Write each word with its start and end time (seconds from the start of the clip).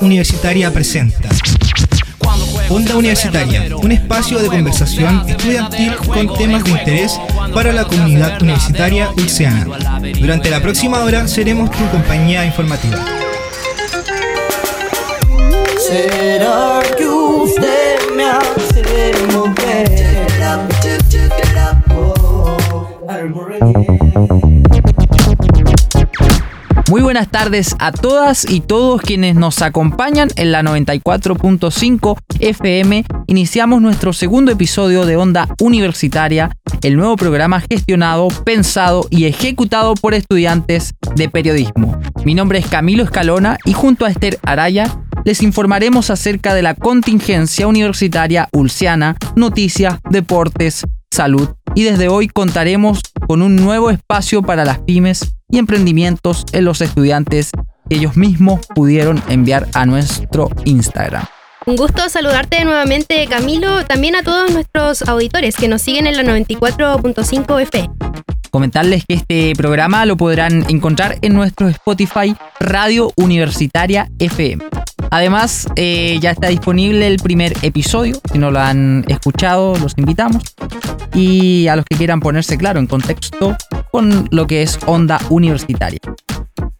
Universitaria 0.00 0.72
presenta 0.72 1.28
Onda 2.68 2.96
Universitaria, 2.96 3.76
un 3.76 3.92
espacio 3.92 4.38
de 4.38 4.48
conversación 4.48 5.28
estudiantil 5.28 5.94
con 5.96 6.34
temas 6.34 6.64
de 6.64 6.70
interés 6.70 7.20
para 7.52 7.72
la 7.72 7.84
comunidad 7.84 8.40
universitaria 8.40 9.10
ulceana. 9.16 9.66
Durante 10.18 10.50
la 10.50 10.60
próxima 10.60 11.00
hora 11.00 11.26
seremos 11.26 11.70
tu 11.70 11.84
compañía 11.90 12.46
informativa. 12.46 13.04
¿Será 15.78 16.80
que 16.96 17.06
usted 17.06 17.98
me 18.16 18.24
hace? 18.24 18.80
Muy 26.90 27.02
buenas 27.02 27.28
tardes 27.28 27.76
a 27.78 27.92
todas 27.92 28.50
y 28.50 28.58
todos 28.58 29.00
quienes 29.00 29.36
nos 29.36 29.62
acompañan 29.62 30.28
en 30.34 30.50
la 30.50 30.60
94.5 30.62 32.18
FM. 32.40 33.04
Iniciamos 33.28 33.80
nuestro 33.80 34.12
segundo 34.12 34.50
episodio 34.50 35.06
de 35.06 35.16
Onda 35.16 35.46
Universitaria, 35.60 36.50
el 36.82 36.96
nuevo 36.96 37.14
programa 37.14 37.60
gestionado, 37.60 38.26
pensado 38.44 39.06
y 39.08 39.26
ejecutado 39.26 39.94
por 39.94 40.14
estudiantes 40.14 40.94
de 41.14 41.28
periodismo. 41.28 41.96
Mi 42.24 42.34
nombre 42.34 42.58
es 42.58 42.66
Camilo 42.66 43.04
Escalona 43.04 43.56
y 43.64 43.72
junto 43.72 44.04
a 44.04 44.10
Esther 44.10 44.40
Araya 44.42 44.92
les 45.24 45.44
informaremos 45.44 46.10
acerca 46.10 46.54
de 46.54 46.62
la 46.62 46.74
contingencia 46.74 47.68
universitaria 47.68 48.48
ulciana, 48.50 49.14
noticias, 49.36 50.00
deportes, 50.10 50.84
salud 51.12 51.50
y 51.76 51.84
desde 51.84 52.08
hoy 52.08 52.26
contaremos 52.26 53.00
con 53.28 53.42
un 53.42 53.54
nuevo 53.54 53.90
espacio 53.90 54.42
para 54.42 54.64
las 54.64 54.80
pymes 54.80 55.36
y 55.50 55.58
emprendimientos 55.58 56.44
en 56.52 56.64
los 56.64 56.80
estudiantes 56.80 57.50
que 57.88 57.96
ellos 57.96 58.16
mismos 58.16 58.66
pudieron 58.74 59.22
enviar 59.28 59.66
a 59.74 59.86
nuestro 59.86 60.50
Instagram. 60.64 61.24
Un 61.66 61.76
gusto 61.76 62.08
saludarte 62.08 62.64
nuevamente 62.64 63.26
Camilo, 63.28 63.84
también 63.84 64.16
a 64.16 64.22
todos 64.22 64.50
nuestros 64.50 65.02
auditores 65.02 65.56
que 65.56 65.68
nos 65.68 65.82
siguen 65.82 66.06
en 66.06 66.16
la 66.16 66.22
94.5 66.22 67.60
F. 67.62 67.90
Comentarles 68.50 69.04
que 69.06 69.14
este 69.14 69.52
programa 69.56 70.06
lo 70.06 70.16
podrán 70.16 70.64
encontrar 70.68 71.18
en 71.22 71.34
nuestro 71.34 71.68
Spotify 71.68 72.34
Radio 72.58 73.12
Universitaria 73.16 74.10
FM. 74.18 74.64
Además, 75.10 75.66
eh, 75.76 76.18
ya 76.20 76.30
está 76.30 76.48
disponible 76.48 77.06
el 77.06 77.16
primer 77.16 77.54
episodio. 77.62 78.20
Si 78.32 78.38
no 78.38 78.50
lo 78.50 78.60
han 78.60 79.04
escuchado, 79.08 79.76
los 79.76 79.94
invitamos. 79.96 80.42
Y 81.14 81.66
a 81.66 81.76
los 81.76 81.84
que 81.84 81.96
quieran 81.96 82.20
ponerse 82.20 82.56
claro 82.56 82.78
en 82.78 82.86
contexto 82.86 83.56
con 83.90 84.28
lo 84.30 84.46
que 84.46 84.62
es 84.62 84.78
onda 84.86 85.20
universitaria. 85.28 85.98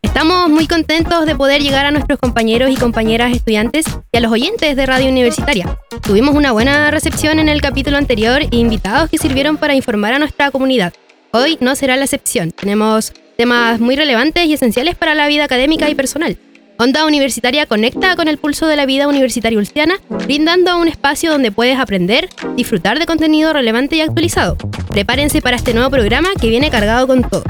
Estamos 0.02 0.50
muy 0.50 0.66
contentos 0.66 1.26
de 1.26 1.34
poder 1.34 1.62
llegar 1.62 1.86
a 1.86 1.90
nuestros 1.90 2.18
compañeros 2.18 2.70
y 2.70 2.76
compañeras 2.76 3.32
estudiantes 3.32 3.86
y 4.12 4.16
a 4.16 4.20
los 4.20 4.30
oyentes 4.30 4.76
de 4.76 4.86
Radio 4.86 5.08
Universitaria. 5.08 5.78
Tuvimos 6.02 6.34
una 6.34 6.52
buena 6.52 6.90
recepción 6.90 7.38
en 7.38 7.48
el 7.48 7.60
capítulo 7.60 7.96
anterior 7.96 8.42
e 8.42 8.56
invitados 8.56 9.08
que 9.10 9.18
sirvieron 9.18 9.56
para 9.56 9.74
informar 9.74 10.14
a 10.14 10.18
nuestra 10.18 10.50
comunidad. 10.50 10.92
Hoy 11.32 11.58
no 11.60 11.74
será 11.74 11.96
la 11.96 12.04
excepción. 12.04 12.50
Tenemos 12.50 13.12
temas 13.36 13.80
muy 13.80 13.96
relevantes 13.96 14.46
y 14.46 14.52
esenciales 14.52 14.94
para 14.94 15.14
la 15.14 15.26
vida 15.26 15.44
académica 15.44 15.88
y 15.88 15.94
personal. 15.94 16.36
Onda 16.80 17.04
Universitaria 17.04 17.66
conecta 17.66 18.16
con 18.16 18.26
el 18.26 18.38
pulso 18.38 18.66
de 18.66 18.74
la 18.74 18.86
vida 18.86 19.06
universitaria 19.06 19.58
ulciana, 19.58 19.96
brindando 20.08 20.78
un 20.78 20.88
espacio 20.88 21.30
donde 21.30 21.52
puedes 21.52 21.78
aprender, 21.78 22.30
disfrutar 22.56 22.98
de 22.98 23.04
contenido 23.04 23.52
relevante 23.52 23.96
y 23.96 24.00
actualizado. 24.00 24.56
Prepárense 24.88 25.42
para 25.42 25.56
este 25.56 25.74
nuevo 25.74 25.90
programa 25.90 26.30
que 26.40 26.48
viene 26.48 26.70
cargado 26.70 27.06
con 27.06 27.20
todo. 27.20 27.44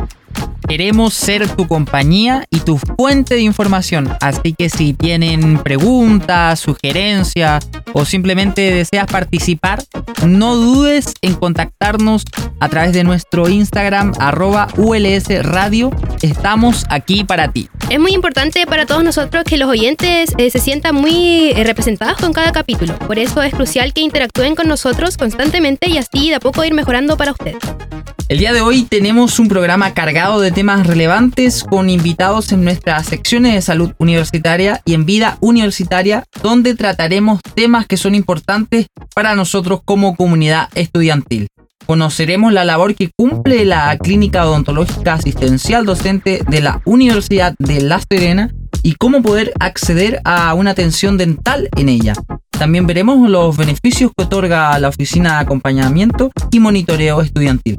Queremos 0.68 1.14
ser 1.14 1.48
tu 1.48 1.68
compañía 1.68 2.44
y 2.50 2.58
tu 2.58 2.76
fuente 2.76 3.36
de 3.36 3.42
información, 3.42 4.12
así 4.20 4.52
que 4.52 4.68
si 4.68 4.94
tienen 4.94 5.58
preguntas, 5.58 6.58
sugerencias 6.58 7.68
o 7.92 8.04
simplemente 8.04 8.60
deseas 8.72 9.06
participar, 9.06 9.82
no 10.26 10.56
dudes 10.56 11.14
en 11.22 11.34
contactarnos 11.34 12.24
a 12.60 12.68
través 12.68 12.92
de 12.92 13.04
nuestro 13.04 13.48
Instagram 13.48 14.12
arroba 14.18 14.68
ULS 14.76 15.28
Radio. 15.42 15.90
Estamos 16.22 16.84
aquí 16.88 17.24
para 17.24 17.52
ti. 17.52 17.68
Es 17.88 17.98
muy 17.98 18.12
importante 18.12 18.66
para 18.66 18.86
todos 18.86 19.02
nosotros 19.02 19.44
que 19.44 19.56
los 19.56 19.68
oyentes 19.68 20.32
eh, 20.38 20.50
se 20.50 20.58
sientan 20.58 20.94
muy 20.94 21.50
eh, 21.50 21.64
representados 21.64 22.18
con 22.18 22.32
cada 22.32 22.52
capítulo. 22.52 22.98
Por 22.98 23.18
eso 23.18 23.42
es 23.42 23.52
crucial 23.54 23.92
que 23.92 24.00
interactúen 24.00 24.54
con 24.54 24.68
nosotros 24.68 25.16
constantemente 25.16 25.88
y 25.90 25.98
así 25.98 26.28
de 26.28 26.36
a 26.36 26.40
poco 26.40 26.64
ir 26.64 26.74
mejorando 26.74 27.16
para 27.16 27.32
ustedes. 27.32 27.62
El 28.30 28.38
día 28.38 28.52
de 28.52 28.60
hoy 28.60 28.84
tenemos 28.84 29.40
un 29.40 29.48
programa 29.48 29.92
cargado 29.92 30.40
de 30.40 30.52
temas 30.52 30.86
relevantes 30.86 31.64
con 31.64 31.90
invitados 31.90 32.52
en 32.52 32.62
nuestras 32.62 33.06
secciones 33.06 33.54
de 33.54 33.60
salud 33.60 33.92
universitaria 33.98 34.82
y 34.84 34.94
en 34.94 35.04
vida 35.04 35.36
universitaria, 35.40 36.22
donde 36.40 36.76
trataremos 36.76 37.40
temas 37.56 37.79
que 37.86 37.96
son 37.96 38.14
importantes 38.14 38.86
para 39.14 39.34
nosotros 39.34 39.80
como 39.84 40.16
comunidad 40.16 40.68
estudiantil. 40.74 41.48
Conoceremos 41.86 42.52
la 42.52 42.64
labor 42.64 42.94
que 42.94 43.10
cumple 43.16 43.64
la 43.64 43.96
Clínica 43.98 44.46
Odontológica 44.46 45.14
Asistencial 45.14 45.84
Docente 45.84 46.42
de 46.48 46.60
la 46.60 46.82
Universidad 46.84 47.54
de 47.58 47.80
La 47.80 48.00
Serena 48.08 48.52
y 48.82 48.94
cómo 48.94 49.22
poder 49.22 49.52
acceder 49.58 50.20
a 50.24 50.54
una 50.54 50.70
atención 50.70 51.18
dental 51.18 51.68
en 51.76 51.88
ella. 51.88 52.14
También 52.50 52.86
veremos 52.86 53.28
los 53.28 53.56
beneficios 53.56 54.12
que 54.16 54.24
otorga 54.24 54.78
la 54.78 54.88
Oficina 54.88 55.34
de 55.34 55.40
Acompañamiento 55.40 56.30
y 56.50 56.60
Monitoreo 56.60 57.22
Estudiantil. 57.22 57.76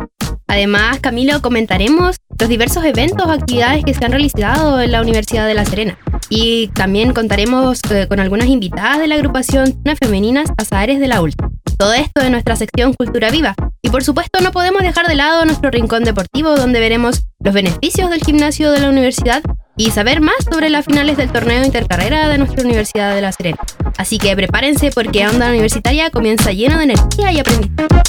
Además, 0.51 0.99
Camilo, 0.99 1.41
comentaremos 1.41 2.17
los 2.37 2.49
diversos 2.49 2.83
eventos 2.83 3.25
o 3.25 3.31
actividades 3.31 3.85
que 3.85 3.93
se 3.93 4.03
han 4.03 4.11
realizado 4.11 4.81
en 4.81 4.91
la 4.91 5.01
Universidad 5.01 5.47
de 5.47 5.53
La 5.53 5.63
Serena. 5.63 5.97
Y 6.29 6.67
también 6.73 7.13
contaremos 7.13 7.79
eh, 7.89 8.05
con 8.09 8.19
algunas 8.19 8.49
invitadas 8.49 8.99
de 8.99 9.07
la 9.07 9.15
agrupación 9.15 9.81
Femeninas 9.97 10.51
Pasaderes 10.51 10.99
de 10.99 11.07
la 11.07 11.21
ULT. 11.21 11.41
Todo 11.77 11.93
esto 11.93 12.21
en 12.21 12.33
nuestra 12.33 12.57
sección 12.57 12.93
Cultura 12.93 13.29
Viva. 13.29 13.55
Y 13.81 13.91
por 13.91 14.03
supuesto 14.03 14.41
no 14.41 14.51
podemos 14.51 14.81
dejar 14.81 15.07
de 15.07 15.15
lado 15.15 15.45
nuestro 15.45 15.71
rincón 15.71 16.03
deportivo 16.03 16.57
donde 16.57 16.81
veremos 16.81 17.21
los 17.39 17.53
beneficios 17.53 18.09
del 18.09 18.19
gimnasio 18.19 18.73
de 18.73 18.81
la 18.81 18.89
universidad 18.89 19.41
y 19.77 19.91
saber 19.91 20.19
más 20.19 20.35
sobre 20.51 20.69
las 20.69 20.83
finales 20.83 21.15
del 21.15 21.31
torneo 21.31 21.63
intercarrera 21.63 22.27
de 22.27 22.37
nuestra 22.37 22.65
Universidad 22.65 23.15
de 23.15 23.21
La 23.21 23.31
Serena. 23.31 23.59
Así 23.97 24.17
que 24.17 24.35
prepárense 24.35 24.91
porque 24.91 25.25
Onda 25.25 25.47
Universitaria 25.47 26.09
comienza 26.09 26.51
llena 26.51 26.77
de 26.77 26.83
energía 26.83 27.31
y 27.31 27.39
aprendizaje. 27.39 28.01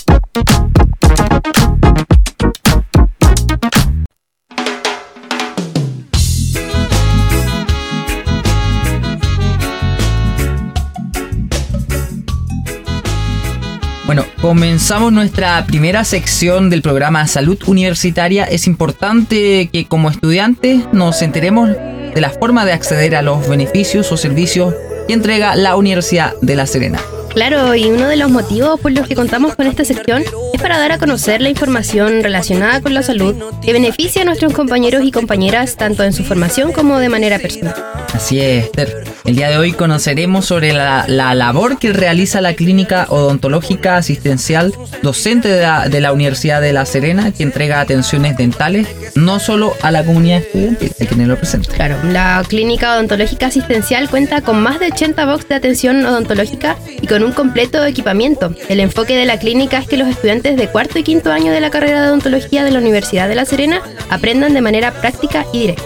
Bueno, 14.14 14.28
comenzamos 14.42 15.10
nuestra 15.10 15.64
primera 15.64 16.04
sección 16.04 16.68
del 16.68 16.82
programa 16.82 17.26
Salud 17.26 17.58
Universitaria. 17.64 18.44
Es 18.44 18.66
importante 18.66 19.70
que 19.72 19.86
como 19.86 20.10
estudiantes 20.10 20.84
nos 20.92 21.22
enteremos 21.22 21.70
de 21.70 22.20
la 22.20 22.28
forma 22.28 22.66
de 22.66 22.74
acceder 22.74 23.16
a 23.16 23.22
los 23.22 23.48
beneficios 23.48 24.12
o 24.12 24.18
servicios 24.18 24.74
que 25.08 25.14
entrega 25.14 25.56
la 25.56 25.76
Universidad 25.76 26.34
de 26.42 26.56
La 26.56 26.66
Serena. 26.66 27.00
Claro, 27.34 27.75
y 27.75 27.87
uno 27.87 28.09
de 28.09 28.16
los 28.16 28.31
motivos 28.31 28.78
por 28.78 28.93
los 28.93 29.09
que 29.09 29.15
contamos 29.15 29.56
con 29.56 29.66
esta 29.66 29.84
sección 29.84 30.22
es 30.53 30.60
para 30.60 30.78
dar 30.78 30.93
a 30.93 30.98
conocer 30.98 31.41
la 31.41 31.48
información 31.48 32.22
relacionada 32.22 32.81
con 32.82 32.93
la 32.93 33.03
salud 33.03 33.34
que 33.62 33.72
beneficia 33.72 34.22
a 34.22 34.25
nuestros 34.26 34.53
compañeros 34.53 35.03
y 35.04 35.10
compañeras 35.10 35.76
tanto 35.76 36.04
en 36.04 36.12
su 36.12 36.25
formación 36.25 36.72
como 36.72 36.98
de 36.98 37.09
manera 37.09 37.38
personal. 37.38 37.75
Así 38.12 38.38
es, 38.41 38.66
Esther. 38.66 39.04
El 39.25 39.37
día 39.37 39.48
de 39.48 39.56
hoy 39.56 39.72
conoceremos 39.72 40.44
sobre 40.44 40.72
la, 40.72 41.06
labor 41.06 41.78
que 41.78 41.92
realiza 41.92 42.41
la 42.41 42.54
Clínica 42.54 43.06
Odontológica 43.09 43.97
Asistencial 43.97 44.75
docente 45.03 45.48
de 45.48 46.00
la, 46.00 46.12
Universidad 46.12 46.60
de 46.60 46.72
La 46.72 46.84
Serena, 46.84 47.32
que 47.32 47.42
entrega 47.42 47.81
atenciones 47.81 48.37
dentales 48.37 48.89
no 49.15 49.39
solo 49.39 49.74
a 49.80 49.91
la 49.91 50.04
comunidad 50.04 50.41
estudiantil, 50.41 50.92
hay 50.98 51.06
quienes 51.06 51.28
lo 51.28 51.36
presenta. 51.36 51.72
Claro, 51.72 51.97
la 52.04 52.42
Clínica 52.47 52.95
Odontológica 52.95 53.47
Asistencial 53.47 54.10
cuenta 54.10 54.42
con 54.42 54.60
más 54.60 54.80
de 54.80 54.86
80 54.89 55.24
box 55.24 55.48
de 55.48 55.54
atención 55.54 56.04
odontológica 56.04 56.77
y 57.01 57.06
con 57.06 57.22
un 57.24 57.33
completo 57.33 57.84
equipamiento. 57.84 58.54
El 58.69 58.80
enfoque 58.80 59.16
de 59.16 59.27
la 59.27 59.39
clínica 59.39 59.78
es 59.78 59.89
que 59.89 59.97
los 59.97 60.09
estudiantes 60.09 60.57
de 60.57 60.69
cuarto 60.69 60.98
y 60.98 61.03
quinto 61.03 61.30
año 61.30 61.53
de 61.53 61.60
la 61.60 61.71
carrera 61.71 62.03
de 62.03 62.09
odontología 62.09 62.65
de 62.65 62.71
la 62.71 62.78
Universidad 62.78 63.28
de 63.28 63.34
La 63.34 63.45
Serena 63.45 63.80
aprendan 64.10 64.54
de 64.54 64.60
manera 64.60 64.92
práctica 64.92 65.47
y 65.53 65.60
directa. 65.60 65.83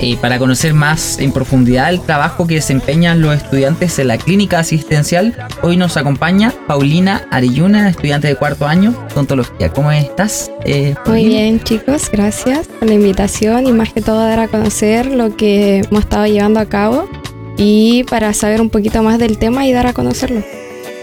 Y 0.00 0.16
para 0.16 0.38
conocer 0.38 0.74
más 0.74 1.18
en 1.18 1.32
profundidad 1.32 1.88
el 1.88 2.00
trabajo 2.00 2.46
que 2.46 2.56
desempeñan 2.56 3.20
los 3.20 3.36
estudiantes 3.36 3.98
en 3.98 4.08
la 4.08 4.18
clínica 4.18 4.58
asistencial, 4.58 5.34
hoy 5.62 5.76
nos 5.76 5.96
acompaña 5.96 6.52
Paulina 6.66 7.26
Arelluna, 7.30 7.88
estudiante 7.88 8.28
de 8.28 8.36
cuarto 8.36 8.66
año 8.66 8.90
de 8.90 9.14
odontología. 9.14 9.70
¿Cómo 9.70 9.92
estás? 9.92 10.50
Eh, 10.64 10.94
Muy 11.06 11.26
bien, 11.26 11.60
chicos, 11.60 12.10
gracias 12.10 12.66
por 12.66 12.88
la 12.88 12.94
invitación 12.94 13.66
y 13.66 13.72
más 13.72 13.92
que 13.92 14.02
todo 14.02 14.18
dar 14.18 14.40
a 14.40 14.48
conocer 14.48 15.06
lo 15.06 15.36
que 15.36 15.78
hemos 15.78 16.00
estado 16.00 16.26
llevando 16.26 16.60
a 16.60 16.66
cabo 16.66 17.08
y 17.56 18.04
para 18.04 18.32
saber 18.34 18.60
un 18.60 18.70
poquito 18.70 19.02
más 19.02 19.18
del 19.18 19.38
tema 19.38 19.66
y 19.66 19.72
dar 19.72 19.86
a 19.86 19.92
conocerlo. 19.92 20.42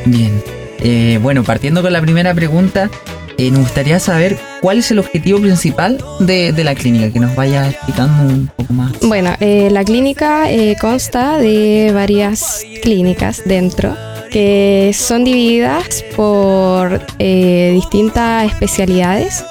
Bien, 0.05 0.43
eh, 0.79 1.19
bueno, 1.21 1.43
partiendo 1.43 1.81
con 1.81 1.93
la 1.93 2.01
primera 2.01 2.33
pregunta, 2.33 2.89
eh, 3.37 3.51
nos 3.51 3.61
gustaría 3.61 3.99
saber 3.99 4.37
cuál 4.61 4.79
es 4.79 4.91
el 4.91 4.99
objetivo 4.99 5.39
principal 5.39 6.03
de, 6.19 6.51
de 6.51 6.63
la 6.63 6.75
clínica, 6.75 7.11
que 7.11 7.19
nos 7.19 7.35
vaya 7.35 7.69
explicando 7.69 8.33
un 8.33 8.47
poco 8.55 8.73
más. 8.73 8.91
Bueno, 9.01 9.35
eh, 9.39 9.69
la 9.71 9.83
clínica 9.83 10.51
eh, 10.51 10.75
consta 10.79 11.37
de 11.37 11.91
varias 11.93 12.63
clínicas 12.81 13.41
dentro 13.45 13.95
que 14.31 14.91
son 14.93 15.25
divididas 15.25 16.05
por 16.15 17.01
eh, 17.19 17.71
distintas 17.73 18.45
especialidades 18.45 19.43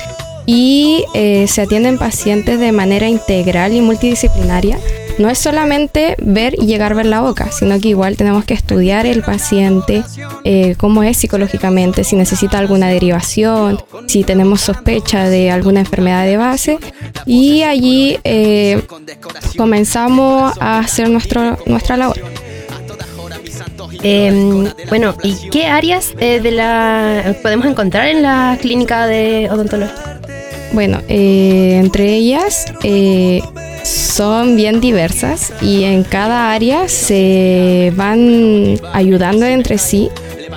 y 0.46 1.04
eh, 1.14 1.46
se 1.48 1.62
atienden 1.62 1.98
pacientes 1.98 2.58
de 2.58 2.72
manera 2.72 3.06
integral 3.06 3.74
y 3.74 3.82
multidisciplinaria. 3.82 4.78
No 5.18 5.28
es 5.28 5.38
solamente 5.38 6.16
ver 6.18 6.54
y 6.58 6.66
llegar 6.66 6.92
a 6.92 6.94
ver 6.94 7.06
la 7.06 7.20
boca, 7.20 7.50
sino 7.52 7.78
que 7.78 7.88
igual 7.88 8.16
tenemos 8.16 8.44
que 8.44 8.54
estudiar 8.54 9.06
el 9.06 9.22
paciente, 9.22 10.02
eh, 10.44 10.74
cómo 10.78 11.02
es 11.02 11.18
psicológicamente, 11.18 12.04
si 12.04 12.16
necesita 12.16 12.58
alguna 12.58 12.88
derivación, 12.88 13.82
si 14.06 14.24
tenemos 14.24 14.62
sospecha 14.62 15.28
de 15.28 15.50
alguna 15.50 15.80
enfermedad 15.80 16.24
de 16.24 16.36
base. 16.36 16.78
Y 17.26 17.62
allí 17.62 18.18
eh, 18.24 18.82
comenzamos 19.56 20.54
a 20.58 20.78
hacer 20.78 21.10
nuestro, 21.10 21.58
nuestra 21.66 21.96
labor. 21.96 22.18
Em, 24.02 24.66
bueno, 24.88 25.14
¿y 25.22 25.50
qué 25.50 25.66
áreas 25.66 26.14
eh, 26.18 26.40
de 26.40 26.50
la 26.50 27.36
podemos 27.42 27.66
encontrar 27.66 28.08
en 28.08 28.22
la 28.22 28.56
clínica 28.60 29.06
de 29.06 29.48
odontología? 29.50 30.20
Bueno, 30.72 31.00
eh, 31.08 31.78
entre 31.82 32.14
ellas 32.14 32.66
eh, 32.82 33.42
son 33.82 34.56
bien 34.56 34.80
diversas 34.80 35.52
y 35.62 35.84
en 35.84 36.02
cada 36.04 36.52
área 36.52 36.88
se 36.88 37.92
van 37.96 38.78
ayudando 38.92 39.46
entre 39.46 39.78
sí. 39.78 40.10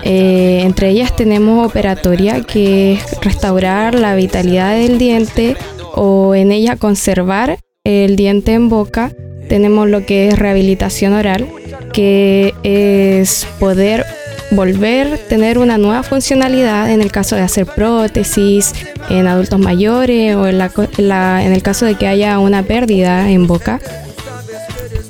Eh, 0.03 0.61
entre 0.63 0.89
ellas 0.89 1.15
tenemos 1.15 1.65
operatoria, 1.65 2.41
que 2.41 2.93
es 2.93 3.21
restaurar 3.21 3.95
la 3.95 4.15
vitalidad 4.15 4.75
del 4.75 4.97
diente 4.97 5.55
o 5.95 6.35
en 6.35 6.51
ella 6.51 6.75
conservar 6.75 7.59
el 7.83 8.15
diente 8.15 8.53
en 8.53 8.69
boca. 8.69 9.11
Tenemos 9.47 9.87
lo 9.87 10.05
que 10.05 10.29
es 10.29 10.39
rehabilitación 10.39 11.13
oral, 11.13 11.47
que 11.93 12.53
es 12.63 13.47
poder 13.59 14.05
volver 14.55 15.13
a 15.13 15.17
tener 15.17 15.57
una 15.57 15.77
nueva 15.77 16.03
funcionalidad 16.03 16.89
en 16.91 17.01
el 17.01 17.11
caso 17.11 17.35
de 17.35 17.41
hacer 17.41 17.65
prótesis 17.65 18.73
en 19.09 19.27
adultos 19.27 19.59
mayores 19.59 20.35
o 20.35 20.47
en, 20.47 20.57
la 20.57 20.71
la- 20.97 21.43
en 21.45 21.53
el 21.53 21.61
caso 21.61 21.85
de 21.85 21.95
que 21.95 22.07
haya 22.07 22.39
una 22.39 22.63
pérdida 22.63 23.29
en 23.29 23.47
boca. 23.47 23.79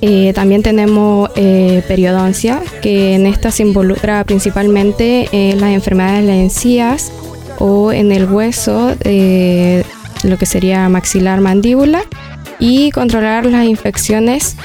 Eh, 0.01 0.33
también 0.35 0.63
tenemos 0.63 1.29
eh, 1.37 1.81
periodoncia, 1.87 2.61
que 2.81 3.15
en 3.15 3.25
esta 3.25 3.51
se 3.51 3.63
involucra 3.63 4.23
principalmente 4.25 5.29
en 5.31 5.61
las 5.61 5.69
enfermedades 5.71 6.21
de 6.23 6.27
las 6.27 6.37
encías 6.37 7.11
o 7.59 7.93
en 7.93 8.11
el 8.11 8.25
hueso, 8.29 8.95
eh, 9.05 9.83
lo 10.23 10.37
que 10.37 10.45
sería 10.45 10.89
maxilar 10.89 11.39
mandíbula, 11.39 12.03
y 12.59 12.91
controlar 12.91 13.45
las 13.45 13.65
infecciones 13.65 14.55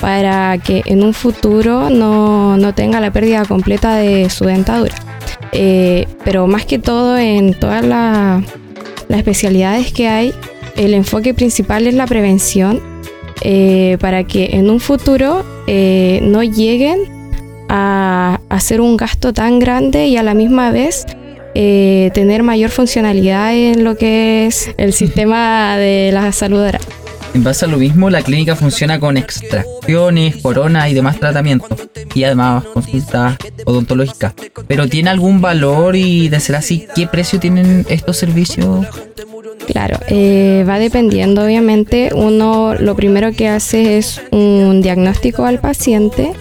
para 0.00 0.58
que 0.58 0.82
en 0.86 1.02
un 1.02 1.12
futuro 1.14 1.90
no, 1.90 2.56
no 2.56 2.74
tenga 2.74 3.00
la 3.00 3.10
pérdida 3.12 3.44
completa 3.44 3.96
de 3.96 4.28
su 4.30 4.44
dentadura. 4.44 4.94
Eh, 5.52 6.06
pero 6.24 6.46
más 6.46 6.64
que 6.66 6.78
todo 6.78 7.16
en 7.18 7.54
todas 7.54 7.84
la- 7.84 8.42
las 9.08 9.18
especialidades 9.18 9.92
que 9.92 10.08
hay, 10.08 10.32
el 10.76 10.92
enfoque 10.94 11.32
principal 11.34 11.86
es 11.86 11.94
la 11.94 12.06
prevención 12.06 12.80
eh, 13.42 13.96
para 14.00 14.24
que 14.24 14.50
en 14.52 14.68
un 14.70 14.80
futuro 14.80 15.44
eh, 15.66 16.20
no 16.22 16.42
lleguen 16.42 16.98
a 17.68 18.40
hacer 18.48 18.80
un 18.80 18.96
gasto 18.96 19.32
tan 19.32 19.58
grande 19.58 20.06
y 20.06 20.16
a 20.16 20.22
la 20.22 20.34
misma 20.34 20.70
vez 20.70 21.06
tener 21.54 22.42
mayor 22.42 22.68
funcionalidad 22.68 23.54
en 23.56 23.82
lo 23.82 23.96
que 23.96 24.46
es 24.46 24.70
el 24.76 24.92
sistema 24.92 25.76
de 25.78 26.10
la 26.12 26.30
salud 26.32 26.60
oral. 26.60 26.82
En 27.36 27.44
base 27.44 27.66
a 27.66 27.68
lo 27.68 27.76
mismo, 27.76 28.08
la 28.08 28.22
clínica 28.22 28.56
funciona 28.56 28.98
con 28.98 29.18
extracciones, 29.18 30.36
coronas 30.38 30.88
y 30.88 30.94
demás 30.94 31.20
tratamientos, 31.20 31.68
y 32.14 32.24
además 32.24 32.64
consultas 32.64 33.36
odontológicas. 33.66 34.32
Pero 34.66 34.88
¿tiene 34.88 35.10
algún 35.10 35.42
valor 35.42 35.96
y 35.96 36.30
de 36.30 36.40
ser 36.40 36.56
así, 36.56 36.86
qué 36.94 37.06
precio 37.06 37.38
tienen 37.38 37.84
estos 37.90 38.16
servicios? 38.16 38.86
Claro, 39.66 39.98
eh, 40.08 40.64
va 40.66 40.78
dependiendo 40.78 41.44
obviamente. 41.44 42.08
Uno 42.14 42.74
lo 42.74 42.96
primero 42.96 43.30
que 43.32 43.48
hace 43.48 43.98
es 43.98 44.22
un 44.30 44.80
diagnóstico 44.80 45.44
al 45.44 45.60
paciente 45.60 46.32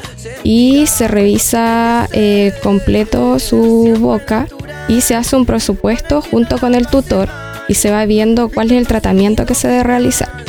y 0.45 0.87
se 0.87 1.09
revisa 1.09 2.07
eh, 2.13 2.53
completo 2.63 3.37
su 3.39 3.97
boca 3.99 4.47
y 4.87 5.01
se 5.01 5.15
hace 5.15 5.35
un 5.35 5.45
presupuesto 5.45 6.21
junto 6.21 6.57
con 6.57 6.73
el 6.73 6.87
tutor 6.87 7.27
y 7.67 7.73
se 7.73 7.91
va 7.91 8.05
viendo 8.05 8.47
cuál 8.47 8.71
es 8.71 8.77
el 8.77 8.87
tratamiento 8.87 9.45
que 9.45 9.55
se 9.55 9.67
debe 9.67 9.83
realizar. 9.83 10.45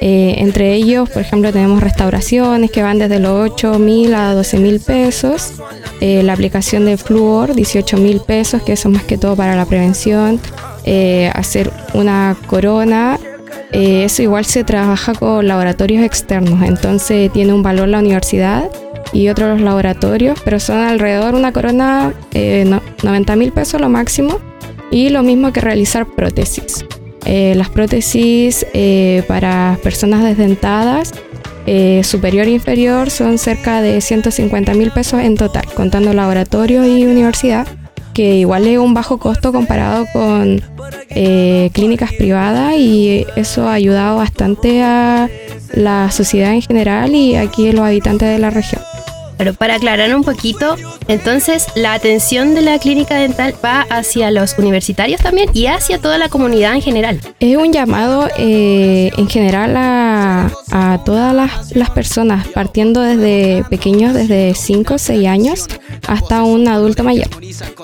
Eh, 0.00 0.36
entre 0.38 0.74
ellos, 0.74 1.08
por 1.10 1.22
ejemplo, 1.22 1.52
tenemos 1.52 1.82
restauraciones 1.82 2.70
que 2.70 2.82
van 2.82 2.98
desde 2.98 3.18
los 3.18 3.50
8 3.50 3.78
mil 3.78 4.14
a 4.14 4.32
12 4.34 4.58
mil 4.58 4.80
pesos. 4.80 5.54
Eh, 6.00 6.22
la 6.22 6.34
aplicación 6.34 6.84
de 6.84 6.96
flúor, 6.96 7.54
18 7.54 7.96
mil 7.96 8.20
pesos, 8.20 8.62
que 8.62 8.72
eso 8.74 8.88
más 8.90 9.02
que 9.02 9.18
todo 9.18 9.34
para 9.34 9.56
la 9.56 9.64
prevención. 9.66 10.40
Eh, 10.84 11.30
hacer 11.34 11.70
una 11.94 12.36
corona, 12.46 13.18
eh, 13.72 14.04
eso 14.04 14.22
igual 14.22 14.44
se 14.44 14.62
trabaja 14.64 15.12
con 15.14 15.46
laboratorios 15.46 16.02
externos, 16.04 16.62
entonces 16.66 17.30
tiene 17.32 17.52
un 17.52 17.62
valor 17.62 17.88
la 17.88 17.98
universidad 17.98 18.70
y 19.12 19.28
otros 19.28 19.50
los 19.50 19.60
laboratorios, 19.60 20.38
pero 20.44 20.60
son 20.60 20.78
alrededor 20.78 21.34
una 21.34 21.52
corona 21.52 22.14
eh, 22.32 22.64
no- 22.66 22.80
90 23.02 23.36
mil 23.36 23.52
pesos 23.52 23.80
lo 23.80 23.88
máximo 23.90 24.38
y 24.90 25.10
lo 25.10 25.22
mismo 25.22 25.52
que 25.52 25.60
realizar 25.60 26.06
prótesis. 26.06 26.86
Eh, 27.24 27.54
las 27.56 27.68
prótesis 27.68 28.64
eh, 28.72 29.22
para 29.26 29.78
personas 29.82 30.22
desdentadas 30.22 31.12
eh, 31.70 32.02
superior 32.02 32.46
e 32.46 32.52
inferior 32.52 33.10
son 33.10 33.36
cerca 33.36 33.82
de 33.82 34.00
150 34.00 34.72
mil 34.72 34.90
pesos 34.90 35.20
en 35.20 35.36
total, 35.36 35.66
contando 35.74 36.14
laboratorio 36.14 36.86
y 36.86 37.04
universidad, 37.04 37.66
que 38.14 38.36
igual 38.36 38.66
es 38.66 38.78
un 38.78 38.94
bajo 38.94 39.18
costo 39.18 39.52
comparado 39.52 40.06
con 40.14 40.62
eh, 41.10 41.68
clínicas 41.74 42.14
privadas 42.14 42.74
y 42.78 43.26
eso 43.36 43.68
ha 43.68 43.74
ayudado 43.74 44.16
bastante 44.16 44.82
a 44.82 45.28
la 45.74 46.10
sociedad 46.10 46.54
en 46.54 46.62
general 46.62 47.14
y 47.14 47.36
aquí 47.36 47.70
los 47.72 47.84
habitantes 47.84 48.30
de 48.30 48.38
la 48.38 48.48
región. 48.48 48.80
Pero 49.38 49.54
para 49.54 49.76
aclarar 49.76 50.14
un 50.14 50.24
poquito, 50.24 50.76
entonces 51.06 51.68
la 51.76 51.94
atención 51.94 52.54
de 52.54 52.62
la 52.62 52.78
clínica 52.78 53.14
dental 53.14 53.54
va 53.64 53.86
hacia 53.88 54.30
los 54.30 54.58
universitarios 54.58 55.20
también 55.22 55.48
y 55.54 55.66
hacia 55.66 55.98
toda 55.98 56.18
la 56.18 56.28
comunidad 56.28 56.74
en 56.74 56.82
general. 56.82 57.20
Es 57.40 57.56
un 57.56 57.72
llamado 57.72 58.28
eh, 58.36 59.10
en 59.16 59.28
general 59.28 59.76
a, 59.76 60.07
a 60.70 61.00
todas 61.04 61.34
las, 61.34 61.74
las 61.74 61.90
personas, 61.90 62.48
partiendo 62.48 63.00
desde 63.00 63.64
pequeños, 63.68 64.14
desde 64.14 64.54
5 64.54 64.94
o 64.94 64.98
6 64.98 65.26
años, 65.26 65.66
hasta 66.06 66.42
un 66.42 66.68
adulto 66.68 67.04
mayor. 67.04 67.28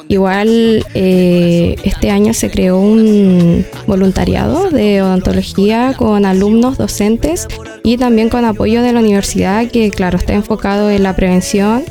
Igual 0.09 0.85
eh, 0.95 1.77
este 1.85 2.11
año 2.11 2.35
se 2.35 2.51
creó 2.51 2.79
un 2.79 3.65
voluntariado 3.87 4.71
de 4.71 5.03
odontología 5.03 5.95
con 5.97 6.25
alumnos, 6.25 6.79
docentes 6.79 7.47
y 7.83 7.97
también 7.97 8.29
con 8.29 8.45
apoyo 8.45 8.83
de 8.83 8.93
la 8.93 9.01
universidad 9.01 9.71
que 9.71 9.91
claro 9.91 10.19
está 10.19 10.35
enfocado 10.35 10.91
en 10.91 11.03
la 11.03 11.17
prevención. 11.17 11.85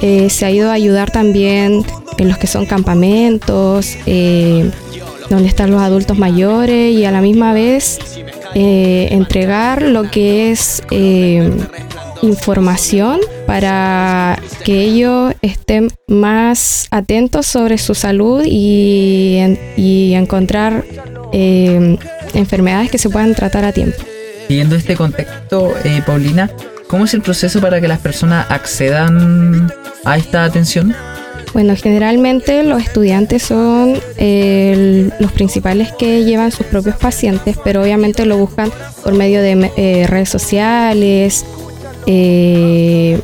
Eh, 0.00 0.30
se 0.30 0.46
ha 0.46 0.50
ido 0.50 0.70
a 0.70 0.74
ayudar 0.74 1.10
también 1.10 1.84
en 2.18 2.28
los 2.28 2.38
que 2.38 2.46
son 2.46 2.66
campamentos, 2.66 3.96
eh, 4.06 4.70
donde 5.28 5.48
están 5.48 5.70
los 5.70 5.82
adultos 5.82 6.18
mayores 6.18 6.94
y 6.94 7.04
a 7.04 7.10
la 7.10 7.20
misma 7.20 7.52
vez 7.52 7.98
eh, 8.54 9.08
entregar 9.10 9.82
lo 9.82 10.10
que 10.10 10.50
es 10.50 10.82
eh, 10.90 11.50
información 12.22 13.20
para 13.46 14.38
que 14.64 14.82
ellos 14.82 15.34
estén 15.42 15.88
más 16.06 16.88
atentos 16.90 17.46
sobre 17.46 17.78
su 17.78 17.94
salud 17.94 18.42
y, 18.44 19.56
y 19.76 20.14
encontrar 20.14 20.84
eh, 21.32 21.98
enfermedades 22.34 22.90
que 22.90 22.98
se 22.98 23.10
puedan 23.10 23.34
tratar 23.34 23.64
a 23.64 23.72
tiempo. 23.72 23.98
Siguiendo 24.48 24.76
este 24.76 24.96
contexto, 24.96 25.74
Paulina, 26.06 26.50
¿cómo 26.88 27.04
es 27.04 27.14
el 27.14 27.20
proceso 27.20 27.60
para 27.60 27.80
que 27.80 27.88
las 27.88 27.98
personas 27.98 28.46
accedan 28.50 29.70
a 30.04 30.16
esta 30.16 30.44
atención? 30.44 30.94
Bueno, 31.58 31.74
generalmente 31.74 32.62
los 32.62 32.80
estudiantes 32.80 33.42
son 33.42 33.94
los 35.18 35.32
principales 35.32 35.90
que 35.98 36.22
llevan 36.22 36.52
sus 36.52 36.64
propios 36.66 36.94
pacientes, 36.94 37.56
pero 37.64 37.82
obviamente 37.82 38.24
lo 38.26 38.38
buscan 38.38 38.70
por 39.02 39.14
medio 39.14 39.42
de 39.42 39.68
eh, 39.76 40.06
redes 40.06 40.28
sociales. 40.28 41.44
eh, 42.06 43.20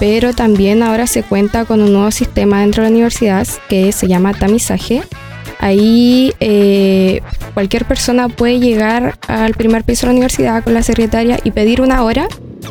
pero 0.00 0.32
también 0.32 0.82
ahora 0.82 1.06
se 1.06 1.22
cuenta 1.22 1.64
con 1.64 1.80
un 1.80 1.92
nuevo 1.92 2.10
sistema 2.10 2.62
dentro 2.62 2.82
de 2.82 2.88
la 2.88 2.96
universidad 2.96 3.46
que 3.68 3.92
se 3.92 4.08
llama 4.08 4.34
tamizaje. 4.34 5.04
Ahí 5.62 6.32
eh, 6.40 7.20
cualquier 7.54 7.84
persona 7.84 8.28
puede 8.28 8.58
llegar 8.58 9.16
al 9.28 9.54
primer 9.54 9.84
piso 9.84 10.02
de 10.02 10.08
la 10.08 10.16
universidad 10.16 10.64
con 10.64 10.74
la 10.74 10.82
secretaria 10.82 11.38
y 11.44 11.52
pedir 11.52 11.80
una 11.80 12.02
hora 12.02 12.26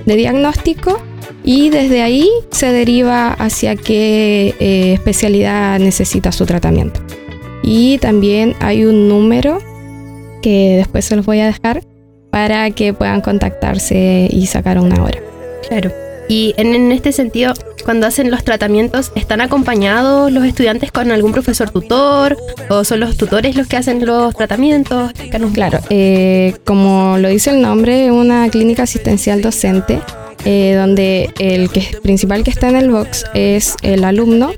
de 0.06 0.16
diagnóstico 0.18 1.02
y 1.46 1.70
desde 1.70 2.02
ahí 2.02 2.30
se 2.52 2.74
deriva 2.74 3.32
hacia 3.32 3.78
qué 3.78 4.54
eh, 4.60 4.92
especialidad 4.94 5.80
necesita 5.80 6.34
su 6.34 6.46
tratamiento. 6.46 7.00
y 7.64 7.98
también 8.00 8.56
hay 8.60 8.84
un 8.84 9.08
número 9.08 9.60
que 10.42 10.76
después 10.78 11.06
se 11.06 11.16
los 11.16 11.26
voy 11.26 11.40
a 11.40 11.46
dejar 11.46 11.84
para 12.30 12.72
que 12.72 12.94
puedan 12.94 13.22
contactarse 13.22 14.28
y 14.30 14.48
sacar 14.48 14.80
una 14.80 15.02
hora. 15.02 15.20
Claro. 15.70 15.92
Y 16.28 16.54
en, 16.58 16.74
en 16.76 16.92
este 16.92 17.12
sentido, 17.12 17.54
cuando 17.84 18.08
hacen 18.08 18.32
los 18.32 18.44
tratamientos, 18.44 19.12
¿están 19.16 19.42
acompañados 19.42 20.32
los 20.32 20.46
estudiantes 20.46 20.92
con 20.92 21.12
algún 21.12 21.32
profesor 21.32 21.70
tutor? 21.70 22.38
¿O 22.70 22.84
son 22.84 23.00
los 23.00 23.18
tutores 23.18 23.56
los 23.56 23.68
que 23.68 23.78
hacen 23.78 24.06
los 24.06 24.36
tratamientos? 24.36 25.12
Claro, 25.54 25.80
eh, 25.90 26.56
como 26.66 27.18
lo 27.18 27.30
dice 27.30 27.52
el 27.52 27.62
nombre, 27.62 28.06
es 28.08 28.12
una 28.12 28.50
clínica 28.50 28.84
asistencial 28.84 29.42
docente. 29.42 30.00
eh, 30.46 30.74
donde 30.76 31.30
el 31.40 31.70
que, 31.70 31.88
principal 32.02 32.44
que 32.44 32.50
está 32.50 32.70
en 32.70 32.76
el 32.76 32.90
box 32.90 33.26
es 33.34 33.76
el 33.84 34.04
alumno, 34.04 34.52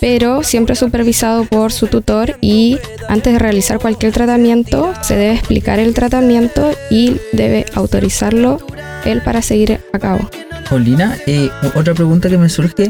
pero 0.00 0.42
siempre 0.42 0.76
supervisado 0.76 1.44
por 1.44 1.72
su 1.72 1.88
tutor 1.88 2.36
y 2.40 2.78
antes 3.08 3.32
de 3.32 3.38
realizar 3.38 3.80
cualquier 3.80 4.12
tratamiento 4.12 4.92
se 5.02 5.16
debe 5.16 5.34
explicar 5.34 5.80
el 5.80 5.92
tratamiento 5.92 6.70
y 6.90 7.16
debe 7.32 7.66
autorizarlo 7.74 8.58
él 9.04 9.22
para 9.22 9.42
seguir 9.42 9.80
a 9.92 9.98
cabo. 9.98 10.30
Paulina, 10.68 11.16
eh, 11.26 11.48
otra 11.74 11.94
pregunta 11.94 12.28
que 12.28 12.38
me 12.38 12.48
surge. 12.48 12.88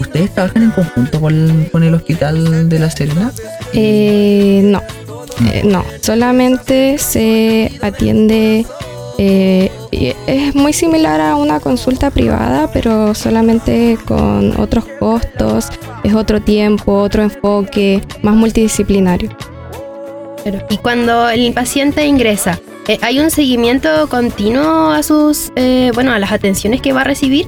¿Ustedes 0.00 0.32
trabajan 0.34 0.64
en 0.64 0.70
conjunto 0.70 1.20
con, 1.20 1.68
con 1.70 1.82
el 1.82 1.94
Hospital 1.94 2.68
de 2.68 2.78
La 2.78 2.90
Serena? 2.90 3.32
Eh, 3.72 4.60
no, 4.64 4.82
eh, 5.50 5.62
no, 5.64 5.84
solamente 6.00 6.98
se 6.98 7.72
atiende, 7.80 8.66
eh, 9.18 9.70
es 10.26 10.54
muy 10.54 10.72
similar 10.72 11.20
a 11.20 11.36
una 11.36 11.60
consulta 11.60 12.10
privada, 12.10 12.70
pero 12.72 13.14
solamente 13.14 13.98
con 14.04 14.60
otros 14.60 14.84
costos, 14.98 15.68
es 16.04 16.14
otro 16.14 16.40
tiempo, 16.42 16.94
otro 16.94 17.22
enfoque, 17.22 18.02
más 18.22 18.34
multidisciplinario. 18.34 19.30
Y 20.68 20.76
cuando 20.78 21.28
el 21.28 21.52
paciente 21.52 22.06
ingresa, 22.06 22.60
eh, 22.88 22.98
¿hay 23.02 23.20
un 23.20 23.30
seguimiento 23.30 24.08
continuo 24.08 24.90
a 24.90 25.02
sus, 25.02 25.52
eh, 25.56 25.90
bueno, 25.94 26.12
a 26.12 26.18
las 26.18 26.32
atenciones 26.32 26.80
que 26.80 26.92
va 26.92 27.02
a 27.02 27.04
recibir? 27.04 27.46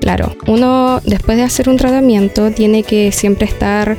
Claro, 0.00 0.36
uno 0.46 1.00
después 1.04 1.38
de 1.38 1.44
hacer 1.44 1.68
un 1.68 1.78
tratamiento 1.78 2.50
tiene 2.50 2.82
que 2.82 3.10
siempre 3.10 3.46
estar 3.46 3.96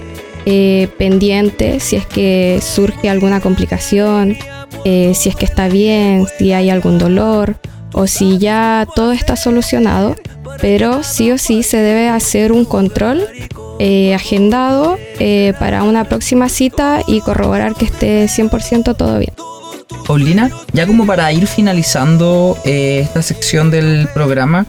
eh, 0.48 0.90
pendiente 1.00 1.80
si 1.80 1.96
es 1.96 2.06
que 2.06 2.60
surge 2.62 3.10
alguna 3.10 3.42
complicación, 3.42 4.38
eh, 4.84 5.14
si 5.16 5.30
es 5.30 5.36
que 5.36 5.46
está 5.46 5.68
bien, 5.68 6.28
si 6.38 6.54
hay 6.54 6.70
algún 6.70 7.00
dolor 7.00 7.56
o 7.94 8.06
si 8.06 8.38
ya 8.38 8.88
todo 8.94 9.12
está 9.12 9.36
solucionado, 9.38 10.16
pero 10.62 11.04
sí 11.04 11.32
o 11.32 11.38
sí 11.38 11.64
se 11.64 11.78
debe 11.78 12.10
hacer 12.10 12.52
un 12.52 12.66
control 12.66 13.28
eh, 13.80 14.14
agendado 14.14 14.98
eh, 15.20 15.54
para 15.60 15.84
una 15.84 16.06
próxima 16.06 16.48
cita 16.50 17.02
y 17.08 17.22
corroborar 17.22 17.76
que 17.76 17.86
esté 17.86 18.26
100% 18.26 18.96
todo 18.96 19.20
bien. 19.20 19.34
Paulina, 20.08 20.52
ya 20.72 20.88
como 20.88 21.06
para 21.06 21.32
ir 21.34 21.48
finalizando 21.48 22.58
eh, 22.64 23.02
esta 23.04 23.22
sección 23.22 23.72
del 23.72 24.08
programa, 24.14 24.68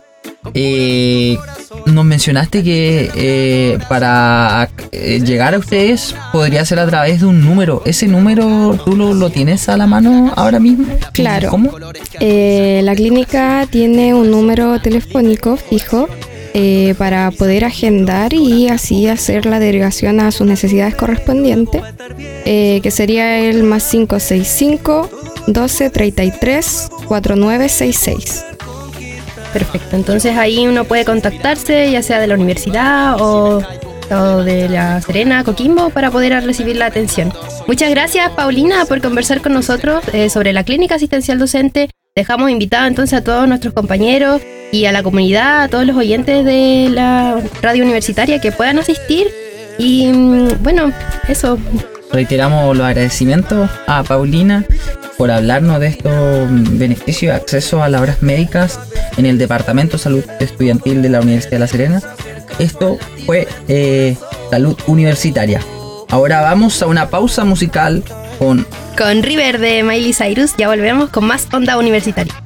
nos 1.84 2.04
mencionaste 2.04 2.62
que 2.62 3.10
eh, 3.14 3.78
para 3.88 4.68
eh, 4.92 5.20
llegar 5.24 5.54
a 5.54 5.58
ustedes 5.58 6.14
podría 6.32 6.64
ser 6.64 6.78
a 6.78 6.86
través 6.86 7.20
de 7.20 7.26
un 7.26 7.44
número. 7.44 7.82
¿Ese 7.84 8.08
número 8.08 8.78
tú 8.84 8.96
lo, 8.96 9.14
lo 9.14 9.30
tienes 9.30 9.68
a 9.68 9.76
la 9.76 9.86
mano 9.86 10.32
ahora 10.36 10.58
mismo? 10.58 10.86
Claro. 11.12 11.50
¿Cómo? 11.50 11.70
Eh, 12.20 12.80
la 12.82 12.94
clínica 12.94 13.66
tiene 13.70 14.14
un 14.14 14.30
número 14.30 14.80
telefónico 14.80 15.56
fijo 15.56 16.08
eh, 16.58 16.94
para 16.96 17.30
poder 17.32 17.66
agendar 17.66 18.32
y 18.32 18.68
así 18.68 19.08
hacer 19.08 19.44
la 19.44 19.58
derivación 19.58 20.20
a 20.20 20.30
sus 20.30 20.46
necesidades 20.46 20.94
correspondientes, 20.94 21.82
eh, 22.46 22.80
que 22.82 22.90
sería 22.90 23.38
el 23.40 23.62
más 23.62 23.84
565 23.90 25.10
12 25.48 25.90
33 25.90 26.88
4966. 27.06 28.55
Perfecto. 29.56 29.96
Entonces 29.96 30.36
ahí 30.36 30.68
uno 30.68 30.84
puede 30.84 31.06
contactarse, 31.06 31.90
ya 31.90 32.02
sea 32.02 32.20
de 32.20 32.26
la 32.26 32.34
universidad 32.34 33.16
o, 33.18 33.62
de 34.44 34.68
la 34.68 35.00
Serena, 35.00 35.44
Coquimbo, 35.44 35.88
para 35.88 36.10
poder 36.10 36.44
recibir 36.44 36.76
la 36.76 36.84
atención. 36.84 37.32
Muchas 37.66 37.88
gracias, 37.88 38.30
Paulina, 38.32 38.84
por 38.84 39.00
conversar 39.00 39.40
con 39.40 39.54
nosotros 39.54 40.04
eh, 40.12 40.28
sobre 40.28 40.52
la 40.52 40.62
clínica 40.62 40.96
asistencial 40.96 41.38
docente. 41.38 41.88
Dejamos 42.14 42.50
invitados 42.50 42.88
entonces 42.88 43.18
a 43.18 43.24
todos 43.24 43.48
nuestros 43.48 43.72
compañeros 43.72 44.42
y 44.72 44.84
a 44.84 44.92
la 44.92 45.02
comunidad, 45.02 45.62
a 45.62 45.68
todos 45.68 45.86
los 45.86 45.96
oyentes 45.96 46.44
de 46.44 46.90
la 46.90 47.40
radio 47.62 47.84
universitaria 47.84 48.38
que 48.38 48.52
puedan 48.52 48.78
asistir. 48.78 49.28
Y 49.78 50.08
mm, 50.08 50.62
bueno, 50.62 50.92
eso. 51.28 51.58
Reiteramos 52.12 52.76
los 52.76 52.86
agradecimientos 52.86 53.70
a 53.86 54.02
Paulina 54.02 54.66
por 55.16 55.30
hablarnos 55.30 55.80
de 55.80 55.86
estos 55.86 56.46
beneficios 56.78 57.32
de 57.32 57.36
acceso 57.36 57.82
a 57.82 57.88
las 57.88 58.02
horas 58.02 58.22
médicas 58.22 58.78
en 59.16 59.26
el 59.26 59.38
Departamento 59.38 59.96
de 59.96 60.02
Salud 60.02 60.24
Estudiantil 60.40 61.02
de 61.02 61.08
la 61.08 61.20
Universidad 61.20 61.52
de 61.52 61.58
La 61.58 61.66
Serena. 61.66 62.02
Esto 62.58 62.98
fue 63.24 63.48
eh, 63.68 64.16
Salud 64.50 64.76
Universitaria. 64.86 65.60
Ahora 66.08 66.40
vamos 66.40 66.80
a 66.82 66.86
una 66.86 67.10
pausa 67.10 67.44
musical 67.44 68.02
con 68.38 68.66
Con 68.96 69.22
River 69.22 69.58
de 69.58 69.82
Miley 69.82 70.12
Cyrus 70.12 70.54
ya 70.56 70.68
volvemos 70.68 71.10
con 71.10 71.24
más 71.24 71.48
onda 71.52 71.76
universitaria. 71.76 72.45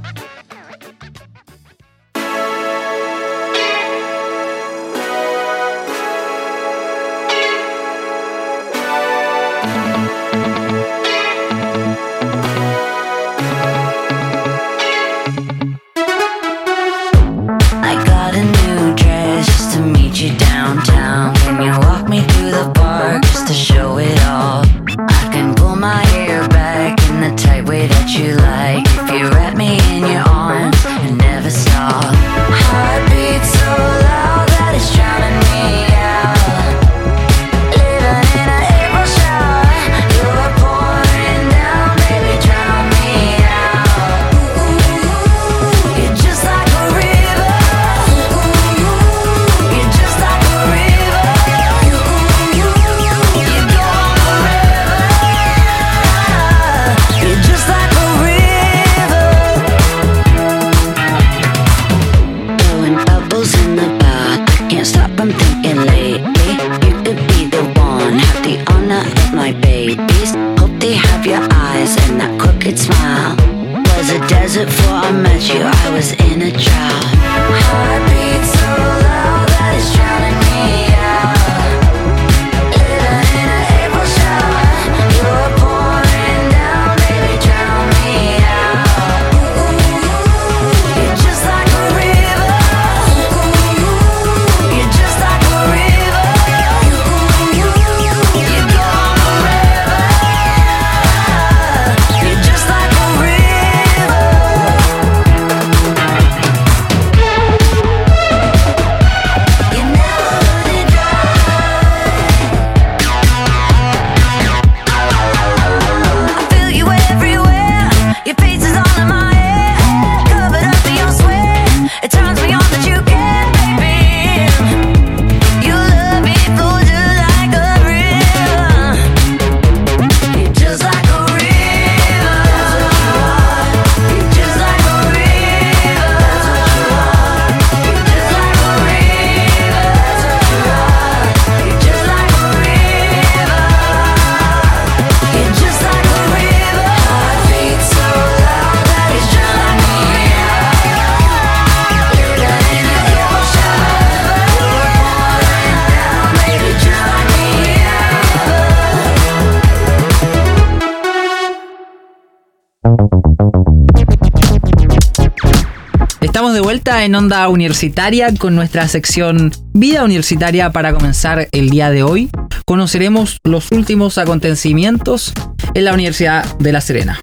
En 167.11 167.17
Onda 167.17 167.49
Universitaria 167.49 168.33
con 168.37 168.55
nuestra 168.55 168.87
sección 168.87 169.51
Vida 169.73 170.05
Universitaria 170.05 170.71
para 170.71 170.93
comenzar 170.95 171.49
el 171.51 171.69
día 171.69 171.91
de 171.91 172.05
hoy. 172.05 172.31
Conoceremos 172.67 173.39
los 173.43 173.73
últimos 173.73 174.17
acontecimientos 174.17 175.33
en 175.75 175.87
la 175.87 175.93
Universidad 175.93 176.45
de 176.59 176.71
La 176.71 176.81
Serena. 176.81 177.21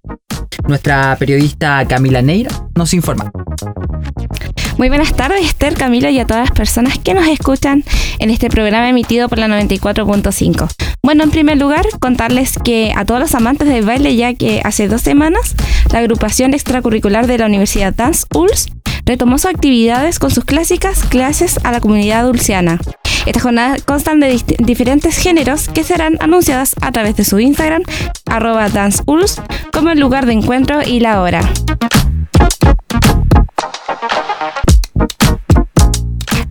Nuestra 0.68 1.16
periodista 1.18 1.86
Camila 1.88 2.22
Neira 2.22 2.52
nos 2.76 2.94
informa. 2.94 3.32
Muy 4.78 4.90
buenas 4.90 5.16
tardes, 5.16 5.46
Esther, 5.46 5.76
Camila 5.76 6.12
y 6.12 6.20
a 6.20 6.28
todas 6.28 6.50
las 6.50 6.52
personas 6.52 7.00
que 7.00 7.14
nos 7.14 7.26
escuchan 7.26 7.86
en 8.20 8.30
este 8.30 8.50
programa 8.50 8.90
emitido 8.90 9.30
por 9.30 9.40
la 9.40 9.48
94.5. 9.48 10.68
Bueno, 11.02 11.24
en 11.24 11.32
primer 11.32 11.58
lugar, 11.58 11.86
contarles 12.02 12.60
que 12.62 12.92
a 12.94 13.06
todos 13.06 13.22
los 13.22 13.36
amantes 13.36 13.70
del 13.70 13.86
baile, 13.86 14.18
ya 14.18 14.34
que 14.34 14.60
hace 14.66 14.90
dos 14.90 15.02
semanas 15.02 15.56
la 15.94 16.00
agrupación 16.00 16.54
extracurricular 16.54 17.26
de 17.26 17.38
la 17.38 17.46
Universidad 17.46 17.94
Dance 17.94 18.26
ULS 18.36 18.68
retomó 19.08 19.38
sus 19.38 19.50
actividades 19.50 20.20
con 20.20 20.30
sus 20.30 20.44
clásicas 20.44 21.04
clases 21.04 21.60
a 21.64 21.72
la 21.72 21.80
comunidad 21.80 22.26
dulciana. 22.26 22.78
Estas 23.26 23.44
jornadas 23.44 23.82
constan 23.84 24.20
de 24.20 24.40
diferentes 24.60 25.18
géneros 25.18 25.70
que 25.70 25.84
serán 25.84 26.18
anunciadas 26.20 26.76
a 26.82 26.92
través 26.92 27.16
de 27.16 27.24
su 27.24 27.40
Instagram, 27.40 27.84
arroba 28.26 28.68
como 29.72 29.90
el 29.90 30.00
lugar 30.00 30.26
de 30.26 30.34
encuentro 30.34 30.82
y 30.86 31.00
la 31.00 31.22
hora. 31.22 31.42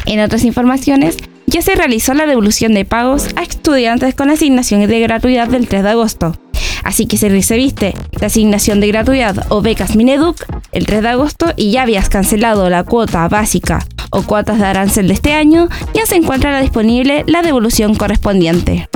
En 0.06 0.20
otras 0.20 0.42
informaciones, 0.42 1.16
ya 1.46 1.62
se 1.62 1.76
realizó 1.76 2.14
la 2.14 2.26
devolución 2.26 2.74
de 2.74 2.84
pagos 2.84 3.28
a 3.36 3.42
estudiantes 3.42 4.16
con 4.16 4.28
asignación 4.28 4.84
de 4.84 4.98
gratuidad 4.98 5.46
del 5.46 5.68
3 5.68 5.84
de 5.84 5.90
agosto. 5.90 6.34
Así 6.90 7.06
que 7.06 7.16
si 7.16 7.28
recibiste 7.28 7.94
la 8.20 8.26
asignación 8.26 8.80
de 8.80 8.88
gratuidad 8.88 9.46
o 9.50 9.62
becas 9.62 9.94
Mineduc 9.94 10.44
el 10.72 10.86
3 10.86 11.02
de 11.02 11.08
agosto 11.10 11.52
y 11.54 11.70
ya 11.70 11.82
habías 11.82 12.08
cancelado 12.08 12.68
la 12.68 12.82
cuota 12.82 13.28
básica 13.28 13.86
o 14.10 14.22
cuotas 14.22 14.58
de 14.58 14.64
arancel 14.64 15.06
de 15.06 15.14
este 15.14 15.34
año, 15.34 15.68
ya 15.94 16.04
se 16.04 16.16
encuentra 16.16 16.60
disponible 16.60 17.22
la 17.28 17.42
devolución 17.42 17.94
correspondiente. 17.94 18.88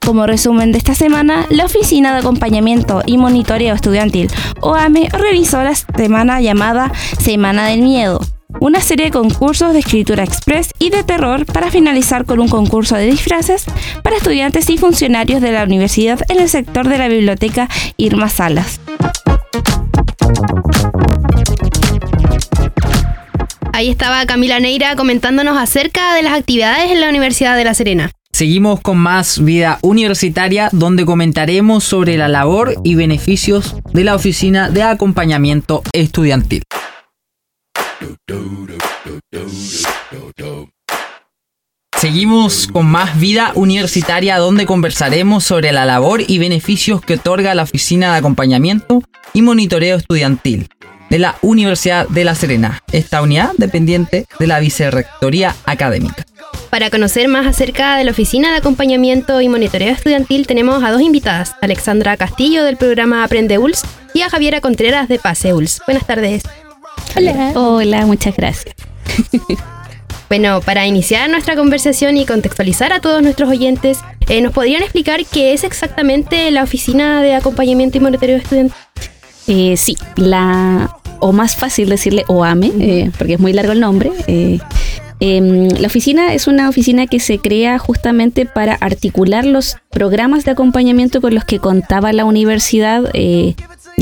Como 0.00 0.26
resumen 0.26 0.72
de 0.72 0.78
esta 0.78 0.94
semana, 0.94 1.44
la 1.50 1.66
Oficina 1.66 2.14
de 2.14 2.20
Acompañamiento 2.20 3.02
y 3.04 3.18
Monitoreo 3.18 3.74
Estudiantil, 3.74 4.30
OAME, 4.62 5.10
organizó 5.12 5.62
la 5.62 5.74
semana 5.74 6.40
llamada 6.40 6.90
Semana 7.18 7.66
del 7.66 7.82
Miedo, 7.82 8.18
una 8.60 8.80
serie 8.80 9.06
de 9.06 9.10
concursos 9.10 9.72
de 9.72 9.80
escritura 9.80 10.24
express 10.24 10.70
y 10.78 10.90
de 10.90 11.04
terror 11.04 11.46
para 11.46 11.70
finalizar 11.70 12.24
con 12.24 12.40
un 12.40 12.48
concurso 12.48 12.96
de 12.96 13.06
disfraces 13.06 13.64
para 14.02 14.16
estudiantes 14.16 14.68
y 14.70 14.78
funcionarios 14.78 15.40
de 15.40 15.52
la 15.52 15.64
universidad 15.64 16.20
en 16.28 16.40
el 16.40 16.48
sector 16.48 16.88
de 16.88 16.98
la 16.98 17.08
biblioteca 17.08 17.68
Irma 17.96 18.28
Salas. 18.28 18.80
Ahí 23.72 23.90
estaba 23.90 24.24
Camila 24.26 24.60
Neira 24.60 24.94
comentándonos 24.96 25.56
acerca 25.56 26.14
de 26.14 26.22
las 26.22 26.34
actividades 26.34 26.90
en 26.90 27.00
la 27.00 27.08
Universidad 27.08 27.56
de 27.56 27.64
La 27.64 27.74
Serena. 27.74 28.10
Seguimos 28.32 28.80
con 28.80 28.96
más 28.96 29.44
vida 29.44 29.78
universitaria 29.82 30.68
donde 30.72 31.04
comentaremos 31.04 31.84
sobre 31.84 32.16
la 32.16 32.28
labor 32.28 32.74
y 32.82 32.94
beneficios 32.94 33.76
de 33.92 34.04
la 34.04 34.14
Oficina 34.14 34.70
de 34.70 34.82
Acompañamiento 34.82 35.82
Estudiantil. 35.92 36.62
Seguimos 42.02 42.66
con 42.66 42.86
más 42.86 43.20
vida 43.20 43.52
universitaria 43.54 44.36
donde 44.38 44.66
conversaremos 44.66 45.44
sobre 45.44 45.70
la 45.70 45.84
labor 45.84 46.20
y 46.26 46.38
beneficios 46.38 47.00
que 47.00 47.14
otorga 47.14 47.54
la 47.54 47.62
Oficina 47.62 48.10
de 48.10 48.18
Acompañamiento 48.18 49.02
y 49.32 49.42
Monitoreo 49.42 49.98
Estudiantil 49.98 50.68
de 51.10 51.20
la 51.20 51.36
Universidad 51.42 52.08
de 52.08 52.24
La 52.24 52.34
Serena, 52.34 52.82
esta 52.90 53.22
unidad 53.22 53.52
dependiente 53.56 54.26
de 54.38 54.46
la 54.48 54.58
Vicerrectoría 54.58 55.54
Académica. 55.64 56.24
Para 56.70 56.90
conocer 56.90 57.28
más 57.28 57.46
acerca 57.46 57.96
de 57.96 58.02
la 58.02 58.10
Oficina 58.10 58.50
de 58.50 58.56
Acompañamiento 58.56 59.40
y 59.40 59.48
Monitoreo 59.48 59.92
Estudiantil 59.92 60.48
tenemos 60.48 60.82
a 60.82 60.90
dos 60.90 61.02
invitadas, 61.02 61.54
Alexandra 61.60 62.16
Castillo 62.16 62.64
del 62.64 62.78
programa 62.78 63.22
Aprende 63.22 63.58
ULS 63.58 63.82
y 64.12 64.22
a 64.22 64.28
Javiera 64.28 64.60
Contreras 64.60 65.06
de 65.06 65.20
Pase 65.20 65.54
ULS. 65.54 65.82
Buenas 65.86 66.04
tardes. 66.04 66.42
Hola. 67.16 67.52
Hola, 67.54 68.06
muchas 68.06 68.36
gracias. 68.36 68.74
Bueno, 70.32 70.62
para 70.62 70.86
iniciar 70.86 71.28
nuestra 71.28 71.56
conversación 71.56 72.16
y 72.16 72.24
contextualizar 72.24 72.90
a 72.94 73.00
todos 73.00 73.22
nuestros 73.22 73.50
oyentes, 73.50 73.98
eh, 74.30 74.40
¿nos 74.40 74.54
podrían 74.54 74.80
explicar 74.80 75.26
qué 75.26 75.52
es 75.52 75.62
exactamente 75.62 76.50
la 76.50 76.62
Oficina 76.62 77.20
de 77.20 77.34
Acompañamiento 77.34 77.98
y 77.98 78.00
Monitoreo 78.00 78.38
Estudiantil? 78.38 78.74
Eh, 79.46 79.76
sí, 79.76 79.94
la 80.16 80.96
o 81.20 81.32
más 81.32 81.54
fácil 81.54 81.90
decirle 81.90 82.24
OAME, 82.28 82.72
eh, 82.80 83.10
porque 83.18 83.34
es 83.34 83.40
muy 83.40 83.52
largo 83.52 83.72
el 83.72 83.80
nombre. 83.80 84.10
eh, 84.26 84.58
em, 85.20 85.68
la 85.68 85.86
oficina 85.88 86.32
es 86.32 86.46
una 86.46 86.70
oficina 86.70 87.06
que 87.06 87.20
se 87.20 87.38
crea 87.38 87.78
justamente 87.78 88.46
para 88.46 88.72
articular 88.76 89.44
los 89.44 89.76
programas 89.90 90.46
de 90.46 90.52
acompañamiento 90.52 91.20
con 91.20 91.34
los 91.34 91.44
que 91.44 91.58
contaba 91.58 92.10
la 92.14 92.24
universidad 92.24 93.04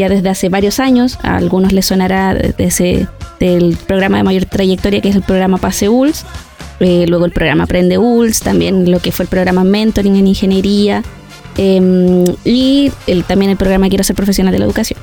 ya 0.00 0.08
desde 0.08 0.28
hace 0.30 0.48
varios 0.48 0.80
años. 0.80 1.18
A 1.22 1.36
algunos 1.36 1.72
les 1.72 1.86
sonará 1.86 2.34
desde 2.34 3.06
del 3.38 3.76
programa 3.86 4.16
de 4.18 4.22
mayor 4.24 4.44
trayectoria 4.46 5.00
que 5.00 5.08
es 5.10 5.16
el 5.16 5.22
programa 5.22 5.56
Pase 5.58 5.88
ULS, 5.88 6.24
eh, 6.80 7.06
luego 7.08 7.24
el 7.26 7.32
programa 7.32 7.64
Aprende 7.64 7.96
ULS, 7.98 8.40
también 8.40 8.90
lo 8.90 8.98
que 9.00 9.12
fue 9.12 9.24
el 9.24 9.28
programa 9.28 9.64
Mentoring 9.64 10.16
en 10.16 10.26
Ingeniería. 10.26 11.02
em, 11.56 12.24
y 12.44 12.92
el- 13.08 13.24
también 13.24 13.50
el 13.50 13.56
programa 13.56 13.88
Quiero 13.88 14.04
ser 14.04 14.14
profesional 14.16 14.52
de 14.52 14.60
la 14.60 14.64
educación. 14.66 14.98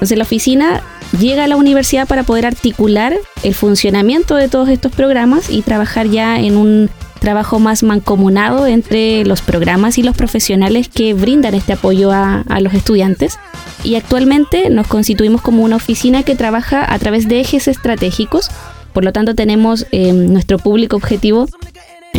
Entonces 0.00 0.16
la 0.16 0.24
oficina 0.24 0.82
llega 1.20 1.44
a 1.44 1.46
la 1.46 1.56
universidad 1.56 2.08
para 2.08 2.22
poder 2.22 2.46
articular 2.46 3.14
el 3.42 3.54
funcionamiento 3.54 4.34
de 4.34 4.48
todos 4.48 4.70
estos 4.70 4.92
programas 4.92 5.50
y 5.50 5.60
trabajar 5.60 6.08
ya 6.08 6.40
en 6.40 6.56
un 6.56 6.88
trabajo 7.18 7.58
más 7.58 7.82
mancomunado 7.82 8.66
entre 8.66 9.26
los 9.26 9.42
programas 9.42 9.98
y 9.98 10.02
los 10.02 10.16
profesionales 10.16 10.88
que 10.88 11.12
brindan 11.12 11.52
este 11.52 11.74
apoyo 11.74 12.12
a, 12.12 12.44
los 12.60 12.72
estudiantes. 12.72 13.38
Y 13.84 13.96
actualmente 13.96 14.70
nos 14.70 14.86
constituimos 14.86 15.42
como 15.42 15.64
una 15.64 15.76
oficina 15.76 16.22
que 16.22 16.34
trabaja 16.34 16.90
a 16.90 16.98
través 16.98 17.28
de 17.28 17.40
ejes 17.40 17.68
estratégicos. 17.68 18.50
Por 18.94 19.04
lo 19.04 19.12
tanto, 19.12 19.34
tenemos 19.34 19.86
eh, 19.92 20.14
nuestro 20.14 20.58
público 20.58 20.96
objetivo 20.96 21.46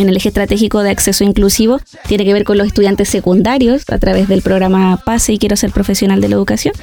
en 0.01 0.09
el 0.09 0.17
eje 0.17 0.29
estratégico 0.29 0.81
de 0.83 0.89
acceso 0.89 1.23
inclusivo 1.23 1.79
tiene 2.07 2.25
que 2.25 2.33
ver 2.33 2.43
con 2.43 2.57
los 2.57 2.67
estudiantes 2.67 3.09
secundarios 3.09 3.83
a 3.89 3.97
través 3.97 4.27
del 4.27 4.41
programa 4.41 5.01
PASE 5.05 5.33
y 5.33 5.37
Quiero 5.37 5.55
ser 5.55 5.71
profesional 5.71 6.21
de 6.21 6.29
la 6.29 6.35
educación. 6.35 6.73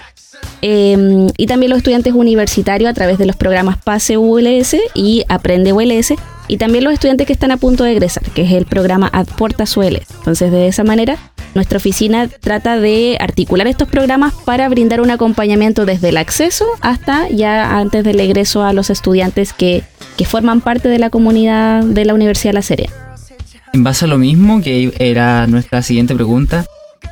Eh, 0.63 1.29
y 1.37 1.47
también 1.47 1.71
los 1.71 1.79
estudiantes 1.79 2.13
universitarios 2.13 2.91
a 2.91 2.95
través 2.95 3.19
de 3.19 3.27
los 3.27 3.37
programas 3.37 3.79
PASE 3.79 4.17
ULS 4.17 4.77
y 4.95 5.25
Aprende 5.29 5.73
ULS. 5.73 6.15
Y 6.51 6.57
también 6.57 6.85
los 6.85 6.95
estudiantes 6.95 7.27
que 7.27 7.33
están 7.35 7.51
a 7.51 7.59
punto 7.59 7.85
de 7.85 7.93
egresar, 7.93 8.23
que 8.23 8.43
es 8.43 8.53
el 8.53 8.65
programa 8.65 9.11
Aporta 9.13 9.65
ULS. 9.65 10.07
Entonces, 10.19 10.51
de 10.51 10.67
esa 10.67 10.83
manera, 10.83 11.19
nuestra 11.55 11.77
oficina 11.77 12.27
trata 12.29 12.79
de 12.79 13.19
articular 13.21 13.67
estos 13.67 13.89
programas 13.89 14.33
para 14.47 14.69
brindar 14.69 15.01
un 15.03 15.11
acompañamiento 15.11 15.85
desde 15.85 16.09
el 16.09 16.17
acceso 16.17 16.65
hasta 16.81 17.29
ya 17.29 17.79
antes 17.79 18.03
del 18.03 18.19
egreso 18.21 18.63
a 18.63 18.73
los 18.73 18.89
estudiantes 18.89 19.53
que, 19.53 19.83
que 20.17 20.25
forman 20.25 20.63
parte 20.63 20.89
de 20.89 20.99
la 20.99 21.11
comunidad 21.11 21.85
de 21.85 22.05
la 22.07 22.15
Universidad 22.15 22.51
de 22.51 22.55
La 22.55 22.63
Serena. 22.63 23.08
En 23.73 23.85
base 23.85 24.07
a 24.07 24.09
lo 24.09 24.19
mismo, 24.19 24.61
que 24.61 24.93
era 24.99 25.47
nuestra 25.47 25.83
siguiente 25.83 26.15
pregunta, 26.15 26.65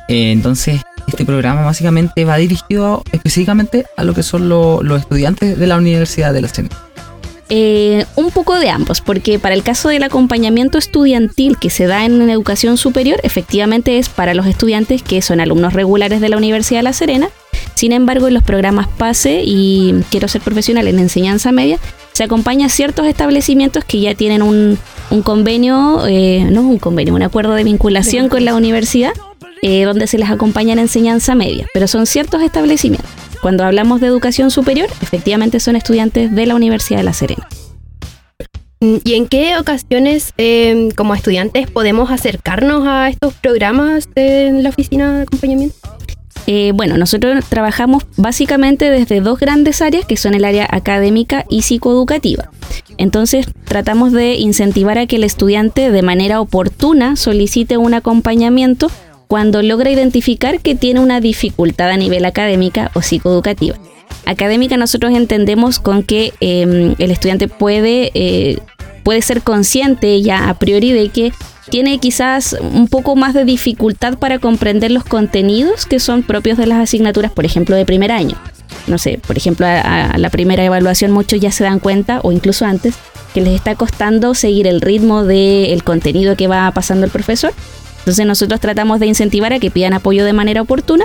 eh, 0.07 0.31
entonces 0.31 0.81
este 1.07 1.23
programa 1.25 1.63
básicamente 1.63 2.25
va 2.25 2.37
dirigido 2.37 3.03
específicamente 3.11 3.85
a 3.95 4.03
lo 4.03 4.13
que 4.13 4.23
son 4.23 4.49
lo- 4.49 4.81
los 4.83 5.01
estudiantes 5.01 5.57
de 5.57 5.67
la 5.67 5.77
Universidad 5.77 6.33
de 6.33 6.41
la 6.41 6.47
Serena. 6.47 6.75
Eh, 7.49 8.03
un 8.17 8.31
poco 8.31 8.59
de 8.59 8.69
ambos, 8.69 8.99
porque 8.99 9.39
para 9.39 9.55
el 9.55 9.63
caso 9.63 9.87
del 9.87 10.03
acompañamiento 10.03 10.77
estudiantil 10.77 11.57
que 11.57 11.69
se 11.69 11.85
da 11.85 12.03
en 12.05 12.29
educación 12.29 12.75
superior, 12.75 13.21
efectivamente 13.23 13.99
es 13.99 14.09
para 14.09 14.33
los 14.33 14.47
estudiantes 14.47 15.01
que 15.01 15.21
son 15.21 15.39
alumnos 15.39 15.71
regulares 15.71 16.19
de 16.19 16.27
la 16.27 16.35
Universidad 16.35 16.79
de 16.79 16.83
La 16.83 16.93
Serena. 16.93 17.29
Sin 17.73 17.93
embargo, 17.93 18.27
en 18.27 18.33
los 18.33 18.43
programas 18.43 18.87
PASE 18.97 19.43
y 19.45 19.93
Quiero 20.09 20.27
ser 20.27 20.41
profesional 20.41 20.87
en 20.89 20.99
enseñanza 20.99 21.53
media, 21.53 21.77
se 22.17 22.23
acompaña 22.23 22.65
a 22.65 22.69
ciertos 22.69 23.05
establecimientos 23.05 23.85
que 23.85 23.99
ya 23.99 24.15
tienen 24.15 24.41
un, 24.41 24.79
convenio, 25.23 26.07
eh, 26.07 26.47
no 26.49 26.61
un 26.61 26.79
convenio, 26.79 27.13
un 27.13 27.21
acuerdo 27.21 27.53
de 27.53 27.63
vinculación 27.63 28.27
con 28.27 28.43
la 28.43 28.55
universidad 28.55 29.13
eh, 29.61 29.83
donde 29.83 30.07
se 30.07 30.17
les 30.17 30.27
acompaña 30.31 30.73
en 30.73 30.79
enseñanza 30.79 31.35
media, 31.35 31.67
pero 31.75 31.87
son 31.87 32.07
ciertos 32.07 32.41
establecimientos. 32.41 33.07
Cuando 33.39 33.63
hablamos 33.65 34.01
de 34.01 34.07
educación 34.07 34.49
superior, 34.49 34.89
efectivamente 35.03 35.59
son 35.59 35.75
estudiantes 35.75 36.33
de 36.33 36.47
la 36.47 36.55
Universidad 36.55 37.01
de 37.01 37.03
La 37.03 37.13
Serena. 37.13 37.47
¿Y 38.79 39.13
en 39.13 39.27
qué 39.27 39.55
ocasiones, 39.59 40.33
eh, 40.39 40.89
como 40.95 41.13
estudiantes, 41.13 41.69
podemos 41.69 42.09
acercarnos 42.09 42.87
a 42.87 43.09
estos 43.09 43.35
programas 43.35 44.09
de 44.15 44.53
la 44.63 44.69
oficina 44.69 45.17
de 45.17 45.21
acompañamiento? 45.21 45.75
Eh, 46.49 46.71
bueno, 46.73 46.97
nosotros 46.97 47.43
trabajamos 47.49 48.05
básicamente 48.15 48.89
desde 48.89 49.19
dos 49.19 49.37
grandes 49.37 49.81
áreas, 49.81 50.05
que 50.05 50.15
son 50.15 50.33
el 50.33 50.45
área 50.45 50.65
académica 50.71 51.45
y 51.49 51.63
psicoeducativa. 51.63 52.49
Entonces, 52.97 53.47
tratamos 53.65 54.13
de 54.13 54.35
incentivar 54.35 54.97
a 54.97 55.07
que 55.07 55.17
el 55.17 55.25
estudiante 55.25 55.91
de 55.91 56.01
manera 56.01 56.39
oportuna 56.39 57.17
solicite 57.17 57.75
un 57.75 57.93
acompañamiento 57.93 58.89
cuando 59.27 59.61
logra 59.61 59.91
identificar 59.91 60.61
que 60.61 60.73
tiene 60.73 61.01
una 61.01 61.19
dificultad 61.19 61.89
a 61.89 61.97
nivel 61.97 62.23
académica 62.23 62.91
o 62.93 63.01
psicoeducativa. 63.01 63.75
Académica 64.25 64.77
nosotros 64.77 65.13
entendemos 65.13 65.79
con 65.79 66.01
que 66.03 66.33
em, 66.39 66.95
el 66.97 67.11
estudiante 67.11 67.49
puede, 67.49 68.11
eh, 68.13 68.59
puede 69.03 69.21
ser 69.21 69.41
consciente 69.41 70.21
ya 70.21 70.47
a 70.49 70.53
priori 70.53 70.93
de 70.93 71.09
que 71.09 71.33
tiene 71.69 71.99
quizás 71.99 72.57
un 72.59 72.87
poco 72.87 73.15
más 73.15 73.33
de 73.33 73.45
dificultad 73.45 74.17
para 74.17 74.39
comprender 74.39 74.91
los 74.91 75.03
contenidos 75.03 75.85
que 75.85 75.99
son 75.99 76.23
propios 76.23 76.57
de 76.57 76.67
las 76.67 76.79
asignaturas, 76.79 77.31
por 77.31 77.45
ejemplo, 77.45 77.75
de 77.75 77.85
primer 77.85 78.11
año. 78.11 78.35
No 78.87 78.97
sé, 78.97 79.19
por 79.25 79.37
ejemplo, 79.37 79.65
a, 79.65 80.17
la 80.17 80.29
primera 80.29 80.63
evaluación 80.63 81.11
muchos 81.11 81.39
ya 81.39 81.51
se 81.51 81.63
dan 81.63 81.79
cuenta, 81.79 82.21
o 82.23 82.31
incluso 82.31 82.65
antes, 82.65 82.95
que 83.33 83.41
les 83.41 83.53
está 83.53 83.75
costando 83.75 84.33
seguir 84.33 84.65
el 84.67 84.81
ritmo 84.81 85.23
del 85.23 85.83
contenido 85.83 86.35
que 86.37 86.47
va 86.47 86.71
pasando 86.71 87.05
el 87.05 87.11
profesor. 87.11 87.53
Entonces 87.99 88.25
nosotros 88.25 88.61
tratamos 88.61 88.99
de 89.01 89.07
incentivar 89.07 89.51
a 89.51 89.59
que 89.59 89.69
pidan 89.69 89.93
apoyo 89.93 90.23
de 90.23 90.31
manera 90.31 90.61
oportuna 90.61 91.03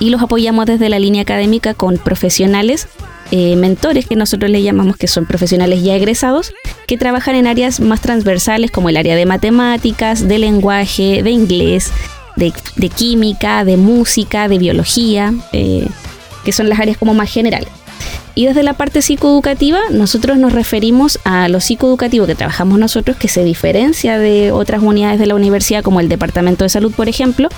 y 0.00 0.10
los 0.10 0.20
apoyamos 0.20 0.66
desde 0.66 0.88
la 0.88 0.98
línea 0.98 1.22
académica 1.22 1.74
con 1.74 1.98
profesionales 1.98 2.88
eh, 3.30 3.56
mentores 3.56 4.06
que 4.06 4.16
nosotros 4.16 4.50
le 4.50 4.62
llamamos 4.62 4.96
que 4.96 5.06
son 5.06 5.26
profesionales 5.26 5.82
ya 5.82 5.94
egresados 5.94 6.52
que 6.86 6.96
trabajan 6.96 7.34
en 7.34 7.46
áreas 7.46 7.80
más 7.80 8.00
transversales 8.00 8.70
como 8.70 8.88
el 8.88 8.96
área 8.96 9.14
de 9.16 9.26
matemáticas, 9.26 10.26
de 10.26 10.38
lenguaje, 10.38 11.22
de 11.22 11.30
inglés, 11.30 11.92
de, 12.36 12.52
química, 12.88 13.64
de 13.64 13.76
música, 13.76 14.48
de 14.48 14.58
biología, 14.58 15.34
eh, 15.52 15.86
que 16.44 16.52
son 16.52 16.68
las 16.68 16.80
áreas 16.80 16.96
como 16.96 17.12
más 17.12 17.30
generales. 17.30 17.68
Y 18.34 18.46
desde 18.46 18.62
la 18.62 18.74
parte 18.74 19.02
psicoeducativa, 19.02 19.80
nosotros 19.90 20.38
nos 20.38 20.52
referimos 20.52 21.18
a 21.24 21.48
lo 21.48 21.60
psicoeducativo 21.60 22.26
que 22.26 22.34
trabajamos 22.34 22.78
nosotros, 22.78 23.16
que 23.16 23.28
se 23.28 23.42
diferencia 23.42 24.18
de 24.18 24.52
otras 24.52 24.82
unidades 24.82 25.18
de 25.18 25.26
la 25.26 25.34
universidad, 25.34 25.82
como 25.82 26.00
el 26.00 26.08
Departamento 26.08 26.64
de 26.64 26.68
Salud, 26.68 26.92
por 26.94 27.08
ejemplo, 27.08 27.48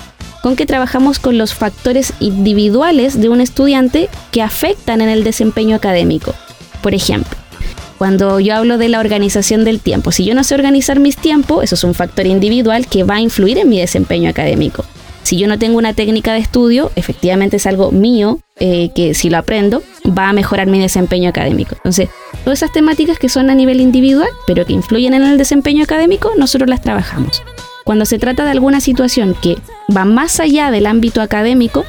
con 0.41 0.55
que 0.55 0.65
trabajamos 0.65 1.19
con 1.19 1.37
los 1.37 1.53
factores 1.53 2.13
individuales 2.19 3.21
de 3.21 3.29
un 3.29 3.41
estudiante 3.41 4.09
que 4.31 4.41
afectan 4.41 5.01
en 5.01 5.09
el 5.09 5.23
desempeño 5.23 5.75
académico. 5.75 6.33
Por 6.81 6.95
ejemplo, 6.95 7.37
cuando 7.99 8.39
yo 8.39 8.55
hablo 8.55 8.79
de 8.79 8.89
la 8.89 8.99
organización 8.99 9.63
del 9.63 9.79
tiempo, 9.79 10.11
si 10.11 10.25
yo 10.25 10.33
no 10.33 10.43
sé 10.43 10.55
organizar 10.55 10.99
mis 10.99 11.15
tiempos, 11.15 11.63
eso 11.63 11.75
es 11.75 11.83
un 11.83 11.93
factor 11.93 12.25
individual 12.25 12.87
que 12.87 13.03
va 13.03 13.17
a 13.17 13.21
influir 13.21 13.59
en 13.59 13.69
mi 13.69 13.79
desempeño 13.79 14.31
académico. 14.31 14.83
Si 15.23 15.37
yo 15.37 15.47
no 15.47 15.59
tengo 15.59 15.77
una 15.77 15.93
técnica 15.93 16.33
de 16.33 16.39
estudio, 16.39 16.91
efectivamente 16.95 17.57
es 17.57 17.67
algo 17.67 17.91
mío 17.91 18.39
eh, 18.59 18.89
que 18.95 19.13
si 19.13 19.29
lo 19.29 19.37
aprendo 19.37 19.83
va 20.17 20.29
a 20.29 20.33
mejorar 20.33 20.67
mi 20.67 20.79
desempeño 20.79 21.29
académico. 21.29 21.75
Entonces, 21.75 22.09
todas 22.43 22.59
esas 22.59 22.73
temáticas 22.73 23.19
que 23.19 23.29
son 23.29 23.49
a 23.49 23.55
nivel 23.55 23.81
individual, 23.81 24.29
pero 24.47 24.65
que 24.65 24.73
influyen 24.73 25.13
en 25.13 25.23
el 25.23 25.37
desempeño 25.37 25.83
académico, 25.83 26.31
nosotros 26.37 26.69
las 26.69 26.81
trabajamos. 26.81 27.43
Cuando 27.83 28.05
se 28.05 28.19
trata 28.19 28.45
de 28.45 28.51
alguna 28.51 28.79
situación 28.81 29.35
que 29.41 29.57
va 29.95 30.05
más 30.05 30.39
allá 30.39 30.71
del 30.71 30.85
ámbito 30.85 31.21
académico, 31.21 31.85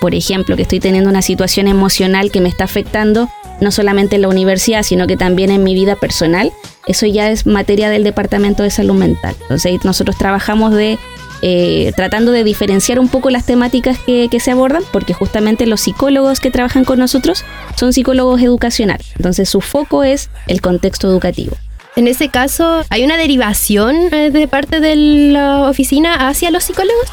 por 0.00 0.14
ejemplo, 0.14 0.56
que 0.56 0.62
estoy 0.62 0.80
teniendo 0.80 1.10
una 1.10 1.22
situación 1.22 1.68
emocional 1.68 2.32
que 2.32 2.40
me 2.40 2.48
está 2.48 2.64
afectando 2.64 3.28
no 3.60 3.70
solamente 3.70 4.16
en 4.16 4.22
la 4.22 4.28
universidad, 4.28 4.82
sino 4.82 5.06
que 5.06 5.16
también 5.16 5.50
en 5.50 5.62
mi 5.62 5.74
vida 5.74 5.94
personal, 5.94 6.52
eso 6.86 7.06
ya 7.06 7.30
es 7.30 7.46
materia 7.46 7.88
del 7.90 8.02
Departamento 8.02 8.64
de 8.64 8.70
Salud 8.70 8.94
Mental. 8.94 9.36
Entonces 9.42 9.84
nosotros 9.84 10.18
trabajamos 10.18 10.74
de 10.74 10.98
eh, 11.42 11.92
tratando 11.96 12.32
de 12.32 12.44
diferenciar 12.44 12.98
un 12.98 13.08
poco 13.08 13.28
las 13.28 13.44
temáticas 13.44 13.98
que, 13.98 14.28
que, 14.30 14.40
se 14.40 14.52
abordan, 14.52 14.82
porque 14.92 15.12
justamente 15.12 15.66
los 15.66 15.80
psicólogos 15.80 16.40
que 16.40 16.50
trabajan 16.50 16.84
con 16.84 16.98
nosotros 16.98 17.44
son 17.76 17.92
psicólogos 17.92 18.40
educacionales. 18.42 19.08
Entonces 19.16 19.48
su 19.48 19.60
foco 19.60 20.04
es 20.04 20.30
el 20.46 20.60
contexto 20.60 21.08
educativo. 21.08 21.56
En 21.94 22.08
ese 22.08 22.28
caso, 22.28 22.84
¿hay 22.88 23.04
una 23.04 23.16
derivación 23.16 23.96
eh, 24.12 24.30
de 24.30 24.48
parte 24.48 24.80
de 24.80 24.96
la 24.96 25.68
oficina 25.68 26.28
hacia 26.28 26.50
los 26.50 26.64
psicólogos? 26.64 27.06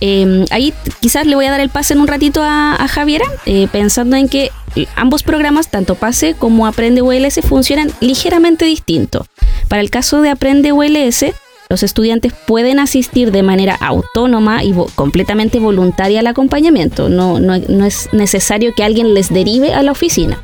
Em, 0.00 0.44
ahí 0.50 0.74
quizás 1.00 1.26
le 1.26 1.34
voy 1.34 1.46
a 1.46 1.50
dar 1.50 1.60
el 1.60 1.70
pase 1.70 1.94
en 1.94 2.00
un 2.00 2.06
ratito 2.06 2.42
a, 2.42 2.86
Javiera, 2.88 3.24
eh, 3.46 3.68
pensando 3.72 4.16
en 4.16 4.28
que 4.28 4.50
ambos 4.96 5.22
programas, 5.22 5.70
tanto 5.70 5.94
PASE 5.94 6.34
como 6.34 6.66
Aprende 6.66 7.00
ULS, 7.00 7.40
funcionan 7.48 7.90
ligeramente 8.00 8.64
distinto. 8.64 9.26
Para 9.68 9.80
el 9.80 9.90
caso 9.90 10.20
de 10.20 10.30
Aprende 10.30 10.72
ULS, 10.72 11.26
los 11.68 11.82
estudiantes 11.82 12.32
pueden 12.46 12.78
asistir 12.78 13.32
de 13.32 13.42
manera 13.42 13.74
autónoma 13.80 14.64
y 14.64 14.74
completamente 14.94 15.58
voluntaria 15.58 16.20
al 16.20 16.26
acompañamiento. 16.26 17.08
no 17.08 17.54
es 17.54 18.08
necesario 18.12 18.74
que 18.74 18.84
alguien 18.84 19.14
les 19.14 19.32
derive 19.32 19.74
a 19.74 19.82
la 19.82 19.92
oficina 19.92 20.42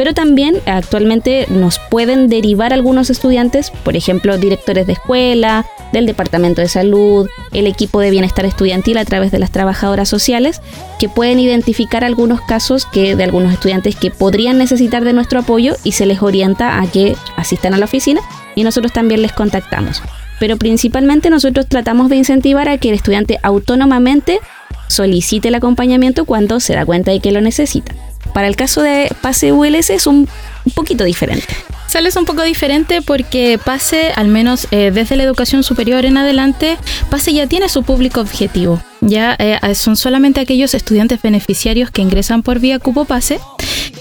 pero 0.00 0.14
también 0.14 0.62
actualmente 0.64 1.44
nos 1.50 1.78
pueden 1.78 2.30
derivar 2.30 2.72
algunos 2.72 3.10
estudiantes, 3.10 3.70
por 3.70 3.96
ejemplo, 3.96 4.38
directores 4.38 4.86
de 4.86 4.94
escuela, 4.94 5.66
del 5.92 6.06
Departamento 6.06 6.62
de 6.62 6.68
Salud, 6.68 7.28
el 7.52 7.66
equipo 7.66 8.00
de 8.00 8.10
bienestar 8.10 8.46
estudiantil 8.46 8.96
a 8.96 9.04
través 9.04 9.30
de 9.30 9.38
las 9.38 9.50
trabajadoras 9.50 10.08
sociales, 10.08 10.62
que 10.98 11.10
pueden 11.10 11.38
identificar 11.38 12.02
algunos 12.02 12.40
casos 12.40 12.86
que, 12.86 13.14
de 13.14 13.24
algunos 13.24 13.52
estudiantes 13.52 13.94
que 13.94 14.10
podrían 14.10 14.56
necesitar 14.56 15.04
de 15.04 15.12
nuestro 15.12 15.40
apoyo 15.40 15.76
y 15.84 15.92
se 15.92 16.06
les 16.06 16.22
orienta 16.22 16.80
a 16.80 16.86
que 16.86 17.14
asistan 17.36 17.74
a 17.74 17.76
la 17.76 17.84
oficina 17.84 18.22
y 18.54 18.64
nosotros 18.64 18.94
también 18.94 19.20
les 19.20 19.32
contactamos. 19.32 20.00
Pero 20.40 20.56
principalmente 20.56 21.30
nosotros 21.30 21.68
tratamos 21.68 22.08
de 22.08 22.16
incentivar 22.16 22.68
a 22.68 22.78
que 22.78 22.88
el 22.88 22.96
estudiante 22.96 23.38
autónomamente 23.44 24.40
solicite 24.88 25.48
el 25.48 25.54
acompañamiento 25.54 26.24
cuando 26.24 26.58
se 26.58 26.74
da 26.74 26.84
cuenta 26.84 27.12
de 27.12 27.20
que 27.20 27.30
lo 27.30 27.40
necesita. 27.40 27.94
Para 28.34 28.48
el 28.48 28.56
caso 28.56 28.82
de 28.82 29.14
Pase 29.20 29.52
ULS 29.52 29.90
es 29.90 30.06
un, 30.06 30.28
poquito 30.74 31.04
diferente. 31.04 31.46
Sales 31.86 32.16
un 32.16 32.24
poco 32.24 32.42
diferente 32.42 33.02
porque 33.02 33.58
Pase, 33.64 34.12
al 34.14 34.28
menos 34.28 34.66
eh, 34.70 34.90
desde 34.92 35.16
la 35.16 35.24
educación 35.24 35.62
superior 35.62 36.04
en 36.04 36.16
adelante, 36.16 36.76
Pase 37.10 37.32
ya 37.32 37.46
tiene 37.46 37.68
su 37.68 37.82
público 37.82 38.20
objetivo. 38.20 38.80
Ya 39.00 39.36
eh, 39.38 39.58
son 39.74 39.96
solamente 39.96 40.40
aquellos 40.40 40.74
estudiantes 40.74 41.22
beneficiarios 41.22 41.90
que 41.90 42.02
ingresan 42.02 42.42
por 42.42 42.58
vía 42.58 42.78
Cupo 42.78 43.04
Pase 43.04 43.40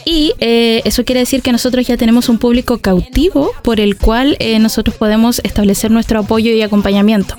y 0.05 0.33
eh, 0.39 0.81
eso 0.85 1.05
quiere 1.05 1.21
decir 1.21 1.41
que 1.41 1.51
nosotros 1.51 1.87
ya 1.87 1.97
tenemos 1.97 2.29
un 2.29 2.37
público 2.37 2.79
cautivo 2.79 3.51
por 3.63 3.79
el 3.79 3.97
cual 3.97 4.37
nosotros 4.59 4.95
podemos 4.95 5.39
establecer 5.43 5.91
nuestro 5.91 6.19
apoyo 6.19 6.51
y 6.51 6.61
acompañamiento. 6.61 7.35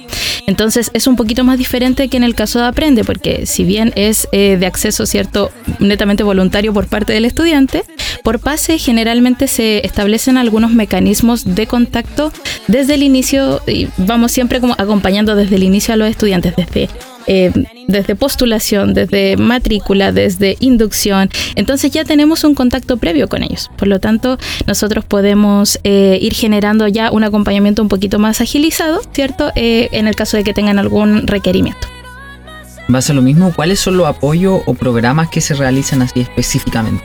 Entonces 0.51 0.91
es 0.95 1.07
un 1.07 1.15
poquito 1.15 1.45
más 1.45 1.59
diferente 1.59 2.09
que 2.09 2.17
en 2.17 2.25
el 2.25 2.35
caso 2.35 2.59
de 2.59 2.67
Aprende, 2.67 3.05
porque 3.05 3.47
si 3.47 3.65
bien 3.65 3.93
es 3.95 4.27
eh, 4.33 4.57
de 4.59 4.67
acceso 4.67 5.07
cierto 5.07 5.53
netamente 5.79 6.25
voluntario 6.25 6.73
por 6.73 6.89
parte 6.89 7.13
del 7.13 7.25
estudiante, 7.25 7.85
por 8.25 8.41
pase 8.41 8.77
generalmente 8.79 9.47
se 9.47 9.87
establecen 9.87 10.37
algunos 10.37 10.73
mecanismos 10.73 11.55
de 11.55 11.69
contacto 11.69 12.33
desde 12.67 12.95
el 12.95 13.05
inicio 13.05 13.61
y 13.67 13.89
vamos 13.97 14.33
siempre 14.33 14.61
como 14.61 14.75
acompañando 14.77 15.37
desde 15.37 15.55
el 15.55 15.63
inicio 15.63 15.95
a 15.95 15.97
los 15.97 16.09
estudiantes, 16.09 16.57
desde 16.57 16.89
eh, 17.27 17.53
desde 17.87 18.15
postulación, 18.17 18.95
desde 18.95 19.37
matrícula, 19.37 20.13
desde 20.13 20.57
inducción. 20.61 21.31
Entonces 21.55 21.91
ya 21.91 22.05
tenemos 22.05 22.45
un 22.45 22.55
contacto 22.55 22.97
previo 22.97 23.29
con 23.29 23.43
ellos. 23.43 23.71
Por 23.77 23.89
lo 23.89 24.01
tanto, 24.01 24.39
nosotros 24.67 25.05
podemos 25.05 25.79
eh, 25.85 26.19
ir 26.21 26.35
generando 26.35 26.89
ya 26.89 27.11
un 27.11 27.25
acompañamiento 27.25 27.83
un 27.83 27.89
poquito 27.89 28.19
más 28.19 28.41
agilizado, 28.41 29.01
¿cierto? 29.13 29.53
Eh, 29.55 29.89
en 29.93 30.07
el 30.07 30.17
caso 30.17 30.37
de 30.37 30.45
que 30.45 30.55
tengan 30.55 30.79
algún 30.79 31.27
requerimiento. 31.27 31.87
Va 32.93 32.99
a 32.99 33.03
ser 33.03 33.15
lo 33.15 33.23
mismo, 33.23 33.53
¿cuáles 33.55 33.79
son 33.79 33.97
los 33.97 34.07
apoyos 34.07 34.63
o 34.67 34.75
programas 34.75 35.29
que 35.29 35.41
se 35.41 35.55
realizan 35.55 36.03
así 36.03 36.21
específicamente? 36.21 37.05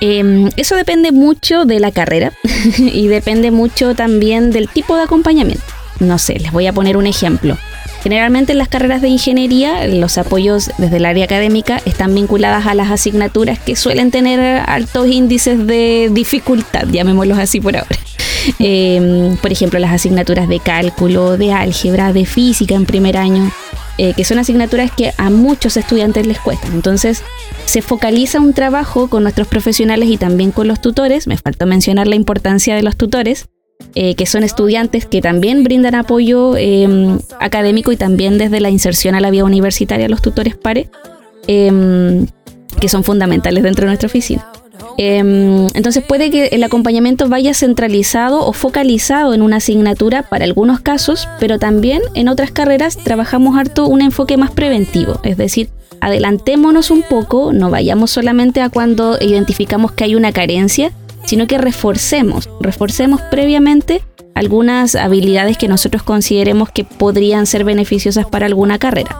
Em, 0.00 0.50
eso 0.56 0.76
depende 0.76 1.10
mucho 1.10 1.64
de 1.64 1.80
la 1.80 1.90
carrera 1.90 2.32
y 2.78 3.08
depende 3.08 3.50
mucho 3.50 3.94
también 3.94 4.50
del 4.52 4.68
tipo 4.68 4.96
de 4.96 5.02
acompañamiento. 5.02 5.64
No 5.98 6.18
sé, 6.18 6.38
les 6.38 6.52
voy 6.52 6.66
a 6.66 6.72
poner 6.72 6.96
un 6.96 7.06
ejemplo. 7.06 7.58
Generalmente 8.02 8.52
en 8.52 8.58
las 8.58 8.68
carreras 8.68 9.02
de 9.02 9.08
ingeniería 9.08 9.86
los 9.86 10.18
apoyos 10.18 10.70
desde 10.78 10.98
el 10.98 11.04
área 11.04 11.24
académica 11.24 11.80
están 11.84 12.14
vinculadas 12.14 12.66
a 12.66 12.74
las 12.74 12.90
asignaturas 12.90 13.58
que 13.58 13.74
suelen 13.74 14.10
tener 14.10 14.62
altos 14.66 15.08
índices 15.08 15.66
de 15.66 16.08
dificultad, 16.12 16.86
llamémoslos 16.88 17.38
así 17.38 17.60
por 17.60 17.76
ahora. 17.76 17.96
Em, 18.60 19.36
por 19.36 19.52
ejemplo, 19.52 19.78
las 19.78 19.92
asignaturas 19.92 20.48
de 20.48 20.60
cálculo, 20.60 21.36
de 21.36 21.52
álgebra, 21.52 22.12
de 22.12 22.24
física 22.24 22.74
en 22.76 22.86
primer 22.86 23.16
año, 23.16 23.50
eh, 23.98 24.14
que 24.16 24.24
son 24.24 24.38
asignaturas 24.38 24.90
que 24.90 25.12
a 25.18 25.28
muchos 25.28 25.76
estudiantes 25.76 26.26
les 26.26 26.38
cuestan. 26.38 26.72
Entonces, 26.72 27.22
se 27.66 27.82
focaliza 27.82 28.40
un 28.40 28.54
trabajo 28.54 29.08
con 29.10 29.24
nuestros 29.24 29.48
profesionales 29.48 30.08
y 30.08 30.16
también 30.16 30.52
con 30.52 30.68
los 30.68 30.80
tutores. 30.80 31.26
Me 31.26 31.36
falta 31.36 31.66
mencionar 31.66 32.06
la 32.06 32.14
importancia 32.14 32.74
de 32.74 32.82
los 32.82 32.96
tutores 32.96 33.48
eh, 33.94 34.14
que 34.14 34.26
son 34.26 34.44
estudiantes 34.44 35.06
que 35.06 35.20
también 35.20 35.64
brindan 35.64 35.94
apoyo 35.94 36.56
em, 36.56 37.18
académico 37.40 37.90
y 37.92 37.96
también 37.96 38.38
desde 38.38 38.60
la 38.60 38.70
inserción 38.70 39.14
a 39.14 39.20
la 39.20 39.30
vía 39.30 39.44
universitaria 39.44 40.08
los 40.08 40.22
tutores 40.22 40.56
pares, 40.56 40.88
em, 41.46 42.26
que 42.80 42.88
son 42.88 43.04
fundamentales 43.04 43.62
dentro 43.62 43.82
de 43.82 43.86
nuestra 43.88 44.06
oficina. 44.06 44.46
Em, 44.98 45.68
entonces 45.74 46.02
puede 46.02 46.30
que 46.30 46.46
el 46.46 46.64
acompañamiento 46.64 47.28
vaya 47.28 47.54
centralizado 47.54 48.44
o 48.44 48.52
focalizado 48.52 49.32
en 49.32 49.42
una 49.42 49.56
asignatura 49.56 50.24
para 50.24 50.44
algunos 50.44 50.80
casos, 50.80 51.28
pero 51.38 51.58
también 51.58 52.02
en 52.14 52.28
otras 52.28 52.50
carreras 52.50 52.96
trabajamos 52.96 53.56
harto 53.56 53.86
un 53.86 54.02
enfoque 54.02 54.36
más 54.36 54.50
preventivo, 54.50 55.20
es 55.22 55.36
decir, 55.36 55.70
adelantémonos 56.00 56.90
un 56.90 57.02
poco, 57.02 57.52
no 57.52 57.70
vayamos 57.70 58.10
solamente 58.10 58.60
a 58.60 58.70
cuando 58.70 59.18
identificamos 59.20 59.92
que 59.92 60.04
hay 60.04 60.14
una 60.16 60.32
carencia, 60.32 60.92
sino 61.28 61.46
que 61.46 61.58
reforcemos, 61.58 62.48
reforcemos 62.58 63.20
previamente 63.20 64.02
algunas 64.34 64.94
habilidades 64.94 65.58
que 65.58 65.68
nosotros 65.68 66.02
consideremos 66.02 66.70
que 66.70 66.84
podrían 66.84 67.44
ser 67.44 67.64
beneficiosas 67.64 68.24
para 68.24 68.46
alguna 68.46 68.78
carrera. 68.78 69.14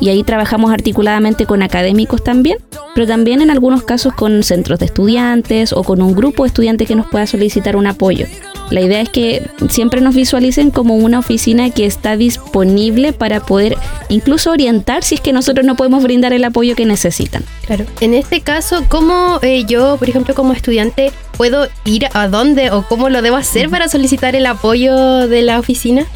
Y 0.00 0.08
ahí 0.08 0.22
trabajamos 0.22 0.72
articuladamente 0.72 1.46
con 1.46 1.62
académicos 1.62 2.22
también, 2.22 2.58
pero 2.94 3.06
también 3.06 3.42
en 3.42 3.50
algunos 3.50 3.82
casos 3.82 4.12
con 4.14 4.42
centros 4.42 4.78
de 4.78 4.86
estudiantes 4.86 5.72
o 5.72 5.82
con 5.82 6.02
un 6.02 6.14
grupo 6.14 6.44
de 6.44 6.48
estudiantes 6.48 6.88
que 6.88 6.94
nos 6.94 7.06
pueda 7.06 7.26
solicitar 7.26 7.76
un 7.76 7.86
apoyo. 7.86 8.26
La 8.70 8.80
idea 8.80 9.00
es 9.00 9.08
que 9.08 9.42
siempre 9.68 10.00
nos 10.00 10.14
visualicen 10.14 10.70
como 10.70 10.96
una 10.96 11.18
oficina 11.18 11.70
que 11.70 11.86
está 11.86 12.16
disponible 12.16 13.12
para 13.12 13.40
poder 13.40 13.76
incluso 14.08 14.50
orientar 14.50 15.02
si 15.02 15.16
es 15.16 15.20
que 15.20 15.32
nosotros 15.32 15.66
no 15.66 15.76
podemos 15.76 16.02
brindar 16.02 16.32
el 16.32 16.44
apoyo 16.44 16.74
que 16.74 16.86
necesitan. 16.86 17.44
Claro. 17.66 17.84
En 18.00 18.14
este 18.14 18.40
caso, 18.40 18.84
¿cómo 18.88 19.38
eh, 19.42 19.64
yo, 19.64 19.96
por 19.98 20.08
ejemplo, 20.08 20.34
como 20.34 20.52
estudiante, 20.52 21.12
puedo 21.36 21.68
ir 21.84 22.06
a 22.14 22.28
dónde 22.28 22.70
o 22.70 22.86
cómo 22.88 23.10
lo 23.10 23.22
debo 23.22 23.36
hacer 23.36 23.68
para 23.68 23.88
solicitar 23.88 24.34
el 24.34 24.46
apoyo 24.46 25.28
de 25.28 25.42
la 25.42 25.58
oficina? 25.58 26.06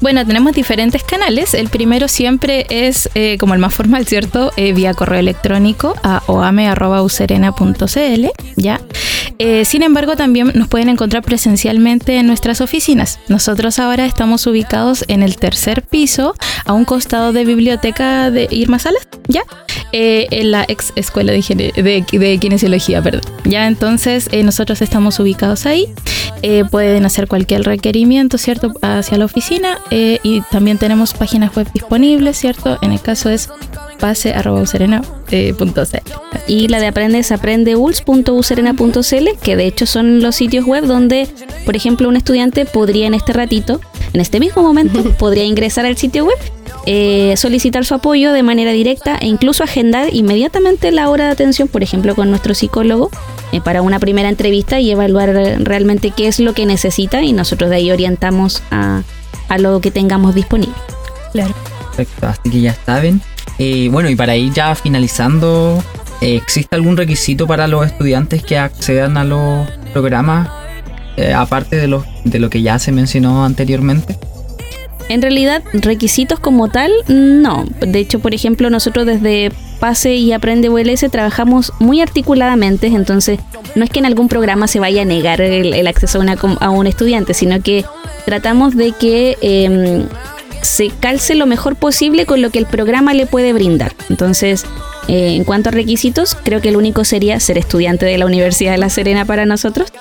Bueno, 0.00 0.24
tenemos 0.24 0.54
diferentes 0.54 1.02
canales. 1.02 1.54
El 1.54 1.68
primero 1.68 2.08
siempre 2.08 2.66
es 2.70 3.10
eh, 3.14 3.36
como 3.38 3.54
el 3.54 3.60
más 3.60 3.74
formal, 3.74 4.06
¿cierto? 4.06 4.52
Eh, 4.56 4.72
vía 4.72 4.94
correo 4.94 5.18
electrónico 5.18 5.94
a 6.02 6.22
oame.userena.cl, 6.26 8.26
¿ya? 8.56 8.80
Eh, 9.38 9.64
sin 9.64 9.82
embargo, 9.82 10.16
también 10.16 10.52
nos 10.54 10.68
pueden 10.68 10.88
encontrar 10.88 11.22
presencialmente 11.22 12.18
en 12.18 12.26
nuestras 12.26 12.60
oficinas. 12.60 13.18
Nosotros 13.28 13.78
ahora 13.78 14.06
estamos 14.06 14.46
ubicados 14.46 15.04
en 15.08 15.22
el 15.22 15.36
tercer 15.36 15.82
piso, 15.82 16.34
a 16.64 16.72
un 16.72 16.84
costado 16.84 17.32
de 17.32 17.44
biblioteca 17.44 18.30
de 18.30 18.48
Irma 18.50 18.78
Salas, 18.78 19.06
¿ya? 19.26 19.42
en 19.90 20.50
la 20.50 20.66
ex 20.68 20.92
escuela 20.96 21.32
de, 21.32 21.72
de, 21.74 22.18
de, 22.18 22.38
kinesiología, 22.38 23.00
perdón. 23.00 23.22
Ya, 23.44 23.66
entonces 23.66 24.28
nosotros 24.44 24.82
estamos 24.82 25.18
ubicados 25.18 25.64
ahí. 25.64 25.86
pueden 26.70 27.06
hacer 27.06 27.26
cualquier 27.26 27.62
requerimiento, 27.62 28.36
¿cierto? 28.36 28.74
Hacia 28.82 29.16
la 29.16 29.24
oficina 29.24 29.67
eh, 29.90 30.18
y 30.22 30.40
también 30.42 30.78
tenemos 30.78 31.14
páginas 31.14 31.54
web 31.56 31.66
disponibles, 31.72 32.36
¿cierto? 32.38 32.78
En 32.82 32.92
el 32.92 33.00
caso 33.00 33.28
es 33.30 33.48
pase.userena.cl. 33.98 35.06
Y 36.46 36.68
la 36.68 36.80
de 36.80 36.86
aprende 36.86 37.18
es 37.18 37.32
aprendeuls.userena.cl, 37.32 39.28
que 39.42 39.56
de 39.56 39.66
hecho 39.66 39.86
son 39.86 40.22
los 40.22 40.36
sitios 40.36 40.64
web 40.64 40.86
donde, 40.86 41.28
por 41.64 41.76
ejemplo, 41.76 42.08
un 42.08 42.16
estudiante 42.16 42.64
podría 42.64 43.06
en 43.06 43.14
este 43.14 43.32
ratito, 43.32 43.80
en 44.12 44.20
este 44.20 44.40
mismo 44.40 44.62
momento, 44.62 45.02
podría 45.18 45.44
ingresar 45.44 45.86
al 45.86 45.96
sitio 45.96 46.24
web 46.24 46.38
eh, 46.86 47.34
solicitar 47.36 47.84
su 47.84 47.94
apoyo 47.94 48.32
de 48.32 48.42
manera 48.42 48.72
directa 48.72 49.18
e 49.20 49.26
incluso 49.26 49.62
agendar 49.62 50.14
inmediatamente 50.14 50.90
la 50.90 51.10
hora 51.10 51.26
de 51.26 51.32
atención, 51.32 51.68
por 51.68 51.82
ejemplo, 51.82 52.14
con 52.14 52.30
nuestro 52.30 52.54
psicólogo 52.54 53.10
eh, 53.52 53.60
para 53.60 53.82
una 53.82 53.98
primera 53.98 54.30
entrevista 54.30 54.80
y 54.80 54.90
evaluar 54.90 55.34
realmente 55.58 56.12
qué 56.16 56.28
es 56.28 56.40
lo 56.40 56.54
que 56.54 56.64
necesita 56.64 57.22
y 57.22 57.34
nosotros 57.34 57.68
de 57.68 57.76
ahí 57.76 57.90
orientamos 57.90 58.62
a, 58.70 59.02
a 59.48 59.58
lo 59.58 59.80
que 59.80 59.90
tengamos 59.90 60.34
disponible. 60.34 60.74
Claro. 61.32 61.54
Perfecto, 61.96 62.26
así 62.26 62.50
que 62.50 62.60
ya 62.60 62.74
saben. 62.74 63.20
Eh, 63.58 63.88
bueno, 63.90 64.08
y 64.08 64.16
para 64.16 64.36
ir 64.36 64.52
ya 64.52 64.74
finalizando, 64.74 65.82
eh, 66.20 66.36
¿existe 66.36 66.76
algún 66.76 66.96
requisito 66.96 67.46
para 67.46 67.66
los 67.66 67.86
estudiantes 67.86 68.42
que 68.42 68.56
accedan 68.58 69.16
a 69.16 69.24
los 69.24 69.68
programas, 69.92 70.48
eh, 71.16 71.32
aparte 71.32 71.76
de 71.76 71.88
lo, 71.88 72.04
de 72.24 72.38
lo 72.38 72.50
que 72.50 72.62
ya 72.62 72.78
se 72.78 72.92
mencionó 72.92 73.44
anteriormente? 73.44 74.16
En 75.08 75.22
realidad, 75.22 75.62
requisitos 75.72 76.38
como 76.38 76.68
tal, 76.68 76.92
no. 77.08 77.64
De 77.80 77.98
hecho, 77.98 78.20
por 78.20 78.34
ejemplo, 78.34 78.68
nosotros 78.68 79.06
desde 79.06 79.50
Pase 79.78 80.14
y 80.14 80.32
Aprende 80.32 80.68
ULS 80.68 81.06
trabajamos 81.10 81.72
muy 81.78 82.00
articuladamente, 82.00 82.88
entonces 82.88 83.38
no 83.74 83.84
es 83.84 83.90
que 83.90 83.98
en 83.98 84.06
algún 84.06 84.28
programa 84.28 84.66
se 84.66 84.80
vaya 84.80 85.02
a 85.02 85.04
negar 85.04 85.40
el, 85.40 85.86
acceso 85.86 86.20
a, 86.60 86.70
un 86.70 86.86
estudiante, 86.86 87.34
sino 87.34 87.60
que 87.62 87.84
tratamos 88.24 88.76
de 88.76 88.92
que 88.92 89.36
em, 89.40 90.06
se 90.62 90.90
calce 90.90 91.34
lo 91.34 91.46
mejor 91.46 91.76
posible 91.76 92.26
con 92.26 92.42
lo 92.42 92.50
que 92.50 92.58
el 92.58 92.66
programa 92.66 93.14
le 93.14 93.26
puede 93.26 93.52
brindar. 93.52 93.94
Entonces, 94.10 94.64
eh, 95.08 95.34
en 95.34 95.44
cuanto 95.44 95.68
a 95.68 95.72
requisitos, 95.72 96.34
creo 96.34 96.60
que 96.60 96.68
el 96.68 96.76
único 96.76 97.04
sería 97.04 97.38
ser 97.40 97.58
estudiante 97.58 98.06
de 98.06 98.18
la 98.18 98.26
Universidad 98.26 98.72
de 98.72 98.78
La 98.78 98.90
Serena 98.90 99.24
para 99.24 99.46
nosotros. 99.46 99.92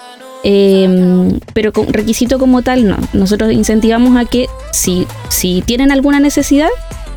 Em, 0.44 1.40
pero 1.54 1.74
con 1.74 1.92
requisito 1.92 2.40
como 2.40 2.62
tal, 2.62 2.88
no. 2.88 2.98
Nosotros 3.14 3.52
incentivamos 3.52 4.18
a 4.18 4.26
que 4.26 4.48
si, 4.72 5.08
si 5.30 5.62
tienen 5.62 5.92
alguna 5.92 6.20
necesidad 6.20 6.70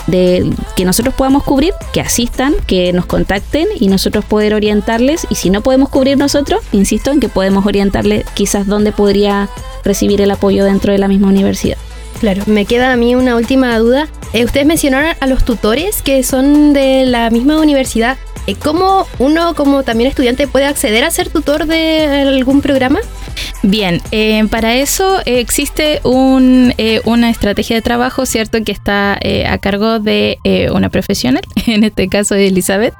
de 0.07 0.51
que 0.77 0.85
nosotros 0.85 1.15
podamos 1.15 1.43
cubrir, 1.43 1.73
que 1.93 2.01
asistan, 2.01 2.55
que 2.67 2.93
nos 2.93 3.07
contacten 3.07 3.67
y 3.79 3.89
nosotros 3.89 4.25
poder 4.25 4.55
orientarles. 4.55 5.27
Y 5.31 5.35
si 5.35 5.51
no 5.51 5.61
podemos 5.61 5.89
cubrir 5.89 6.17
nosotros, 6.19 6.63
insisto 6.73 7.11
en 7.11 7.21
que 7.21 7.29
podemos 7.29 7.67
orientarles 7.67 8.25
quizás 8.35 8.67
dónde 8.67 8.93
podría 8.93 9.49
recibir 9.85 10.21
el 10.21 10.31
apoyo 10.31 10.65
dentro 10.65 10.93
de 10.93 10.99
la 10.99 11.09
misma 11.09 11.29
universidad. 11.29 11.79
Claro, 12.21 12.43
me 12.47 12.67
queda 12.67 12.93
a 12.93 12.97
mí 12.97 13.15
una 13.15 13.35
última 13.37 13.79
duda. 13.79 14.09
Eh, 14.35 14.45
ustedes 14.45 14.67
mencionaron 14.67 15.15
a 15.21 15.27
los 15.27 15.45
tutores 15.45 16.03
que 16.03 16.23
son 16.23 16.75
de 16.75 17.07
la 17.07 17.31
misma 17.31 17.59
universidad. 17.59 18.19
Eh, 18.47 18.55
¿Cómo 18.55 19.07
uno 19.19 19.55
como 19.55 19.83
también 19.83 20.09
estudiante 20.09 20.47
puede 20.47 20.67
acceder 20.67 21.05
a 21.05 21.11
ser 21.11 21.31
tutor 21.31 21.67
de 21.67 22.07
algún 22.23 22.61
programa? 22.61 23.01
Bien, 23.63 24.01
eh, 24.11 24.45
para 24.51 24.75
eso 24.77 25.21
existe 25.27 26.01
un, 26.05 26.75
una 27.05 27.31
estrategia 27.31 27.77
de 27.77 27.83
trabajo, 27.83 28.27
¿cierto? 28.27 28.63
Que 28.65 28.73
está 28.73 29.19
a 29.47 29.59
cargo 29.59 29.99
de 29.99 30.39
una 30.73 30.89
profesional, 30.89 31.43
en 31.67 31.85
este 31.85 32.09
caso 32.09 32.35
de 32.35 32.49
Elizabeth, 32.49 32.95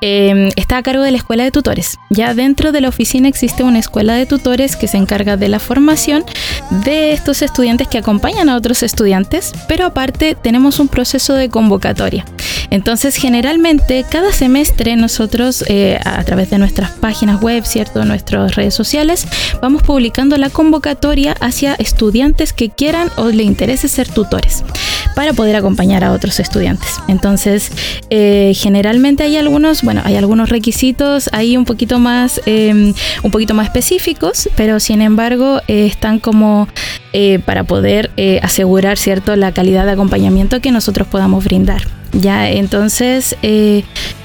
Em, 0.00 0.50
está 0.56 0.76
a 0.78 0.82
cargo 0.82 1.02
de 1.02 1.10
la 1.10 1.16
escuela 1.16 1.44
de 1.44 1.50
tutores. 1.50 1.98
Ya 2.10 2.34
dentro 2.34 2.72
de 2.72 2.80
la 2.80 2.88
oficina 2.88 3.28
existe 3.28 3.62
una 3.62 3.78
escuela 3.78 4.14
de 4.14 4.26
tutores 4.26 4.76
que 4.76 4.88
se 4.88 4.98
encarga 4.98 5.36
de 5.36 5.48
la 5.48 5.58
formación 5.58 6.24
de 6.84 7.12
estos 7.12 7.42
estudiantes 7.42 7.88
que 7.88 7.98
acompañan 7.98 8.48
a 8.48 8.56
otros 8.56 8.82
estudiantes, 8.82 9.52
pero 9.68 9.86
aparte 9.86 10.34
tenemos 10.34 10.80
un 10.80 10.88
proceso 10.88 11.34
de 11.34 11.48
convocatoria. 11.48 12.24
Entonces, 12.70 13.16
generalmente 13.16 14.04
cada 14.10 14.32
semestre 14.32 14.85
nosotros 14.94 15.64
eh, 15.66 15.98
a 16.04 16.22
través 16.22 16.50
de 16.50 16.58
nuestras 16.58 16.92
páginas 16.92 17.40
web, 17.40 17.64
cierto, 17.64 18.04
nuestras 18.04 18.54
redes 18.54 18.74
sociales, 18.74 19.26
vamos 19.60 19.82
publicando 19.82 20.36
la 20.36 20.50
convocatoria 20.50 21.34
hacia 21.40 21.74
estudiantes 21.74 22.52
que 22.52 22.70
quieran 22.70 23.10
o 23.16 23.30
le 23.30 23.42
interese 23.42 23.88
ser 23.88 24.08
tutores 24.08 24.62
para 25.16 25.32
poder 25.32 25.56
acompañar 25.56 26.04
a 26.04 26.12
otros 26.12 26.38
estudiantes. 26.38 27.00
Entonces, 27.08 27.72
eh, 28.10 28.52
generalmente 28.54 29.24
hay 29.24 29.36
algunos 29.36 29.82
bueno, 29.82 30.02
hay 30.04 30.14
algunos 30.14 30.50
requisitos 30.50 31.30
ahí 31.32 31.56
un 31.56 31.64
poquito 31.64 31.98
más, 31.98 32.40
em, 32.46 32.94
un 33.24 33.30
poquito 33.32 33.54
más 33.54 33.66
específicos, 33.66 34.48
pero 34.56 34.78
sin 34.78 35.02
embargo 35.02 35.60
eh, 35.66 35.86
están 35.86 36.20
como 36.20 36.68
para 37.46 37.64
poder 37.64 38.10
asegurar 38.42 38.98
cierto 38.98 39.36
la 39.36 39.50
calidad 39.50 39.86
de 39.86 39.92
acompañamiento 39.92 40.60
que 40.60 40.70
nosotros 40.70 41.08
podamos 41.08 41.44
brindar. 41.44 41.95
Ya, 42.20 42.50
entonces 42.50 43.36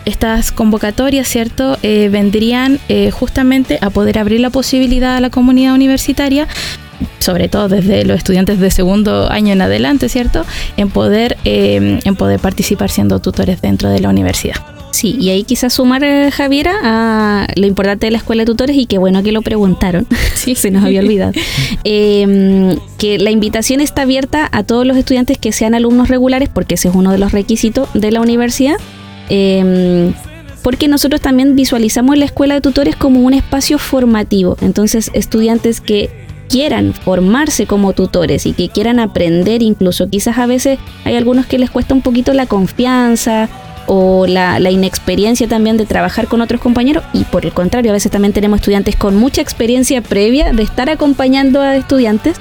estas 0.05 0.51
convocatorias, 0.51 1.27
¿cierto? 1.27 1.77
vendrían 1.81 2.79
justamente 3.11 3.77
a 3.81 3.89
poder 3.89 4.17
abrir 4.17 4.39
la 4.39 4.49
posibilidad 4.49 5.17
a 5.17 5.19
la 5.19 5.29
comunidad 5.29 5.73
universitaria 5.73 6.47
sobre 7.19 7.49
todo 7.49 7.67
desde 7.67 8.05
los 8.05 8.17
estudiantes 8.17 8.59
de 8.59 8.71
segundo 8.71 9.29
año 9.29 9.53
en 9.53 9.61
adelante, 9.61 10.09
¿cierto? 10.09 10.45
En 10.77 10.89
poder, 10.89 11.37
em, 11.43 11.99
en 12.03 12.15
poder 12.15 12.39
participar 12.39 12.89
siendo 12.89 13.19
tutores 13.19 13.61
dentro 13.61 13.89
de 13.89 13.99
la 13.99 14.09
universidad. 14.09 14.55
Sí, 14.91 15.15
y 15.19 15.29
ahí 15.29 15.43
quizás 15.43 15.73
sumar, 15.73 16.03
eh, 16.03 16.29
Javiera, 16.31 16.73
a 16.83 17.47
lo 17.55 17.65
importante 17.65 18.07
de 18.07 18.11
la 18.11 18.17
escuela 18.17 18.41
de 18.41 18.45
tutores 18.45 18.75
y 18.75 18.85
qué 18.85 18.97
bueno 18.97 19.23
que 19.23 19.31
lo 19.31 19.41
preguntaron, 19.41 20.05
sí. 20.35 20.55
se 20.55 20.69
nos 20.69 20.83
había 20.83 20.99
olvidado, 20.99 21.31
em, 21.83 22.77
que 22.97 23.17
la 23.17 23.31
invitación 23.31 23.79
está 23.79 24.03
abierta 24.03 24.49
a 24.51 24.63
todos 24.63 24.85
los 24.85 24.97
estudiantes 24.97 25.37
que 25.37 25.51
sean 25.51 25.75
alumnos 25.75 26.09
regulares, 26.09 26.49
porque 26.49 26.75
ese 26.75 26.89
es 26.89 26.95
uno 26.95 27.11
de 27.11 27.17
los 27.17 27.31
requisitos 27.31 27.89
de 27.93 28.11
la 28.11 28.21
universidad. 28.21 28.75
Em, 29.29 30.13
porque 30.61 30.87
nosotros 30.87 31.21
también 31.21 31.55
visualizamos 31.55 32.17
la 32.17 32.25
escuela 32.25 32.53
de 32.53 32.61
tutores 32.61 32.95
como 32.95 33.21
un 33.21 33.33
espacio 33.33 33.79
formativo. 33.79 34.57
Entonces, 34.61 35.09
estudiantes 35.13 35.81
que 35.81 36.11
quieran 36.49 36.93
formarse 36.93 37.65
como 37.65 37.93
tutores 37.93 38.45
y 38.45 38.53
que 38.53 38.69
quieran 38.69 38.99
aprender 38.99 39.63
incluso, 39.63 40.09
quizás 40.09 40.37
a 40.37 40.45
veces 40.45 40.77
hay 41.05 41.15
algunos 41.15 41.45
que 41.45 41.57
les 41.57 41.71
cuesta 41.71 41.95
un 41.95 42.01
poquito 42.01 42.33
la 42.33 42.45
confianza 42.45 43.49
o 43.87 44.25
la, 44.27 44.59
inexperiencia 44.69 45.47
también 45.47 45.77
de 45.77 45.85
trabajar 45.85 46.27
con 46.27 46.41
otros 46.41 46.61
compañeros 46.61 47.03
y 47.13 47.23
por 47.25 47.45
el 47.45 47.53
contrario, 47.53 47.91
a 47.91 47.93
veces 47.93 48.11
también 48.11 48.33
tenemos 48.33 48.59
estudiantes 48.59 48.95
con 48.95 49.15
mucha 49.15 49.41
experiencia 49.41 50.01
previa 50.01 50.53
de 50.53 50.63
estar 50.63 50.89
acompañando 50.89 51.61
a 51.61 51.75
estudiantes. 51.75 52.37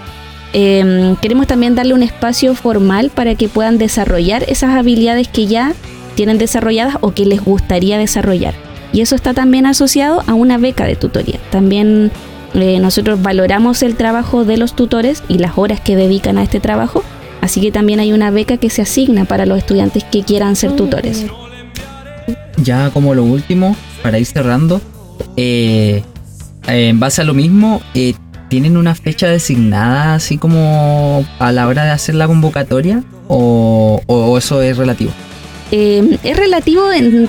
Eh, 0.53 1.15
queremos 1.21 1.47
también 1.47 1.75
darle 1.75 1.95
un 1.95 2.03
espacio 2.03 2.55
formal 2.55 3.11
para 3.11 3.35
que 3.35 3.49
puedan 3.49 3.79
desarrollar 3.79 4.45
esas 4.49 4.71
habilidades 4.71 5.29
que 5.29 5.47
ya 5.47 5.75
tienen 6.15 6.39
desarrolladas 6.39 6.97
o 7.01 7.13
que 7.13 7.25
les 7.25 7.41
gustaría 7.41 7.99
desarrollar. 7.99 8.55
Y 8.93 9.01
eso 9.01 9.15
está 9.15 9.35
también 9.35 9.67
asociado 9.67 10.23
a 10.27 10.35
una 10.35 10.59
beca 10.59 10.85
de 10.85 10.97
tutoría. 10.97 11.39
También 11.51 12.11
eh, 12.55 12.81
nosotros 12.81 13.23
valoramos 13.23 13.83
el 13.83 13.97
trabajo 13.97 14.45
de 14.45 14.57
los 14.57 14.75
tutores 14.75 15.23
y 15.29 15.39
las 15.39 15.57
horas 15.57 15.81
que 15.81 15.97
dedican 15.97 16.39
a 16.39 16.43
este 16.43 16.61
trabajo, 16.61 17.05
así 17.41 17.61
que 17.61 17.73
también 17.73 18.01
hay 18.01 18.13
una 18.13 18.31
beca 18.31 18.57
que 18.57 18.71
se 18.71 18.83
asigna 18.83 19.25
para 19.25 19.47
los 19.47 19.59
estudiantes 19.59 20.05
que 20.05 20.23
quieran 20.23 20.57
ser 20.57 20.73
tutores. 20.73 21.27
Ya 22.57 22.91
como 22.91 23.15
lo 23.15 23.25
último, 23.25 23.77
para 24.03 24.19
ir 24.19 24.27
cerrando, 24.27 24.81
eh, 25.37 26.03
en 26.67 27.01
base 27.01 27.23
a 27.23 27.25
lo 27.25 27.35
mismo, 27.35 27.81
eh, 27.95 28.15
¿tienen 28.49 28.77
una 28.77 28.95
fecha 28.95 29.29
designada 29.29 30.15
así 30.15 30.39
como 30.39 31.25
a 31.39 31.53
la 31.53 31.67
hora 31.67 31.85
de 31.85 31.91
hacer 31.91 32.15
la 32.15 32.27
convocatoria? 32.27 33.03
¿O, 33.29 34.01
o 34.07 34.39
eso 34.39 34.61
es 34.63 34.77
relativo? 34.77 35.13
Eh, 35.73 36.19
es 36.25 36.37
relativo 36.37 36.91
en 36.93 37.29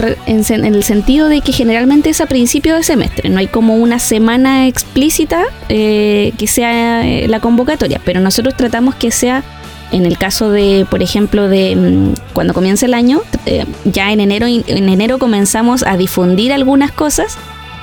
el 0.66 0.84
sentido 0.84 1.28
de 1.28 1.42
que 1.42 1.52
generalmente 1.52 2.10
es 2.10 2.22
a 2.22 2.26
principio 2.26 2.76
de 2.76 2.82
semestre, 2.82 3.30
no 3.30 3.38
hay 3.38 3.46
como 3.46 3.76
una 3.76 4.00
semana 4.00 4.68
explícita 4.68 5.44
eh, 5.70 6.34
que 6.40 6.48
sea 6.48 7.08
eh, 7.08 7.28
la 7.28 7.40
convocatoria, 7.40 8.02
pero 8.04 8.20
nosotros 8.20 8.58
tratamos 8.58 8.96
que 8.96 9.12
sea, 9.12 9.44
en 9.92 10.06
el 10.06 10.18
caso 10.18 10.50
de, 10.50 10.86
por 10.90 11.04
ejemplo, 11.04 11.48
de 11.48 11.76
mm, 11.76 12.34
cuando 12.34 12.54
comienza 12.54 12.86
el 12.86 12.94
año, 12.94 13.22
eh, 13.46 13.66
ya 13.86 14.12
en 14.12 14.20
enero, 14.20 14.48
en 14.48 14.90
enero 14.90 15.20
comenzamos 15.20 15.84
a 15.84 15.98
difundir 15.98 16.54
algunas 16.54 16.92
cosas 16.92 17.38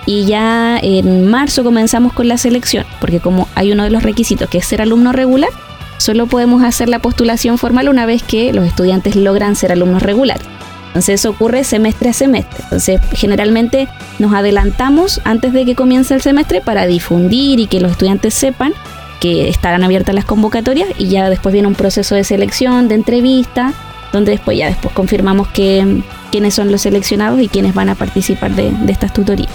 y 0.06 0.24
ya 0.24 0.78
en 0.80 1.26
marzo 1.26 1.62
comenzamos 1.62 2.14
con 2.14 2.28
la 2.28 2.38
selección, 2.38 2.86
porque 2.98 3.20
como 3.20 3.46
hay 3.54 3.72
uno 3.72 3.84
de 3.84 3.90
los 3.90 4.02
requisitos 4.02 4.48
que 4.48 4.58
es 4.58 4.64
ser 4.64 4.80
alumno 4.80 5.12
regular, 5.12 5.50
solo 5.98 6.26
podemos 6.26 6.62
hacer 6.62 6.88
la 6.88 6.98
postulación 6.98 7.58
formal 7.58 7.90
una 7.90 8.06
vez 8.06 8.22
que 8.22 8.52
los 8.54 8.66
estudiantes 8.66 9.16
logran 9.16 9.54
ser 9.54 9.70
alumnos 9.70 10.02
regulares. 10.02 10.46
Entonces 10.86 11.20
eso 11.20 11.30
ocurre 11.30 11.62
semestre 11.62 12.08
a 12.08 12.12
semestre. 12.14 12.58
Entonces 12.64 13.00
generalmente 13.12 13.86
nos 14.18 14.32
adelantamos 14.32 15.20
antes 15.24 15.52
de 15.52 15.66
que 15.66 15.74
comience 15.74 16.14
el 16.14 16.22
semestre 16.22 16.62
para 16.62 16.86
difundir 16.86 17.60
y 17.60 17.66
que 17.66 17.80
los 17.80 17.92
estudiantes 17.92 18.32
sepan 18.32 18.72
que 19.20 19.48
estarán 19.48 19.84
abiertas 19.84 20.14
las 20.14 20.24
convocatorias 20.24 20.88
y 20.98 21.08
ya 21.08 21.28
después 21.30 21.52
viene 21.52 21.68
un 21.68 21.74
proceso 21.74 22.14
de 22.14 22.24
selección, 22.24 22.88
de 22.88 22.94
entrevista, 22.96 23.72
donde 24.12 24.32
después 24.32 24.56
ya 24.56 24.66
después 24.66 24.94
confirmamos 24.94 25.48
que, 25.48 26.02
quiénes 26.30 26.54
son 26.54 26.70
los 26.70 26.82
seleccionados 26.82 27.40
y 27.40 27.48
quiénes 27.48 27.74
van 27.74 27.88
a 27.88 27.94
participar 27.94 28.52
de, 28.52 28.70
de 28.70 28.92
estas 28.92 29.12
tutorías. 29.12 29.50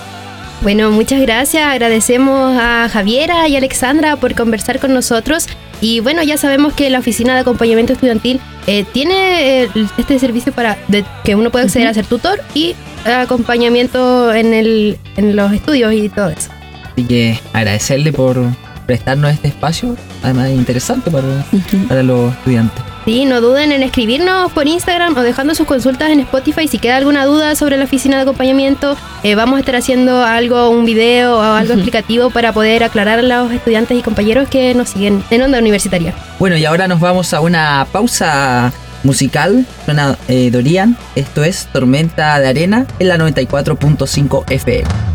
Bueno, 0.62 0.92
muchas 0.92 1.20
gracias. 1.22 1.64
Agradecemos 1.68 2.56
a 2.58 2.88
Javiera 2.92 3.48
y 3.50 3.56
Alexandra 3.58 4.16
por 4.16 4.34
conversar 4.34 4.80
con 4.80 4.94
nosotros. 4.94 5.48
Y 5.82 6.00
bueno, 6.00 6.24
ya 6.24 6.38
sabemos 6.38 6.74
que 6.74 6.90
la 6.90 7.00
Oficina 7.00 7.34
de 7.34 7.42
Acompañamiento 7.42 7.92
Estudiantil 7.92 8.40
eh, 8.68 8.86
tiene 8.94 9.64
eh, 9.64 9.70
este 9.98 10.18
servicio 10.20 10.54
para 10.54 10.78
de- 10.88 11.04
que 11.26 11.36
uno 11.36 11.50
puede 11.50 11.66
acceder 11.66 11.88
a 11.90 11.94
ser 11.94 12.06
tutor 12.06 12.40
y 12.54 12.76
acompañamiento 13.06 14.34
en, 14.34 14.54
el, 14.54 14.98
en 15.18 15.36
los 15.36 15.52
estudios 15.52 15.94
y 15.94 16.08
todo 16.08 16.30
eso. 16.30 16.50
Así 16.94 17.04
que 17.04 17.40
agradecerle 17.52 18.14
por 18.14 18.38
prestarnos 18.86 19.32
este 19.32 19.48
espacio, 19.50 19.96
además 20.22 20.50
es 20.50 20.58
interesante 20.58 21.12
para, 21.12 21.46
para 21.88 22.04
los 22.04 22.34
estudiantes. 22.34 22.84
Sí, 23.06 23.26
no 23.26 23.42
duden 23.42 23.74
en 23.74 23.84
escribirnos 23.84 24.52
por 24.54 24.66
Instagram 24.66 25.18
o 25.18 25.22
dejando 25.22 25.56
sus 25.56 25.68
consultas 25.68 26.10
en 26.12 26.22
Spotify. 26.22 26.70
Si 26.70 26.80
queda 26.80 26.96
alguna 26.96 27.26
duda 27.26 27.54
sobre 27.56 27.76
la 27.76 27.84
oficina 27.84 28.16
de 28.16 28.24
acompañamiento, 28.24 28.96
eh, 29.24 29.36
vamos 29.36 29.58
a 29.58 29.60
estar 29.60 29.76
haciendo 29.76 30.24
algo, 30.24 30.70
un 30.70 30.86
video 30.86 31.38
o 31.38 31.42
algo 31.42 31.74
explicativo 31.74 32.30
para 32.30 32.54
poder 32.54 32.82
aclarar 32.84 33.20
a 33.20 33.22
los 33.22 33.52
estudiantes 33.52 33.98
y 33.98 34.02
compañeros 34.02 34.48
que 34.48 34.74
nos 34.74 34.90
siguen 34.90 35.22
en 35.32 35.42
Onda 35.42 35.60
Universitaria. 35.60 36.14
Bueno, 36.40 36.56
y 36.56 36.64
ahora 36.64 36.88
nos 36.88 37.02
vamos 37.02 37.34
a 37.34 37.42
una 37.42 37.86
pausa 37.92 38.72
musical. 39.04 39.66
Suena 39.84 40.18
eh, 40.30 40.50
Dorian. 40.50 40.96
Esto 41.16 41.44
es 41.44 41.68
Tormenta 41.74 42.40
de 42.40 42.48
Arena 42.48 42.86
en 43.00 43.10
la 43.10 43.18
94.5 43.18 44.50
FM. 44.50 45.13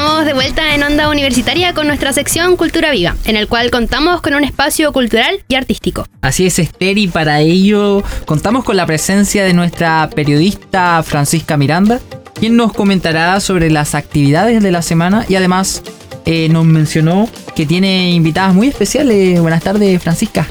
Estamos 0.00 0.24
de 0.24 0.32
vuelta 0.32 0.74
en 0.74 0.82
Onda 0.82 1.10
Universitaria 1.10 1.74
con 1.74 1.86
nuestra 1.86 2.14
sección 2.14 2.56
Cultura 2.56 2.90
Viva, 2.90 3.16
en 3.26 3.36
el 3.36 3.48
cual 3.48 3.70
contamos 3.70 4.22
con 4.22 4.32
un 4.32 4.44
espacio 4.44 4.94
cultural 4.94 5.44
y 5.46 5.56
artístico. 5.56 6.06
Así 6.22 6.46
es, 6.46 6.58
Esther, 6.58 6.96
y 6.96 7.06
para 7.06 7.40
ello 7.40 8.02
contamos 8.24 8.64
con 8.64 8.78
la 8.78 8.86
presencia 8.86 9.44
de 9.44 9.52
nuestra 9.52 10.08
periodista 10.08 11.02
Francisca 11.02 11.58
Miranda, 11.58 12.00
quien 12.32 12.56
nos 12.56 12.72
comentará 12.72 13.38
sobre 13.40 13.68
las 13.68 13.94
actividades 13.94 14.62
de 14.62 14.72
la 14.72 14.80
semana 14.80 15.26
y 15.28 15.34
además 15.34 15.82
eh, 16.24 16.48
nos 16.48 16.64
mencionó 16.64 17.28
que 17.54 17.66
tiene 17.66 18.12
invitadas 18.12 18.54
muy 18.54 18.68
especiales. 18.68 19.38
Buenas 19.38 19.62
tardes, 19.62 20.02
Francisca. 20.02 20.48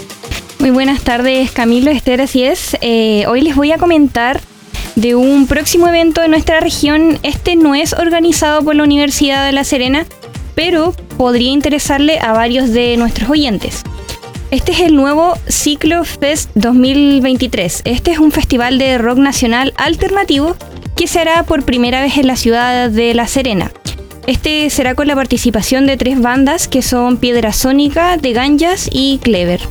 Muy 0.59 0.69
buenas 0.69 1.01
tardes, 1.01 1.49
Camilo, 1.49 1.89
Esther, 1.89 2.21
así 2.21 2.43
es. 2.43 2.77
Eh, 2.81 3.25
hoy 3.27 3.41
les 3.41 3.55
voy 3.55 3.71
a 3.71 3.79
comentar 3.79 4.41
de 4.99 5.15
un 5.15 5.47
próximo 5.47 5.87
evento 5.87 6.21
de 6.21 6.27
nuestra 6.27 6.59
región. 6.59 7.19
Este 7.23 7.55
no 7.55 7.73
es 7.73 7.93
organizado 7.93 8.63
por 8.63 8.75
la 8.75 8.83
Universidad 8.83 9.45
de 9.45 9.53
La 9.53 9.63
Serena, 9.63 10.05
pero 10.55 10.93
podría 11.17 11.51
interesarle 11.51 12.19
a 12.19 12.33
varios 12.33 12.71
de 12.73 12.97
nuestros 12.97 13.29
oyentes. 13.29 13.83
Este 14.51 14.73
es 14.73 14.81
el 14.81 14.95
nuevo 14.95 15.37
Ciclo 15.47 16.03
Fest 16.03 16.49
2023. 16.55 17.83
Este 17.85 18.11
es 18.11 18.19
un 18.19 18.31
festival 18.31 18.77
de 18.77 18.97
rock 18.97 19.19
nacional 19.19 19.73
alternativo 19.77 20.55
que 20.95 21.07
se 21.07 21.19
hará 21.19 21.43
por 21.43 21.63
primera 21.63 22.01
vez 22.01 22.17
en 22.17 22.27
la 22.27 22.35
ciudad 22.35 22.89
de 22.89 23.13
La 23.13 23.27
Serena. 23.27 23.71
Este 24.27 24.69
será 24.69 24.95
con 24.95 25.07
la 25.07 25.15
participación 25.15 25.87
de 25.87 25.95
tres 25.95 26.21
bandas 26.21 26.67
que 26.67 26.81
son 26.81 27.17
Piedra 27.17 27.53
Sónica, 27.53 28.17
De 28.17 28.33
Ganjas 28.33 28.89
y 28.91 29.19
Clever. 29.19 29.61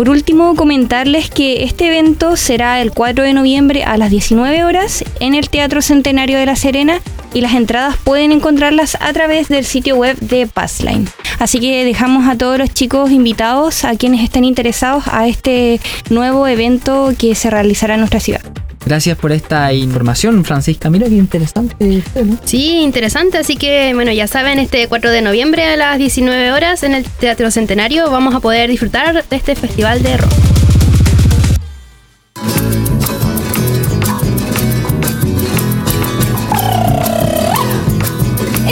Por 0.00 0.08
último, 0.08 0.54
comentarles 0.54 1.28
que 1.28 1.62
este 1.62 1.88
evento 1.88 2.34
será 2.38 2.80
el 2.80 2.90
4 2.90 3.22
de 3.22 3.34
noviembre 3.34 3.84
a 3.84 3.98
las 3.98 4.08
19 4.08 4.64
horas 4.64 5.04
en 5.20 5.34
el 5.34 5.50
Teatro 5.50 5.82
Centenario 5.82 6.38
de 6.38 6.46
La 6.46 6.56
Serena 6.56 7.02
y 7.34 7.42
las 7.42 7.52
entradas 7.52 7.98
pueden 8.02 8.32
encontrarlas 8.32 8.96
a 8.98 9.12
través 9.12 9.48
del 9.48 9.66
sitio 9.66 9.96
web 9.96 10.16
de 10.20 10.46
Passline. 10.46 11.06
Así 11.38 11.60
que 11.60 11.84
dejamos 11.84 12.26
a 12.28 12.38
todos 12.38 12.56
los 12.56 12.72
chicos 12.72 13.10
invitados, 13.10 13.84
a 13.84 13.94
quienes 13.94 14.22
estén 14.24 14.46
interesados, 14.46 15.04
a 15.06 15.28
este 15.28 15.82
nuevo 16.08 16.46
evento 16.46 17.12
que 17.18 17.34
se 17.34 17.50
realizará 17.50 17.92
en 17.92 18.00
nuestra 18.00 18.20
ciudad. 18.20 18.40
Gracias 18.84 19.16
por 19.18 19.30
esta 19.30 19.72
información, 19.72 20.44
Francisca. 20.44 20.90
Mira 20.90 21.06
qué 21.06 21.14
interesante. 21.14 22.02
Sí, 22.44 22.80
interesante. 22.82 23.38
Así 23.38 23.56
que, 23.56 23.92
bueno, 23.94 24.10
ya 24.12 24.26
saben, 24.26 24.58
este 24.58 24.88
4 24.88 25.10
de 25.10 25.22
noviembre 25.22 25.64
a 25.64 25.76
las 25.76 25.98
19 25.98 26.52
horas 26.52 26.82
en 26.82 26.94
el 26.94 27.04
Teatro 27.04 27.50
Centenario 27.50 28.10
vamos 28.10 28.34
a 28.34 28.40
poder 28.40 28.70
disfrutar 28.70 29.24
de 29.28 29.36
este 29.36 29.54
festival 29.54 30.02
de 30.02 30.16
rock. 30.16 30.32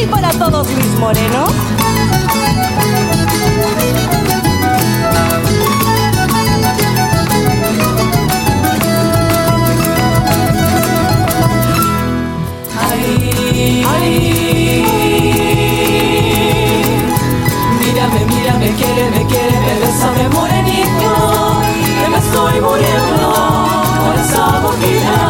Y 0.01 0.07
para 0.07 0.31
todos 0.33 0.69
mis 0.69 0.87
morenos. 0.99 1.53
Esa 24.79 24.87
boquilla, 24.87 25.28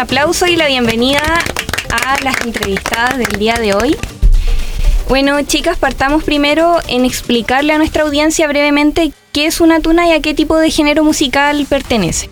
aplauso 0.00 0.46
y 0.46 0.56
la 0.56 0.66
bienvenida 0.66 1.20
a 1.90 2.24
las 2.24 2.40
entrevistadas 2.46 3.18
del 3.18 3.38
día 3.38 3.56
de 3.56 3.74
hoy. 3.74 3.94
Bueno, 5.10 5.42
chicas, 5.42 5.76
partamos 5.76 6.24
primero 6.24 6.78
en 6.88 7.04
explicarle 7.04 7.74
a 7.74 7.78
nuestra 7.78 8.04
audiencia 8.04 8.48
brevemente 8.48 9.12
qué 9.32 9.44
es 9.44 9.60
una 9.60 9.80
tuna 9.80 10.08
y 10.08 10.12
a 10.12 10.20
qué 10.22 10.32
tipo 10.32 10.56
de 10.56 10.70
género 10.70 11.04
musical 11.04 11.66
pertenece. 11.68 12.30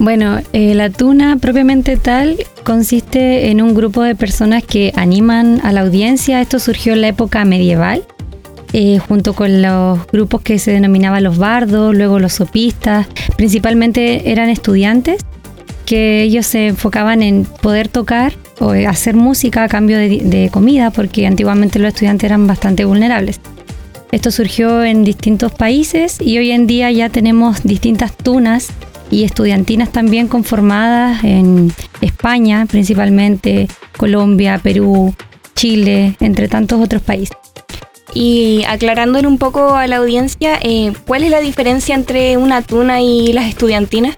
Bueno, 0.00 0.40
eh, 0.52 0.74
la 0.74 0.90
tuna 0.90 1.36
propiamente 1.36 1.96
tal 1.96 2.44
consiste 2.64 3.50
en 3.50 3.62
un 3.62 3.74
grupo 3.74 4.02
de 4.02 4.16
personas 4.16 4.64
que 4.64 4.92
animan 4.96 5.60
a 5.62 5.70
la 5.70 5.82
audiencia. 5.82 6.40
Esto 6.40 6.58
surgió 6.58 6.94
en 6.94 7.02
la 7.02 7.08
época 7.08 7.44
medieval, 7.44 8.04
eh, 8.72 8.98
junto 8.98 9.34
con 9.34 9.62
los 9.62 10.04
grupos 10.08 10.40
que 10.42 10.58
se 10.58 10.72
denominaban 10.72 11.22
los 11.22 11.38
bardos, 11.38 11.94
luego 11.94 12.18
los 12.18 12.32
sopistas. 12.32 13.06
Principalmente 13.36 14.32
eran 14.32 14.48
estudiantes 14.48 15.24
que 15.90 16.22
ellos 16.22 16.46
se 16.46 16.68
enfocaban 16.68 17.20
en 17.20 17.44
poder 17.44 17.88
tocar 17.88 18.32
o 18.60 18.70
hacer 18.70 19.16
música 19.16 19.64
a 19.64 19.68
cambio 19.68 19.98
de, 19.98 20.20
de 20.22 20.48
comida, 20.48 20.92
porque 20.92 21.26
antiguamente 21.26 21.80
los 21.80 21.88
estudiantes 21.88 22.26
eran 22.26 22.46
bastante 22.46 22.84
vulnerables. 22.84 23.40
Esto 24.12 24.30
surgió 24.30 24.84
en 24.84 25.02
distintos 25.02 25.50
países 25.50 26.20
y 26.20 26.38
hoy 26.38 26.52
en 26.52 26.68
día 26.68 26.92
ya 26.92 27.08
tenemos 27.08 27.64
distintas 27.64 28.16
tunas 28.16 28.68
y 29.10 29.24
estudiantinas 29.24 29.90
también 29.90 30.28
conformadas 30.28 31.24
en 31.24 31.72
España, 32.00 32.66
principalmente 32.70 33.66
Colombia, 33.96 34.60
Perú, 34.62 35.12
Chile, 35.56 36.14
entre 36.20 36.46
tantos 36.46 36.80
otros 36.80 37.02
países. 37.02 37.36
Y 38.14 38.62
aclarándole 38.68 39.26
un 39.26 39.38
poco 39.38 39.74
a 39.74 39.88
la 39.88 39.96
audiencia, 39.96 40.56
eh, 40.62 40.92
¿cuál 41.04 41.24
es 41.24 41.32
la 41.32 41.40
diferencia 41.40 41.96
entre 41.96 42.36
una 42.36 42.62
tuna 42.62 43.00
y 43.00 43.32
las 43.32 43.46
estudiantinas? 43.46 44.14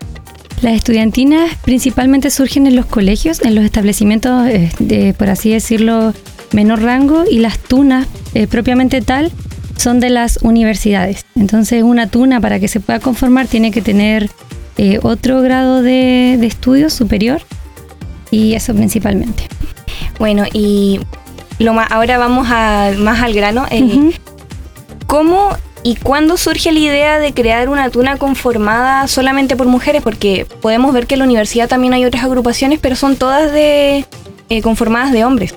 Las 0.62 0.74
estudiantinas 0.74 1.56
principalmente 1.64 2.30
surgen 2.30 2.66
en 2.66 2.76
los 2.76 2.86
colegios, 2.86 3.42
en 3.42 3.54
los 3.56 3.64
establecimientos, 3.64 4.46
eh, 4.46 4.70
de, 4.78 5.12
por 5.12 5.28
así 5.28 5.50
decirlo, 5.50 6.14
menor 6.52 6.82
rango 6.82 7.24
y 7.30 7.38
las 7.38 7.58
tunas 7.58 8.06
eh, 8.34 8.46
propiamente 8.46 9.00
tal 9.02 9.32
son 9.76 9.98
de 9.98 10.10
las 10.10 10.38
universidades. 10.42 11.26
Entonces 11.34 11.82
una 11.82 12.06
tuna 12.06 12.40
para 12.40 12.60
que 12.60 12.68
se 12.68 12.78
pueda 12.78 13.00
conformar 13.00 13.48
tiene 13.48 13.72
que 13.72 13.82
tener 13.82 14.30
eh, 14.78 15.00
otro 15.02 15.42
grado 15.42 15.82
de, 15.82 16.36
de 16.38 16.46
estudio 16.46 16.90
superior 16.90 17.42
y 18.30 18.54
eso 18.54 18.72
principalmente. 18.72 19.44
Bueno, 20.20 20.44
y 20.52 21.00
lo 21.58 21.74
ma- 21.74 21.84
ahora 21.86 22.18
vamos 22.18 22.46
a, 22.50 22.92
más 22.98 23.20
al 23.20 23.34
grano. 23.34 23.66
Eh, 23.70 24.12
¿Cómo 25.08 25.48
y 25.84 25.96
cuándo 25.96 26.36
surge 26.36 26.70
la 26.70 26.78
idea 26.78 27.18
de 27.18 27.32
crear 27.32 27.68
una 27.68 27.90
tuna 27.90 28.16
conformada 28.16 29.08
solamente 29.08 29.56
por 29.56 29.66
mujeres? 29.66 30.02
Porque 30.02 30.46
podemos 30.60 30.94
ver 30.94 31.06
que 31.06 31.14
en 31.14 31.20
la 31.20 31.24
universidad 31.24 31.68
también 31.68 31.92
hay 31.92 32.04
otras 32.04 32.24
agrupaciones, 32.24 32.78
pero 32.80 32.94
son 32.94 33.16
todas 33.16 33.52
de 33.52 34.06
eh, 34.48 34.62
conformadas 34.62 35.12
de 35.12 35.24
hombres. 35.24 35.54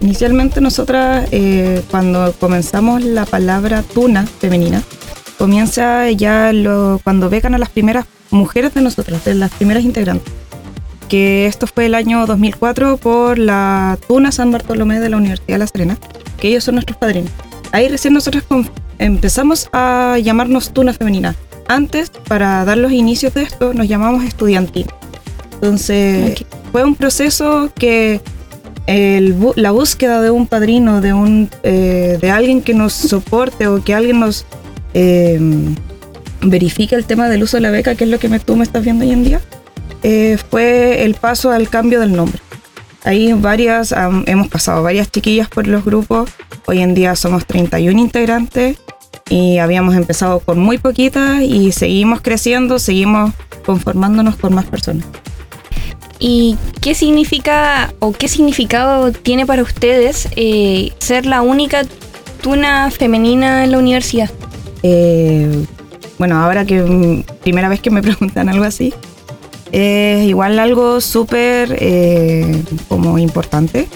Inicialmente 0.00 0.60
nosotras, 0.60 1.28
eh, 1.30 1.82
cuando 1.90 2.34
comenzamos 2.38 3.02
la 3.02 3.24
palabra 3.24 3.82
tuna 3.82 4.26
femenina, 4.26 4.82
comienza 5.38 6.10
ya 6.10 6.52
lo, 6.52 7.00
cuando 7.02 7.30
becan 7.30 7.54
a 7.54 7.58
las 7.58 7.70
primeras 7.70 8.06
mujeres 8.30 8.74
de 8.74 8.82
nosotros, 8.82 9.24
de 9.24 9.34
las 9.34 9.52
primeras 9.52 9.84
integrantes. 9.84 10.32
Que 11.08 11.46
esto 11.46 11.66
fue 11.68 11.86
el 11.86 11.94
año 11.94 12.26
2004 12.26 12.96
por 12.96 13.38
la 13.38 13.96
Tuna 14.08 14.32
San 14.32 14.50
Bartolomé 14.50 14.98
de 14.98 15.08
la 15.08 15.16
Universidad 15.16 15.54
de 15.54 15.58
La 15.58 15.66
Serena, 15.68 15.98
que 16.40 16.48
ellos 16.48 16.64
son 16.64 16.74
nuestros 16.74 16.98
padrinos. 16.98 17.30
Ahí 17.70 17.88
recién 17.88 18.12
nosotros 18.12 18.42
empezamos 18.98 19.68
a 19.72 20.18
llamarnos 20.22 20.72
Tuna 20.72 20.92
Femenina. 20.92 21.34
Antes, 21.68 22.10
para 22.10 22.64
dar 22.64 22.78
los 22.78 22.92
inicios 22.92 23.34
de 23.34 23.42
esto, 23.42 23.74
nos 23.74 23.88
llamamos 23.88 24.24
estudiantil. 24.24 24.86
Entonces, 25.54 26.44
fue 26.72 26.84
un 26.84 26.94
proceso 26.94 27.70
que 27.74 28.20
el 28.86 29.36
bu- 29.36 29.54
la 29.56 29.72
búsqueda 29.72 30.20
de 30.22 30.30
un 30.30 30.46
padrino, 30.46 31.00
de, 31.00 31.12
un, 31.12 31.50
eh, 31.64 32.18
de 32.20 32.30
alguien 32.30 32.62
que 32.62 32.72
nos 32.74 32.92
soporte 32.92 33.66
o 33.66 33.82
que 33.82 33.94
alguien 33.94 34.20
nos 34.20 34.46
eh, 34.94 35.40
verifique 36.40 36.94
el 36.94 37.04
tema 37.04 37.28
del 37.28 37.42
uso 37.42 37.56
de 37.56 37.62
la 37.62 37.70
beca, 37.70 37.94
que 37.96 38.04
es 38.04 38.10
lo 38.10 38.18
que 38.18 38.28
me- 38.28 38.38
tú 38.38 38.54
me 38.56 38.62
estás 38.64 38.84
viendo 38.84 39.04
hoy 39.04 39.10
en 39.12 39.24
día, 39.24 39.40
eh, 40.02 40.38
fue 40.50 41.04
el 41.04 41.14
paso 41.14 41.50
al 41.50 41.68
cambio 41.68 41.98
del 42.00 42.14
nombre. 42.14 42.38
Ahí 43.04 43.32
varias, 43.32 43.92
am, 43.92 44.24
hemos 44.26 44.48
pasado 44.48 44.82
varias 44.82 45.10
chiquillas 45.10 45.48
por 45.48 45.66
los 45.66 45.84
grupos, 45.84 46.30
hoy 46.66 46.80
en 46.80 46.94
día 46.94 47.14
somos 47.16 47.44
31 47.46 47.98
integrantes 48.00 48.76
y 49.28 49.58
habíamos 49.58 49.94
empezado 49.96 50.40
con 50.40 50.58
muy 50.58 50.78
poquitas 50.78 51.42
y 51.42 51.72
seguimos 51.72 52.20
creciendo, 52.20 52.78
seguimos 52.78 53.32
conformándonos 53.64 54.36
con 54.36 54.54
más 54.54 54.66
personas. 54.66 55.06
¿Y 56.18 56.56
qué 56.80 56.94
significa 56.94 57.92
o 57.98 58.12
qué 58.12 58.28
significado 58.28 59.12
tiene 59.12 59.44
para 59.44 59.62
ustedes 59.62 60.28
eh, 60.36 60.92
ser 60.98 61.26
la 61.26 61.42
única 61.42 61.82
tuna 62.40 62.90
femenina 62.90 63.64
en 63.64 63.72
la 63.72 63.78
universidad? 63.78 64.30
Eh, 64.82 65.66
bueno, 66.18 66.38
ahora 66.42 66.64
que 66.64 67.24
primera 67.42 67.68
vez 67.68 67.80
que 67.80 67.90
me 67.90 68.02
preguntan 68.02 68.48
algo 68.48 68.64
así, 68.64 68.94
es 69.72 70.24
igual 70.26 70.58
algo 70.58 71.00
súper 71.00 71.76
eh, 71.80 72.62
como 72.88 73.18
importante, 73.18 73.88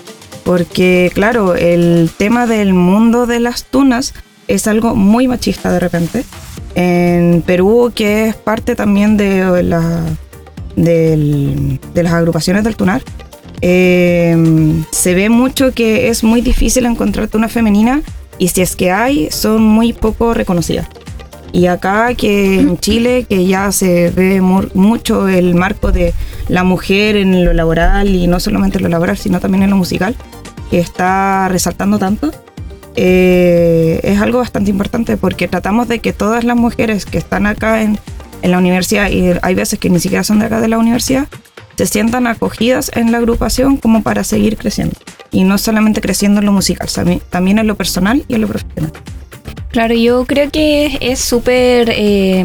porque 0.45 1.11
claro, 1.15 1.55
el 1.55 2.11
tema 2.17 2.47
del 2.47 2.75
mundo 2.75 3.27
de 3.27 3.41
las 3.41 3.65
tunas 3.65 4.13
es 4.55 4.67
algo 4.67 4.95
muy 4.95 5.29
machista 5.29 5.71
de 5.73 5.81
repente. 5.81 6.25
En 6.75 7.43
Perú, 7.47 7.93
que 7.95 8.29
es 8.29 8.37
parte 8.37 8.77
también 8.77 9.17
de, 9.17 9.63
la, 9.63 10.03
del- 10.77 11.81
de 11.95 12.03
las 12.03 12.13
agrupaciones 12.13 12.65
del 12.65 12.77
tunar, 12.77 13.03
eh, 13.63 14.37
se 14.91 15.15
ve 15.15 15.29
mucho 15.29 15.73
que 15.73 16.09
es 16.09 16.25
muy 16.25 16.41
difícil 16.41 16.87
encontrar 16.87 17.29
tuna 17.29 17.49
femenina 17.49 18.01
y 18.39 18.49
si 18.49 18.63
es 18.63 18.75
que 18.77 18.91
hay, 18.91 19.31
son 19.31 19.63
muy 19.63 19.93
poco 19.93 20.33
reconocidas. 20.35 20.87
Y 21.53 21.67
acá 21.67 22.15
que 22.15 22.61
en 22.61 22.79
Chile, 22.79 23.27
que 23.29 23.45
ya 23.45 23.73
se 23.73 24.11
ve 24.11 24.41
mu- 24.41 24.69
mucho 24.75 25.29
el 25.29 25.55
marco 25.57 25.91
de 25.91 26.15
la 26.49 26.63
mujer 26.63 27.17
en 27.17 27.45
lo 27.45 27.53
laboral 27.53 28.09
y 28.15 28.29
no 28.29 28.39
solamente 28.39 28.79
en 28.79 28.85
lo 28.85 28.89
laboral, 28.89 29.19
sino 29.19 29.41
también 29.41 29.65
en 29.65 29.71
lo 29.71 29.77
musical, 29.77 30.15
que 30.71 30.79
está 30.79 31.49
resaltando 31.49 31.99
tanto, 31.99 32.31
eh, 32.97 34.01
es 34.03 34.21
algo 34.21 34.39
bastante 34.39 34.71
importante 34.71 35.17
porque 35.17 35.49
tratamos 35.49 35.89
de 35.89 36.01
que 36.01 36.13
todas 36.13 36.45
las 36.45 36.57
mujeres 36.57 37.05
que 37.05 37.19
están 37.19 37.47
acá 37.47 37.83
en, 37.83 37.99
en 38.43 38.51
la 38.51 38.59
universidad, 38.59 39.11
y 39.11 39.33
hay 39.43 39.55
veces 39.55 39.79
que 39.79 39.91
ni 39.91 40.01
siquiera 40.01 40.25
son 40.25 40.39
de 40.41 40.47
acá 40.47 40.61
de 40.61 40.69
la 40.69 40.79
universidad, 40.79 41.29
se 41.77 41.87
sientan 41.87 42.27
acogidas 42.27 42.91
en 42.95 43.11
la 43.11 43.19
agrupación 43.19 43.79
como 43.79 44.03
para 44.03 44.23
seguir 44.23 44.57
creciendo. 44.59 44.97
Y 45.31 45.45
no 45.45 45.57
solamente 45.57 46.01
creciendo 46.01 46.41
en 46.41 46.47
lo 46.47 46.53
musical, 46.53 46.89
también 47.31 47.59
en 47.59 47.67
lo 47.67 47.75
personal 47.75 48.25
y 48.29 48.35
en 48.35 48.43
lo 48.43 48.49
profesional. 48.49 48.93
Claro, 49.71 49.95
yo 49.95 50.27
creo 50.27 50.51
que 50.51 50.99
es 51.01 51.21
súper 51.21 51.91
eh, 51.91 52.45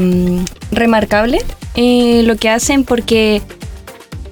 remarcable 0.72 1.40
eh, 1.76 2.22
lo 2.24 2.38
que 2.38 2.50
hacen 2.50 2.84
porque 2.84 3.42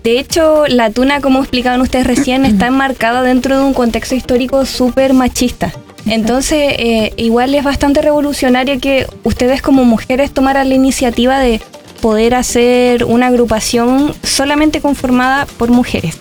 de 0.04 0.20
hecho 0.20 0.66
la 0.68 0.92
tuna, 0.92 1.20
como 1.20 1.40
explicaban 1.40 1.82
ustedes 1.82 2.06
recién, 2.06 2.46
está 2.46 2.68
enmarcada 2.68 3.24
dentro 3.24 3.58
de 3.58 3.64
un 3.64 3.74
contexto 3.74 4.16
histórico 4.16 4.66
súper 4.66 5.14
machista. 5.14 5.74
Entonces, 6.06 6.76
eh, 6.78 7.14
igual 7.18 7.56
es 7.56 7.64
bastante 7.64 8.02
revolucionario 8.02 8.80
que 8.80 9.08
ustedes 9.24 9.62
como 9.62 9.86
mujeres 9.86 10.32
tomaran 10.32 10.70
la 10.70 10.76
iniciativa 10.76 11.40
de 11.40 11.62
poder 12.02 12.36
hacer 12.36 13.06
una 13.06 13.28
agrupación 13.28 14.14
solamente 14.24 14.82
conformada 14.82 15.46
por 15.58 15.70
mujeres. 15.70 16.18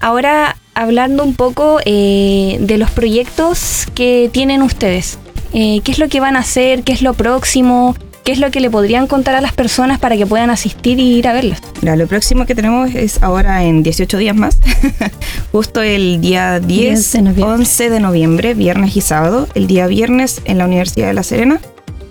Ahora, 0.00 0.56
hablando 0.74 1.24
un 1.24 1.34
poco 1.34 1.78
eh, 1.84 2.58
de 2.60 2.78
los 2.78 2.90
proyectos 2.90 3.86
que 3.94 4.28
tienen 4.32 4.62
ustedes. 4.62 5.18
Eh, 5.54 5.80
¿Qué 5.84 5.92
es 5.92 5.98
lo 5.98 6.08
que 6.08 6.20
van 6.20 6.36
a 6.36 6.40
hacer? 6.40 6.82
¿Qué 6.82 6.92
es 6.92 7.02
lo 7.02 7.14
próximo? 7.14 7.94
¿Qué 8.24 8.30
es 8.30 8.38
lo 8.38 8.52
que 8.52 8.60
le 8.60 8.70
podrían 8.70 9.08
contar 9.08 9.34
a 9.34 9.40
las 9.40 9.52
personas 9.52 9.98
para 9.98 10.16
que 10.16 10.26
puedan 10.26 10.50
asistir 10.50 11.00
y 11.00 11.14
ir 11.18 11.26
a 11.26 11.32
verlos? 11.32 11.58
Mira, 11.80 11.96
lo 11.96 12.06
próximo 12.06 12.46
que 12.46 12.54
tenemos 12.54 12.94
es 12.94 13.20
ahora 13.20 13.64
en 13.64 13.82
18 13.82 14.16
días 14.18 14.36
más, 14.36 14.58
justo 15.52 15.82
el 15.82 16.20
día 16.20 16.60
10, 16.60 17.16
11 17.40 17.90
de 17.90 17.98
noviembre, 18.00 18.54
viernes 18.54 18.96
y 18.96 19.00
sábado. 19.00 19.48
El 19.56 19.66
día 19.66 19.88
viernes 19.88 20.40
en 20.44 20.58
la 20.58 20.66
Universidad 20.66 21.08
de 21.08 21.14
La 21.14 21.24
Serena, 21.24 21.60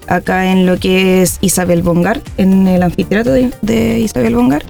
acá 0.07 0.51
en 0.51 0.66
lo 0.66 0.78
que 0.78 1.22
es 1.22 1.38
Isabel 1.39 1.82
Bongar, 1.82 2.20
en 2.38 2.68
el 2.68 2.84
anfiteatro 2.84 3.32
de, 3.32 3.51
de 3.62 3.99
Isabel 4.01 4.36
Bongar. 4.36 4.64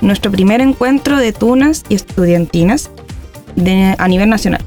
Nuestro 0.00 0.30
primer 0.30 0.60
encuentro 0.60 1.16
de 1.16 1.32
tunas 1.32 1.82
y 1.88 1.96
estudiantinas 1.96 2.90
de- 3.56 3.96
a 3.98 4.06
nivel 4.06 4.28
nacional. 4.28 4.60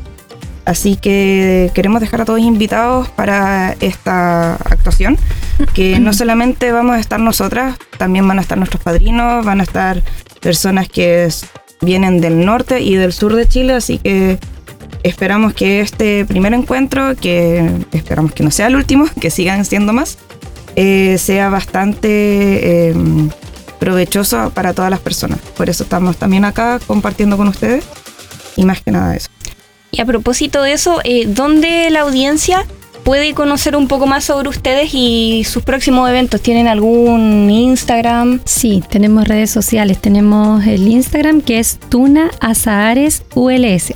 Así 0.65 0.97
que 0.97 1.71
queremos 1.73 2.01
dejar 2.01 2.19
a 2.21 2.25
todos 2.25 2.41
invitados 2.41 3.07
para 3.11 3.77
esta 3.79 4.55
actuación, 4.55 5.17
que 5.73 5.99
no 5.99 6.13
solamente 6.13 6.71
vamos 6.71 6.95
a 6.95 6.99
estar 6.99 7.19
nosotras, 7.19 7.77
también 7.97 8.27
van 8.27 8.39
a 8.39 8.41
estar 8.41 8.57
nuestros 8.57 8.83
padrinos, 8.83 9.45
van 9.45 9.59
a 9.59 9.63
estar 9.63 10.03
personas 10.39 10.87
que 10.89 11.29
vienen 11.81 12.21
del 12.21 12.45
norte 12.45 12.81
y 12.81 12.95
del 12.95 13.13
sur 13.13 13.35
de 13.35 13.47
Chile, 13.47 13.73
así 13.73 13.99
que 13.99 14.39
esperamos 15.03 15.53
que 15.53 15.81
este 15.81 16.25
primer 16.25 16.53
encuentro, 16.53 17.15
que 17.15 17.69
esperamos 17.91 18.33
que 18.33 18.43
no 18.43 18.51
sea 18.51 18.67
el 18.67 18.75
último, 18.75 19.05
que 19.21 19.29
sigan 19.29 19.65
siendo 19.65 19.93
más, 19.93 20.17
eh, 20.75 21.17
sea 21.17 21.49
bastante 21.49 22.89
eh, 22.89 22.95
provechoso 23.79 24.51
para 24.53 24.73
todas 24.73 24.91
las 24.91 24.99
personas. 24.99 25.39
Por 25.55 25.69
eso 25.69 25.83
estamos 25.83 26.17
también 26.17 26.45
acá 26.45 26.79
compartiendo 26.85 27.37
con 27.37 27.47
ustedes 27.47 27.85
y 28.55 28.65
más 28.65 28.81
que 28.81 28.91
nada 28.91 29.15
eso. 29.15 29.29
Y 29.91 30.01
a 30.01 30.05
propósito 30.05 30.61
de 30.61 30.73
eso, 30.73 30.99
eh, 31.03 31.25
¿dónde 31.27 31.89
la 31.89 32.01
audiencia 32.01 32.65
puede 33.07 33.33
conocer 33.33 33.77
un 33.77 33.87
poco 33.87 34.05
más 34.05 34.25
sobre 34.25 34.49
ustedes 34.49 34.89
y 34.93 35.45
sus 35.45 35.63
próximos 35.63 36.09
eventos? 36.09 36.41
¿Tienen 36.41 36.67
algún 36.67 37.49
Instagram? 37.49 38.41
Sí, 38.43 38.83
tenemos 38.89 39.25
redes 39.25 39.49
sociales. 39.49 39.97
Tenemos 39.99 40.67
el 40.67 40.85
Instagram 40.85 41.39
que 41.39 41.59
es 41.59 41.79
Tuna 41.87 42.31
Azahares 42.41 43.23
ULS. 43.33 43.93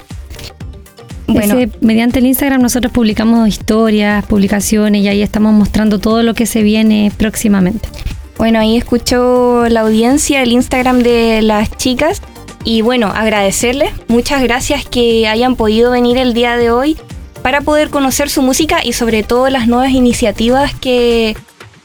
Bueno. 1.27 1.57
Ese- 1.59 1.71
mediante 1.81 2.19
el 2.19 2.25
Instagram 2.25 2.61
nosotros 2.61 2.93
publicamos 2.93 3.49
historias, 3.49 4.25
publicaciones 4.27 5.01
y 5.01 5.09
ahí 5.09 5.21
estamos 5.21 5.51
mostrando 5.53 5.99
todo 5.99 6.23
lo 6.23 6.33
que 6.33 6.45
se 6.45 6.63
viene 6.63 7.11
próximamente. 7.17 7.89
Bueno, 8.37 8.59
ahí 8.59 8.77
escuchó 8.77 9.65
la 9.67 9.81
audiencia 9.81 10.41
el 10.41 10.53
Instagram 10.53 10.99
de 10.99 11.41
las 11.41 11.69
chicas. 11.75 12.21
Y 12.63 12.81
bueno, 12.81 13.07
agradecerles. 13.07 13.89
Muchas 14.07 14.41
gracias 14.41 14.85
que 14.85 15.27
hayan 15.27 15.57
podido 15.57 15.91
venir 15.91 16.17
el 16.17 16.33
día 16.33 16.55
de 16.55 16.71
hoy 16.71 16.95
para 17.41 17.61
poder 17.61 17.89
conocer 17.89 18.29
su 18.29 18.41
música 18.41 18.79
y 18.83 18.93
sobre 18.93 19.23
todo 19.23 19.49
las 19.49 19.67
nuevas 19.67 19.91
iniciativas 19.91 20.73
que 20.73 21.35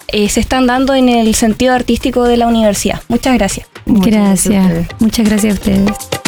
eh, 0.09 0.29
se 0.29 0.41
están 0.41 0.67
dando 0.67 0.95
en 0.95 1.09
el 1.09 1.35
sentido 1.35 1.75
artístico 1.75 2.25
de 2.25 2.37
la 2.37 2.47
universidad. 2.47 3.03
Muchas 3.09 3.35
gracias. 3.35 3.67
gracias. 3.87 4.87
Muchas 5.01 5.29
gracias 5.29 5.55
a 5.55 5.59
ustedes. 5.59 6.26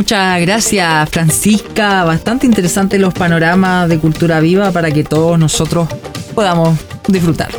Muchas 0.00 0.40
gracias 0.40 1.10
Francisca, 1.10 2.04
bastante 2.04 2.46
interesante 2.46 2.98
los 2.98 3.12
panoramas 3.12 3.86
de 3.86 3.98
cultura 3.98 4.40
viva 4.40 4.72
para 4.72 4.90
que 4.90 5.04
todos 5.04 5.38
nosotros 5.38 5.90
podamos 6.34 6.78
disfrutar. 7.06 7.50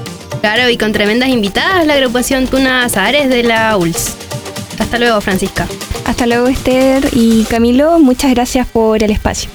Claro, 0.41 0.67
y 0.67 0.75
con 0.75 0.91
tremendas 0.91 1.29
invitadas 1.29 1.85
la 1.85 1.93
agrupación 1.93 2.47
Tuna 2.47 2.83
Azares 2.83 3.29
de 3.29 3.43
la 3.43 3.77
ULS. 3.77 4.15
Hasta 4.79 4.97
luego, 4.97 5.21
Francisca. 5.21 5.67
Hasta 6.05 6.25
luego, 6.25 6.47
Esther 6.47 7.09
y 7.13 7.43
Camilo. 7.43 7.99
Muchas 7.99 8.31
gracias 8.31 8.65
por 8.65 9.03
el 9.03 9.11
espacio. 9.11 9.47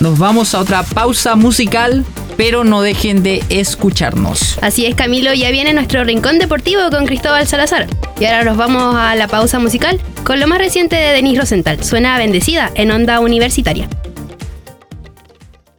Nos 0.00 0.18
vamos 0.18 0.54
a 0.54 0.60
otra 0.60 0.82
pausa 0.82 1.36
musical, 1.36 2.06
pero 2.36 2.64
no 2.64 2.82
dejen 2.82 3.22
de 3.22 3.42
escucharnos. 3.48 4.58
Así 4.62 4.86
es, 4.86 4.94
Camilo, 4.94 5.32
ya 5.34 5.50
viene 5.50 5.72
nuestro 5.72 6.04
rincón 6.04 6.38
deportivo 6.38 6.90
con 6.90 7.06
Cristóbal 7.06 7.46
Salazar. 7.46 7.86
Y 8.20 8.24
ahora 8.24 8.44
nos 8.44 8.56
vamos 8.56 8.94
a 8.96 9.14
la 9.16 9.28
pausa 9.28 9.58
musical 9.58 10.00
con 10.24 10.40
lo 10.40 10.46
más 10.46 10.58
reciente 10.58 10.96
de 10.96 11.12
Denise 11.12 11.40
Rosenthal. 11.40 11.82
Suena 11.84 12.18
bendecida 12.18 12.70
en 12.74 12.90
onda 12.90 13.20
universitaria. 13.20 13.88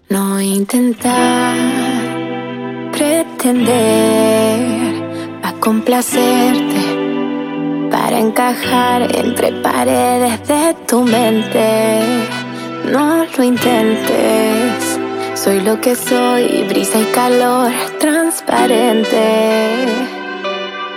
No 0.09 0.39
intentar 0.39 1.57
pretender 2.93 4.59
a 5.43 5.53
complacerte 5.59 6.97
para 7.91 8.19
encajar 8.19 9.15
entre 9.15 9.51
paredes 9.61 10.47
de 10.47 10.75
tu 10.87 11.03
mente. 11.03 11.99
No 12.91 13.25
lo 13.25 13.43
intentes, 13.43 14.56
soy 15.37 15.61
lo 15.61 15.79
que 15.79 15.95
soy, 15.95 16.63
brisa 16.67 16.99
y 16.99 17.05
calor 17.13 17.71
transparente. 17.99 19.25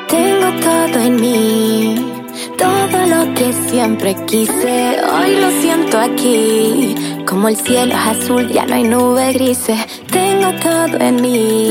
Tengo 0.09 0.49
todo 0.61 0.99
en 0.99 1.21
mí, 1.21 2.13
todo 2.57 3.07
lo 3.07 3.35
que 3.35 3.53
siempre 3.69 4.17
quise, 4.27 4.97
hoy 5.13 5.37
lo 5.37 5.51
siento 5.61 5.99
aquí. 5.99 6.95
Como 7.27 7.49
el 7.49 7.57
cielo 7.57 7.95
es 7.95 8.07
azul, 8.17 8.49
ya 8.49 8.65
no 8.65 8.75
hay 8.77 8.85
nubes 8.85 9.35
grises. 9.35 9.79
Tengo 10.11 10.53
todo 10.61 10.97
en 10.99 11.21
mí, 11.21 11.71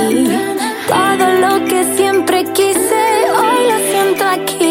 todo 0.88 1.26
lo 1.44 1.66
que 1.66 1.84
siempre 1.98 2.44
quise, 2.54 3.02
hoy 3.36 3.62
lo 3.72 3.78
siento 3.92 4.26
aquí. 4.26 4.69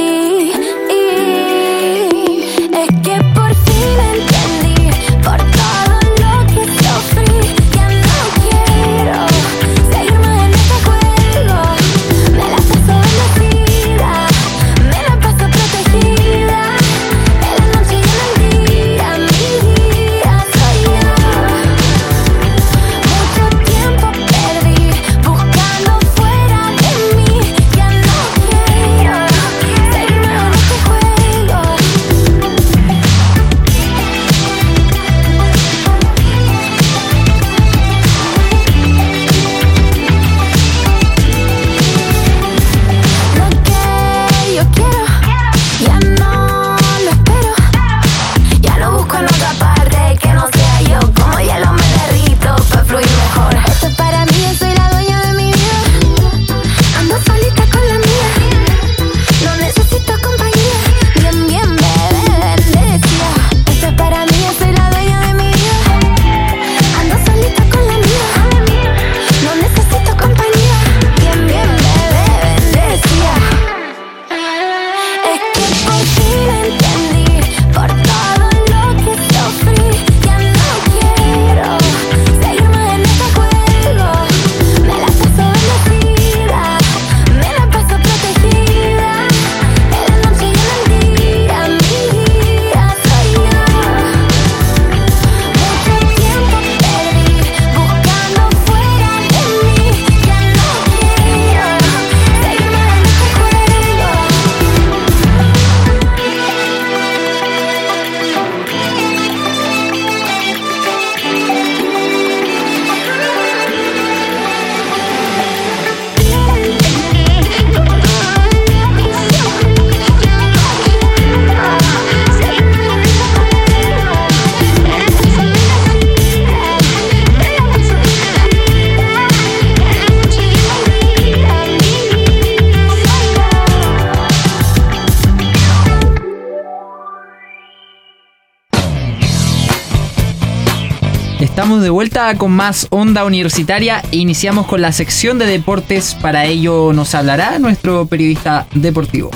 Con 142.37 142.53
más 142.53 142.89
onda 142.91 143.25
universitaria 143.25 144.03
e 144.13 144.19
iniciamos 144.19 144.67
con 144.67 144.83
la 144.83 144.93
sección 144.93 145.39
de 145.39 145.47
deportes. 145.47 146.15
Para 146.21 146.45
ello 146.45 146.93
nos 146.93 147.15
hablará 147.15 147.59
nuestro 147.59 148.07
periodista 148.07 148.67
deportivo. 148.75 149.31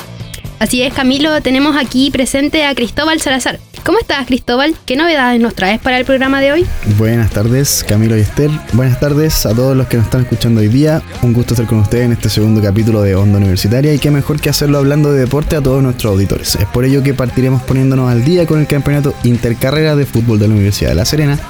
Así 0.58 0.82
es, 0.82 0.92
Camilo, 0.92 1.40
tenemos 1.40 1.74
aquí 1.76 2.10
presente 2.10 2.66
a 2.66 2.74
Cristóbal 2.74 3.20
Salazar. 3.20 3.58
¿Cómo 3.84 3.98
estás, 3.98 4.26
Cristóbal? 4.26 4.76
¿Qué 4.84 4.94
novedades 4.94 5.40
nos 5.40 5.54
traes 5.54 5.80
para 5.80 5.98
el 5.98 6.04
programa 6.04 6.40
de 6.40 6.52
hoy? 6.52 6.66
Buenas 6.98 7.30
tardes, 7.30 7.84
Camilo 7.88 8.16
y 8.16 8.20
Esther. 8.20 8.50
Buenas 8.74 9.00
tardes 9.00 9.44
a 9.46 9.54
todos 9.54 9.76
los 9.76 9.88
que 9.88 9.96
nos 9.96 10.06
están 10.06 10.20
escuchando 10.20 10.60
hoy 10.60 10.68
día. 10.68 11.02
Un 11.22 11.32
gusto 11.32 11.54
estar 11.54 11.66
con 11.66 11.80
ustedes 11.80 12.04
en 12.04 12.12
este 12.12 12.28
segundo 12.28 12.62
capítulo 12.62 13.02
de 13.02 13.16
Onda 13.16 13.38
Universitaria 13.38 13.92
y 13.92 13.98
qué 13.98 14.10
mejor 14.10 14.40
que 14.40 14.50
hacerlo 14.50 14.78
hablando 14.78 15.12
de 15.12 15.20
deporte 15.20 15.56
a 15.56 15.62
todos 15.62 15.82
nuestros 15.82 16.12
auditores. 16.12 16.54
Es 16.54 16.66
por 16.66 16.84
ello 16.84 17.02
que 17.02 17.14
partiremos 17.14 17.62
poniéndonos 17.62 18.12
al 18.12 18.22
día 18.24 18.46
con 18.46 18.60
el 18.60 18.68
campeonato 18.68 19.14
Intercarrera 19.24 19.96
de 19.96 20.06
Fútbol 20.06 20.38
de 20.38 20.46
la 20.46 20.54
Universidad 20.54 20.90
de 20.90 20.96
La 20.96 21.04
Serena. 21.04 21.40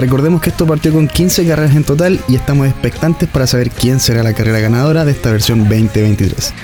Recordemos 0.00 0.40
que 0.40 0.48
esto 0.48 0.66
partió 0.66 0.94
con 0.94 1.08
15 1.08 1.46
carreras 1.46 1.76
en 1.76 1.84
total 1.84 2.18
y 2.26 2.34
estamos 2.34 2.66
expectantes 2.66 3.28
para 3.28 3.46
saber 3.46 3.68
quién 3.68 4.00
será 4.00 4.22
la 4.22 4.32
carrera 4.32 4.58
ganadora 4.58 5.04
de 5.04 5.12
esta 5.12 5.30
versión 5.30 5.58
2023. 5.68 6.54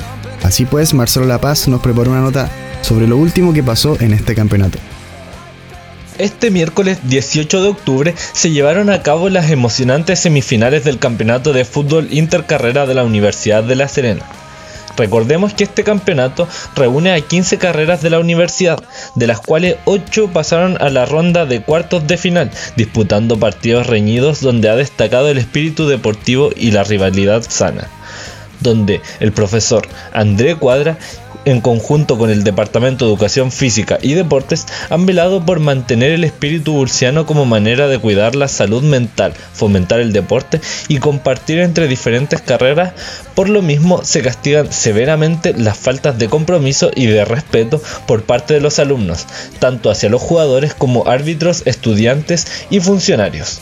Así 0.43 0.65
pues, 0.65 0.95
Marcelo 0.95 1.27
La 1.27 1.39
Paz 1.39 1.69
nos 1.69 1.83
preparó 1.83 2.13
una 2.13 2.23
nota 2.23 2.49
sobre 2.81 3.07
lo 3.07 3.19
último 3.19 3.53
que 3.53 3.63
pasó 3.63 4.01
en 4.01 4.15
este 4.15 4.35
campeonato. 4.35 4.79
Este 6.17 6.51
miércoles 6.51 7.01
18 7.03 7.63
de 7.63 7.69
octubre 7.69 8.15
se 8.17 8.53
llevaron 8.53 8.89
a 8.89 9.03
cabo 9.03 9.29
las 9.29 9.51
emocionantes 9.51 10.19
semifinales 10.21 10.85
del 10.85 10.99
Campeonato 10.99 11.53
de 11.53 11.67
Fútbol 11.67 12.09
Intercarrera 12.13 12.87
de 12.87 12.95
la 12.95 13.05
Universidad 13.05 13.63
de 13.63 13.77
La 13.77 13.87
Serena. 13.87 14.25
Recordemos 14.97 15.55
que 15.55 15.65
este 15.65 15.85
campeonato 15.85 16.49
reúne 16.75 17.13
a 17.13 17.21
15 17.21 17.59
carreras 17.59 18.03
de 18.03 18.11
la 18.11 18.19
universidad, 18.19 18.83
de 19.15 19.27
las 19.27 19.41
cuales 19.41 19.77
8 19.85 20.31
pasaron 20.33 20.77
a 20.81 20.91
la 20.91 21.07
ronda 21.07 21.47
de 21.47 21.63
cuartos 21.63 22.07
de 22.07 22.17
final, 22.17 22.51
disputando 22.77 23.39
partidos 23.39 23.87
reñidos 23.87 24.41
donde 24.41 24.69
ha 24.69 24.77
destacado 24.77 25.29
el 25.29 25.39
espíritu 25.39 25.87
deportivo 25.87 26.51
y 26.57 26.71
la 26.71 26.85
rivalidad 26.85 27.45
sana 27.49 27.89
donde 28.61 29.03
el 29.21 29.33
profesor 29.33 29.87
André 30.13 30.57
Cuadra 30.57 30.97
en 31.47 31.61
conjunto 31.61 32.19
con 32.19 32.29
el 32.29 32.45
Departamento 32.45 33.05
de 33.05 33.13
Educación 33.13 33.51
Física 33.51 33.99
y 34.03 34.13
Deportes, 34.13 34.67
han 34.91 35.07
velado 35.07 35.47
por 35.47 35.61
mantener 35.61 36.11
el 36.13 36.25
espíritu 36.25 36.73
bursiano 36.73 37.25
como 37.25 37.47
manera 37.47 37.87
de 37.89 37.99
cuidar 37.99 38.35
la 38.35 38.49
salud 38.49 38.83
mental, 38.83 39.33
fomentar 39.55 40.01
el 40.01 40.13
deporte 40.13 40.61
y 40.89 40.99
compartir 40.99 41.61
entre 41.61 41.89
diferentes 41.89 42.43
carreras. 42.43 42.93
Por 43.35 43.49
lo 43.49 43.63
mismo, 43.63 44.05
se 44.05 44.23
castigan 44.23 44.73
severamente 44.73 45.55
las 45.55 45.79
faltas 45.79 46.19
de 46.19 46.29
compromiso 46.29 46.91
y 46.95 47.07
de 47.07 47.25
respeto 47.25 47.81
por 48.07 48.25
parte 48.25 48.55
de 48.55 48.61
los 48.61 48.79
alumnos, 48.79 49.27
tanto 49.61 49.91
hacia 49.91 50.11
los 50.11 50.21
jugadores 50.21 50.75
como 50.75 51.07
árbitros, 51.07 51.63
estudiantes 51.65 52.47
y 52.71 52.81
funcionarios. 52.81 53.61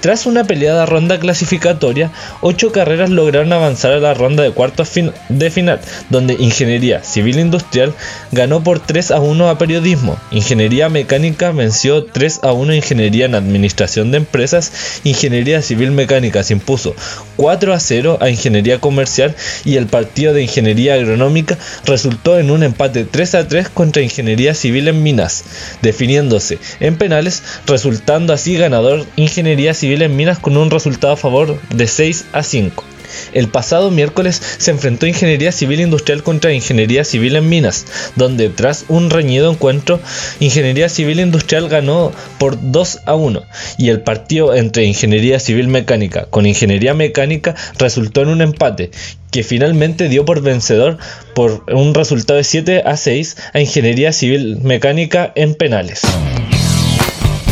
Tras 0.00 0.26
una 0.26 0.44
peleada 0.44 0.86
ronda 0.86 1.18
clasificatoria, 1.18 2.10
ocho 2.40 2.72
carreras 2.72 3.10
lograron 3.10 3.52
avanzar 3.52 3.92
a 3.92 3.98
la 3.98 4.14
ronda 4.14 4.42
de 4.42 4.52
cuartos 4.52 4.90
de 5.28 5.50
final, 5.50 5.80
donde 6.10 6.34
Ingeniería 6.34 7.02
Civil 7.02 7.38
Industrial 7.38 7.94
ganó 8.30 8.62
por 8.62 8.80
3 8.80 9.12
a 9.12 9.20
1 9.20 9.48
a 9.48 9.58
Periodismo, 9.58 10.18
Ingeniería 10.30 10.88
Mecánica 10.88 11.52
venció 11.52 12.04
3 12.04 12.40
a 12.42 12.52
1 12.52 12.72
a 12.72 12.76
Ingeniería 12.76 13.26
en 13.26 13.34
Administración 13.34 14.10
de 14.10 14.18
Empresas, 14.18 15.00
Ingeniería 15.04 15.62
Civil 15.62 15.92
Mecánica 15.92 16.42
se 16.42 16.54
impuso 16.54 16.94
4 17.42 17.74
a 17.74 17.80
0 17.80 18.18
a 18.20 18.30
Ingeniería 18.30 18.78
Comercial 18.78 19.34
y 19.64 19.74
el 19.74 19.86
partido 19.86 20.32
de 20.32 20.44
Ingeniería 20.44 20.94
Agronómica 20.94 21.58
resultó 21.84 22.38
en 22.38 22.52
un 22.52 22.62
empate 22.62 23.04
3 23.04 23.34
a 23.34 23.48
3 23.48 23.68
contra 23.68 24.00
Ingeniería 24.00 24.54
Civil 24.54 24.86
en 24.86 25.02
Minas, 25.02 25.42
definiéndose 25.82 26.60
en 26.78 26.94
penales, 26.94 27.42
resultando 27.66 28.32
así 28.32 28.56
ganador 28.56 29.04
Ingeniería 29.16 29.74
Civil 29.74 30.02
en 30.02 30.14
Minas 30.14 30.38
con 30.38 30.56
un 30.56 30.70
resultado 30.70 31.14
a 31.14 31.16
favor 31.16 31.60
de 31.74 31.88
6 31.88 32.26
a 32.32 32.44
5. 32.44 32.91
El 33.32 33.48
pasado 33.48 33.90
miércoles 33.90 34.40
se 34.58 34.70
enfrentó 34.70 35.06
Ingeniería 35.06 35.52
Civil 35.52 35.80
Industrial 35.80 36.22
contra 36.22 36.52
Ingeniería 36.52 37.04
Civil 37.04 37.36
en 37.36 37.48
Minas, 37.48 37.86
donde 38.16 38.48
tras 38.48 38.84
un 38.88 39.10
reñido 39.10 39.50
encuentro, 39.50 40.00
Ingeniería 40.40 40.88
Civil 40.88 41.20
Industrial 41.20 41.68
ganó 41.68 42.12
por 42.38 42.58
2 42.60 43.00
a 43.06 43.14
1 43.14 43.42
y 43.78 43.88
el 43.88 44.00
partido 44.00 44.54
entre 44.54 44.84
Ingeniería 44.84 45.38
Civil 45.40 45.68
Mecánica 45.68 46.26
con 46.30 46.46
Ingeniería 46.46 46.94
Mecánica 46.94 47.54
resultó 47.78 48.22
en 48.22 48.28
un 48.28 48.42
empate 48.42 48.90
que 49.30 49.42
finalmente 49.42 50.08
dio 50.08 50.24
por 50.24 50.42
vencedor 50.42 50.98
por 51.34 51.64
un 51.72 51.94
resultado 51.94 52.36
de 52.36 52.44
7 52.44 52.82
a 52.84 52.96
6 52.96 53.36
a 53.54 53.60
Ingeniería 53.60 54.12
Civil 54.12 54.58
Mecánica 54.62 55.32
en 55.34 55.54
penales. 55.54 56.02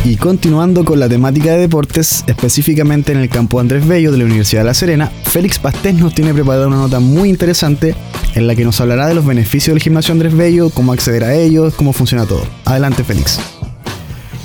Y 0.03 0.17
continuando 0.17 0.87
con 0.87 0.99
la 0.99 1.11
temática 1.11 1.53
de 1.53 1.59
deportes, 1.59 2.25
específicamente 2.27 3.13
en 3.13 3.19
el 3.19 3.29
campo 3.29 3.61
Andrés 3.61 3.87
Bello 3.87 4.11
de 4.11 4.17
la 4.17 4.25
Universidad 4.25 4.63
de 4.63 4.67
La 4.67 4.75
Serena, 4.75 5.13
Félix 5.25 5.59
Pastés 5.59 5.95
nos 5.95 6.15
tiene 6.15 6.33
preparada 6.33 6.69
una 6.69 6.77
nota 6.77 7.01
muy 7.01 7.29
interesante 7.29 7.95
en 8.35 8.47
la 8.47 8.55
que 8.55 8.65
nos 8.65 8.81
hablará 8.81 9.09
de 9.09 9.15
los 9.15 9.27
beneficios 9.27 9.75
del 9.75 9.83
gimnasio 9.83 10.13
Andrés 10.13 10.35
Bello, 10.35 10.71
cómo 10.71 10.95
acceder 10.95 11.23
a 11.25 11.35
ellos, 11.35 11.75
cómo 11.75 11.93
funciona 11.93 12.25
todo. 12.25 12.47
Adelante 12.65 13.05
Félix. 13.05 13.41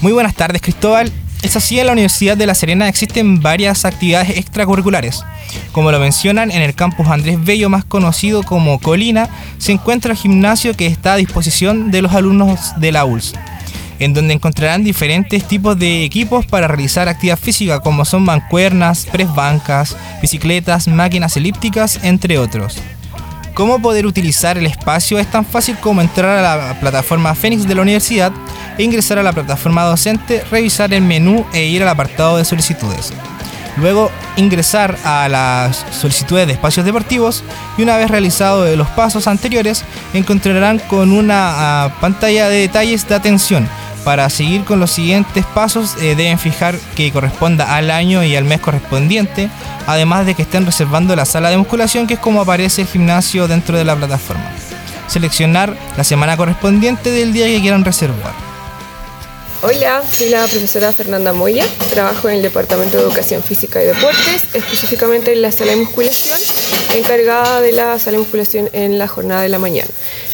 Muy 0.02 0.12
buenas 0.12 0.36
tardes 0.36 0.62
Cristóbal. 0.62 1.10
Es 1.42 1.56
así, 1.56 1.80
en 1.80 1.86
la 1.86 1.94
Universidad 1.94 2.36
de 2.36 2.48
La 2.48 2.56
Serena 2.56 2.90
existen 2.90 3.42
varias 3.42 3.86
actividades 3.86 4.32
extracurriculares. 4.38 5.24
Como 5.72 5.90
lo 5.90 6.00
mencionan, 6.00 6.52
en 6.52 6.64
el 6.64 6.76
campus 6.76 7.08
Andrés 7.08 7.42
Bello, 7.42 7.70
más 7.70 7.86
conocido 7.86 8.44
como 8.44 8.80
Colina, 8.80 9.30
se 9.58 9.72
encuentra 9.72 10.12
el 10.12 10.18
gimnasio 10.18 10.76
que 10.76 10.88
está 10.88 11.14
a 11.14 11.18
disposición 11.18 11.92
de 11.92 12.02
los 12.02 12.14
alumnos 12.14 12.74
de 12.78 12.92
la 12.92 13.06
ULS 13.06 13.36
en 14.00 14.14
donde 14.14 14.34
encontrarán 14.34 14.84
diferentes 14.84 15.48
tipos 15.48 15.78
de 15.78 16.04
equipos 16.04 16.46
para 16.46 16.68
realizar 16.68 17.08
actividad 17.08 17.38
física 17.38 17.80
como 17.80 18.06
son 18.06 18.24
mancuernas, 18.24 19.06
press 19.12 19.34
bancas, 19.34 19.96
bicicletas, 20.22 20.88
máquinas 20.88 21.38
elípticas, 21.38 22.00
entre 22.04 22.38
otros. 22.38 22.78
¿Cómo 23.54 23.82
poder 23.82 24.06
utilizar 24.06 24.58
el 24.58 24.66
espacio? 24.66 25.18
Es 25.18 25.28
tan 25.28 25.46
fácil 25.46 25.78
como 25.78 26.02
entrar 26.02 26.40
a 26.40 26.58
la 26.58 26.80
plataforma 26.82 27.34
Fénix 27.36 27.66
de 27.66 27.76
la 27.76 27.84
universidad 27.84 28.34
e 28.78 28.84
ingresar 28.84 29.18
a 29.18 29.24
la 29.24 29.32
plataforma 29.32 29.86
docente, 29.86 30.44
revisar 30.52 30.94
el 30.94 31.02
menú 31.02 31.46
e 31.54 31.66
ir 31.66 31.82
al 31.82 31.88
apartado 31.88 32.36
de 32.36 32.44
solicitudes. 32.44 33.14
Luego 33.78 34.12
ingresar 34.36 34.98
a 35.06 35.30
las 35.30 35.86
solicitudes 35.92 36.48
de 36.48 36.54
espacios 36.54 36.86
deportivos 36.86 37.44
y 37.78 37.84
una 37.84 37.96
vez 37.98 38.10
realizado 38.10 38.74
los 38.76 38.88
pasos 38.90 39.28
anteriores 39.28 39.84
encontrarán 40.14 40.80
con 40.80 41.14
una 41.14 41.84
ah, 41.86 41.98
pantalla 42.02 42.50
de 42.50 42.60
detalles 42.60 43.08
de 43.08 43.16
atención 43.16 43.70
para 44.06 44.30
seguir 44.30 44.64
con 44.64 44.80
los 44.80 44.92
siguientes 44.92 45.46
pasos 45.48 45.96
eh, 46.00 46.16
deben 46.16 46.38
fijar 46.38 46.78
que 46.96 47.12
corresponda 47.12 47.76
al 47.76 47.90
año 47.90 48.24
y 48.24 48.36
al 48.36 48.46
mes 48.46 48.62
correspondiente, 48.62 49.50
además 49.88 50.28
de 50.28 50.36
que 50.36 50.44
estén 50.44 50.66
reservando 50.66 51.16
la 51.16 51.26
sala 51.26 51.50
de 51.50 51.58
musculación 51.58 52.06
que 52.06 52.14
es 52.14 52.20
como 52.20 52.40
aparece 52.40 52.84
el 52.84 52.88
gimnasio 52.88 53.48
dentro 53.48 53.78
de 53.78 53.84
la 53.84 53.96
plataforma. 53.96 54.50
Seleccionar 55.08 55.76
la 55.98 56.04
semana 56.04 56.38
correspondiente 56.38 57.10
del 57.10 57.34
día 57.34 57.48
que 57.48 57.60
quieran 57.60 57.84
reservar. 57.84 58.45
Hola, 59.68 60.04
soy 60.08 60.30
la 60.30 60.46
profesora 60.46 60.94
Fernanda 60.94 61.34
Moya, 61.34 61.66
trabajo 61.90 62.30
en 62.30 62.36
el 62.36 62.44
Departamento 62.44 62.98
de 62.98 63.04
Educación 63.04 63.42
Física 63.42 63.82
y 63.82 63.88
Deportes, 63.88 64.44
específicamente 64.54 65.34
en 65.34 65.42
la 65.42 65.52
sala 65.52 65.72
de 65.72 65.78
musculación, 65.78 66.38
encargada 66.94 67.62
de 67.62 67.72
la 67.72 67.98
sala 67.98 68.18
de 68.18 68.20
musculación 68.20 68.70
en 68.74 69.00
la 69.00 69.08
jornada 69.08 69.42
de 69.42 69.50
la 69.50 69.58
mañana. 69.58 69.90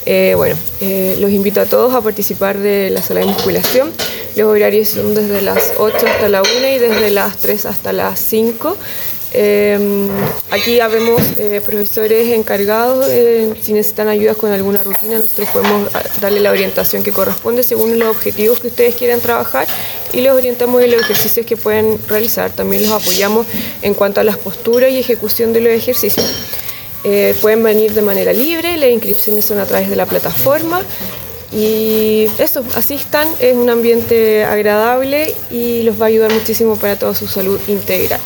Eh, 0.05 0.33
bueno, 0.35 0.57
eh, 0.81 1.15
los 1.17 1.31
invito 1.31 1.61
a 1.61 1.65
todos 1.65 1.93
a 1.93 2.01
participar 2.01 2.57
de 2.57 2.89
la 2.89 3.01
sala 3.01 3.21
de 3.21 3.27
musculación. 3.27 3.93
Los 4.35 4.47
horarios 4.47 4.89
son 4.89 5.15
desde 5.15 5.41
las 5.41 5.75
8 5.77 5.95
hasta 6.07 6.27
la 6.27 6.41
1 6.41 6.51
y 6.67 6.79
desde 6.79 7.09
las 7.09 7.37
3 7.37 7.67
hasta 7.67 7.93
las 7.93 8.19
5. 8.19 8.75
Em, 9.33 10.09
aquí 10.49 10.81
habemos 10.81 11.21
eh, 11.37 11.61
profesores 11.65 12.29
encargados, 12.29 13.05
si 13.61 13.71
necesitan 13.71 14.09
ayudas 14.09 14.35
con 14.35 14.51
alguna 14.51 14.83
rutina, 14.83 15.19
nosotros 15.19 15.47
podemos 15.53 15.89
darle 16.19 16.41
la 16.41 16.51
orientación 16.51 17.01
que 17.01 17.13
corresponde 17.13 17.63
según 17.63 17.97
los 17.97 18.09
objetivos 18.09 18.59
que 18.59 18.67
ustedes 18.67 18.95
quieran 18.95 19.21
trabajar 19.21 19.67
y 20.11 20.21
los 20.21 20.35
orientamos 20.35 20.81
en 20.81 20.91
los 20.91 21.01
ejercicios 21.01 21.45
que 21.45 21.55
pueden 21.55 21.97
realizar. 22.09 22.51
También 22.51 22.83
los 22.83 22.91
apoyamos 22.91 23.47
en 23.81 23.93
cuanto 23.93 24.19
a 24.19 24.23
las 24.23 24.37
posturas 24.37 24.91
y 24.91 24.99
ejecución 24.99 25.53
de 25.53 25.61
los 25.61 25.71
ejercicios. 25.71 26.25
Eh, 27.03 27.35
pueden 27.41 27.63
venir 27.63 27.93
de 27.93 28.01
manera 28.01 28.33
libre, 28.33 28.77
las 28.77 28.89
inscripciones 28.89 29.45
son 29.45 29.59
a 29.59 29.65
través 29.65 29.89
de 29.89 29.95
la 29.95 30.05
plataforma 30.05 30.83
y 31.51 32.27
eso, 32.37 32.63
así 32.75 32.93
están, 32.93 33.27
es 33.39 33.55
un 33.55 33.69
ambiente 33.69 34.43
agradable 34.43 35.35
y 35.49 35.83
los 35.83 35.99
va 35.99 36.05
a 36.05 36.07
ayudar 36.09 36.31
muchísimo 36.31 36.75
para 36.75 36.97
toda 36.97 37.15
su 37.15 37.27
salud 37.27 37.59
integral. 37.67 38.19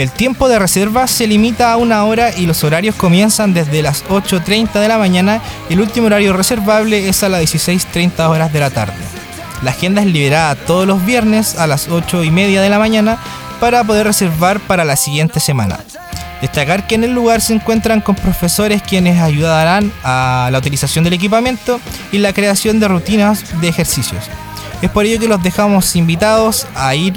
El 0.00 0.10
tiempo 0.10 0.48
de 0.48 0.58
reserva 0.58 1.06
se 1.06 1.26
limita 1.26 1.70
a 1.70 1.76
una 1.76 2.04
hora 2.04 2.34
y 2.34 2.46
los 2.46 2.64
horarios 2.64 2.94
comienzan 2.94 3.52
desde 3.52 3.82
las 3.82 4.02
8.30 4.06 4.80
de 4.80 4.88
la 4.88 4.96
mañana 4.96 5.42
y 5.68 5.74
el 5.74 5.82
último 5.82 6.06
horario 6.06 6.32
reservable 6.32 7.10
es 7.10 7.22
a 7.22 7.28
las 7.28 7.42
16.30 7.42 8.26
horas 8.30 8.50
de 8.50 8.60
la 8.60 8.70
tarde. 8.70 8.94
La 9.62 9.72
agenda 9.72 10.00
es 10.00 10.06
liberada 10.06 10.54
todos 10.54 10.86
los 10.86 11.04
viernes 11.04 11.58
a 11.58 11.66
las 11.66 11.88
8 11.88 12.24
y 12.24 12.30
media 12.30 12.62
de 12.62 12.70
la 12.70 12.78
mañana 12.78 13.18
para 13.60 13.84
poder 13.84 14.06
reservar 14.06 14.58
para 14.60 14.86
la 14.86 14.96
siguiente 14.96 15.38
semana. 15.38 15.80
Destacar 16.40 16.86
que 16.86 16.94
en 16.94 17.04
el 17.04 17.12
lugar 17.12 17.42
se 17.42 17.52
encuentran 17.52 18.00
con 18.00 18.14
profesores 18.14 18.80
quienes 18.80 19.20
ayudarán 19.20 19.92
a 20.02 20.48
la 20.50 20.58
utilización 20.60 21.04
del 21.04 21.12
equipamiento 21.12 21.78
y 22.10 22.20
la 22.20 22.32
creación 22.32 22.80
de 22.80 22.88
rutinas 22.88 23.60
de 23.60 23.68
ejercicios. 23.68 24.24
Es 24.80 24.88
por 24.88 25.04
ello 25.04 25.20
que 25.20 25.28
los 25.28 25.42
dejamos 25.42 25.94
invitados 25.94 26.66
a 26.74 26.94
ir 26.94 27.12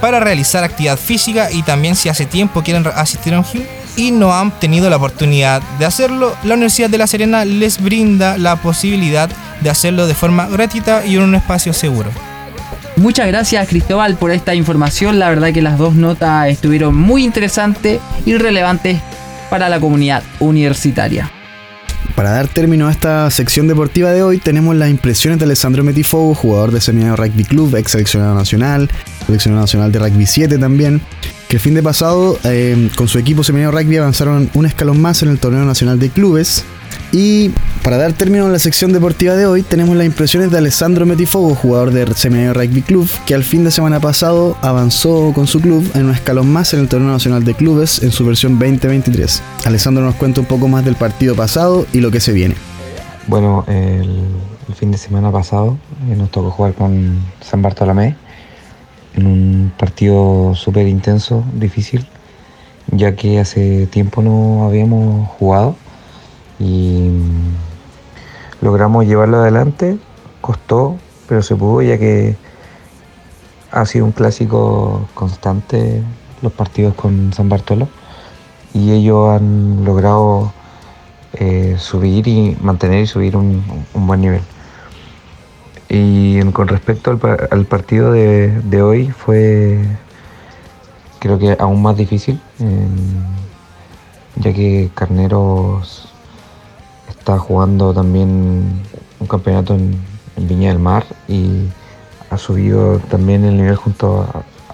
para 0.00 0.20
realizar 0.20 0.64
actividad 0.64 0.98
física 0.98 1.50
y 1.50 1.62
también 1.62 1.96
si 1.96 2.08
hace 2.08 2.26
tiempo 2.26 2.62
quieren 2.62 2.86
asistir 2.94 3.34
a 3.34 3.38
un 3.38 3.44
gym 3.44 3.64
y 3.96 4.12
no 4.12 4.32
han 4.32 4.52
tenido 4.60 4.88
la 4.88 4.96
oportunidad 4.96 5.60
de 5.78 5.84
hacerlo, 5.84 6.36
la 6.44 6.54
Universidad 6.54 6.88
de 6.88 6.98
La 6.98 7.06
Serena 7.06 7.44
les 7.44 7.82
brinda 7.82 8.38
la 8.38 8.56
posibilidad 8.56 9.28
de 9.60 9.70
hacerlo 9.70 10.06
de 10.06 10.14
forma 10.14 10.46
gratuita 10.46 11.04
y 11.04 11.16
en 11.16 11.22
un 11.22 11.34
espacio 11.34 11.72
seguro. 11.72 12.10
Muchas 12.96 13.26
gracias 13.28 13.68
Cristóbal 13.68 14.16
por 14.16 14.30
esta 14.30 14.54
información. 14.54 15.18
La 15.18 15.28
verdad 15.28 15.52
que 15.52 15.62
las 15.62 15.78
dos 15.78 15.94
notas 15.94 16.48
estuvieron 16.48 16.96
muy 16.96 17.24
interesantes 17.24 18.00
y 18.24 18.34
relevantes 18.36 19.00
para 19.50 19.68
la 19.68 19.80
comunidad 19.80 20.22
universitaria. 20.40 21.30
Para 22.18 22.32
dar 22.32 22.48
término 22.48 22.88
a 22.88 22.90
esta 22.90 23.30
sección 23.30 23.68
deportiva 23.68 24.10
de 24.10 24.24
hoy, 24.24 24.38
tenemos 24.38 24.74
las 24.74 24.90
impresiones 24.90 25.38
de 25.38 25.44
Alessandro 25.44 25.84
Metifogo, 25.84 26.34
jugador 26.34 26.72
de 26.72 26.80
Seminario 26.80 27.14
Rugby 27.14 27.44
Club, 27.44 27.76
ex 27.76 27.92
seleccionado 27.92 28.34
nacional, 28.34 28.90
seleccionado 29.24 29.62
nacional 29.62 29.92
de 29.92 30.00
Rugby 30.00 30.26
7 30.26 30.58
también, 30.58 31.00
que 31.48 31.58
el 31.58 31.60
fin 31.60 31.74
de 31.74 31.82
pasado 31.84 32.36
eh, 32.42 32.90
con 32.96 33.06
su 33.06 33.20
equipo 33.20 33.44
Seminario 33.44 33.70
Rugby 33.70 33.98
avanzaron 33.98 34.50
un 34.54 34.66
escalón 34.66 35.00
más 35.00 35.22
en 35.22 35.28
el 35.28 35.38
torneo 35.38 35.64
nacional 35.64 36.00
de 36.00 36.10
clubes 36.10 36.64
y 37.10 37.50
para 37.82 37.96
dar 37.96 38.12
término 38.12 38.46
a 38.46 38.48
la 38.50 38.58
sección 38.58 38.92
deportiva 38.92 39.34
de 39.34 39.46
hoy, 39.46 39.62
tenemos 39.62 39.96
las 39.96 40.04
impresiones 40.04 40.50
de 40.50 40.58
Alessandro 40.58 41.06
Metifogo, 41.06 41.54
jugador 41.54 41.90
del 41.90 42.14
Seminario 42.14 42.52
Rugby 42.52 42.82
Club, 42.82 43.08
que 43.24 43.34
al 43.34 43.44
fin 43.44 43.64
de 43.64 43.70
semana 43.70 43.98
pasado 43.98 44.58
avanzó 44.60 45.32
con 45.34 45.46
su 45.46 45.60
club 45.60 45.90
en 45.94 46.04
un 46.04 46.12
escalón 46.12 46.52
más 46.52 46.74
en 46.74 46.80
el 46.80 46.88
Torneo 46.88 47.10
Nacional 47.10 47.44
de 47.44 47.54
Clubes 47.54 48.02
en 48.02 48.10
su 48.10 48.26
versión 48.26 48.58
2023. 48.58 49.42
Alessandro 49.64 50.04
nos 50.04 50.16
cuenta 50.16 50.42
un 50.42 50.46
poco 50.46 50.68
más 50.68 50.84
del 50.84 50.96
partido 50.96 51.34
pasado 51.34 51.86
y 51.94 52.00
lo 52.00 52.10
que 52.10 52.20
se 52.20 52.32
viene. 52.32 52.56
Bueno, 53.26 53.64
el, 53.68 54.26
fin 54.74 54.90
de 54.90 54.98
semana 54.98 55.32
pasado 55.32 55.78
eh, 56.10 56.14
nos 56.14 56.30
tocó 56.30 56.50
jugar 56.50 56.74
con 56.74 57.18
San 57.40 57.62
Bartolomé 57.62 58.16
en 59.14 59.26
un 59.26 59.72
partido 59.78 60.54
súper 60.54 60.86
intenso, 60.86 61.42
difícil, 61.54 62.06
ya 62.92 63.16
que 63.16 63.40
hace 63.40 63.86
tiempo 63.86 64.20
no 64.20 64.66
habíamos 64.66 65.26
jugado 65.30 65.74
y 66.58 67.10
logramos 68.60 69.06
llevarlo 69.06 69.38
adelante. 69.38 69.98
Costó, 70.40 70.96
pero 71.28 71.42
se 71.42 71.56
pudo 71.56 71.82
ya 71.82 71.98
que 71.98 72.36
ha 73.70 73.84
sido 73.86 74.04
un 74.04 74.12
clásico 74.12 75.08
constante 75.14 76.02
los 76.40 76.52
partidos 76.52 76.94
con 76.94 77.32
San 77.32 77.48
Bartolo 77.48 77.88
y 78.72 78.92
ellos 78.92 79.30
han 79.30 79.84
logrado 79.84 80.52
eh, 81.34 81.76
subir 81.78 82.28
y 82.28 82.56
mantener 82.60 83.02
y 83.02 83.06
subir 83.06 83.36
un, 83.36 83.62
un 83.94 84.06
buen 84.06 84.20
nivel. 84.20 84.42
Y 85.88 86.40
con 86.52 86.68
respecto 86.68 87.10
al, 87.10 87.48
al 87.50 87.64
partido 87.64 88.12
de, 88.12 88.60
de 88.62 88.82
hoy 88.82 89.08
fue 89.10 89.80
creo 91.18 91.38
que 91.38 91.56
aún 91.58 91.82
más 91.82 91.96
difícil, 91.96 92.40
ya 94.36 94.52
que 94.52 94.90
Carneros 94.94 96.07
está 97.28 97.38
jugando 97.38 97.92
también 97.92 98.80
un 99.20 99.26
campeonato 99.26 99.74
en, 99.74 99.98
Viña 100.48 100.70
del 100.70 100.78
Mar 100.78 101.04
y 101.26 101.64
ha 102.30 102.38
subido 102.38 103.00
también 103.00 103.44
el 103.44 103.58
nivel 103.58 103.76
junto 103.76 104.24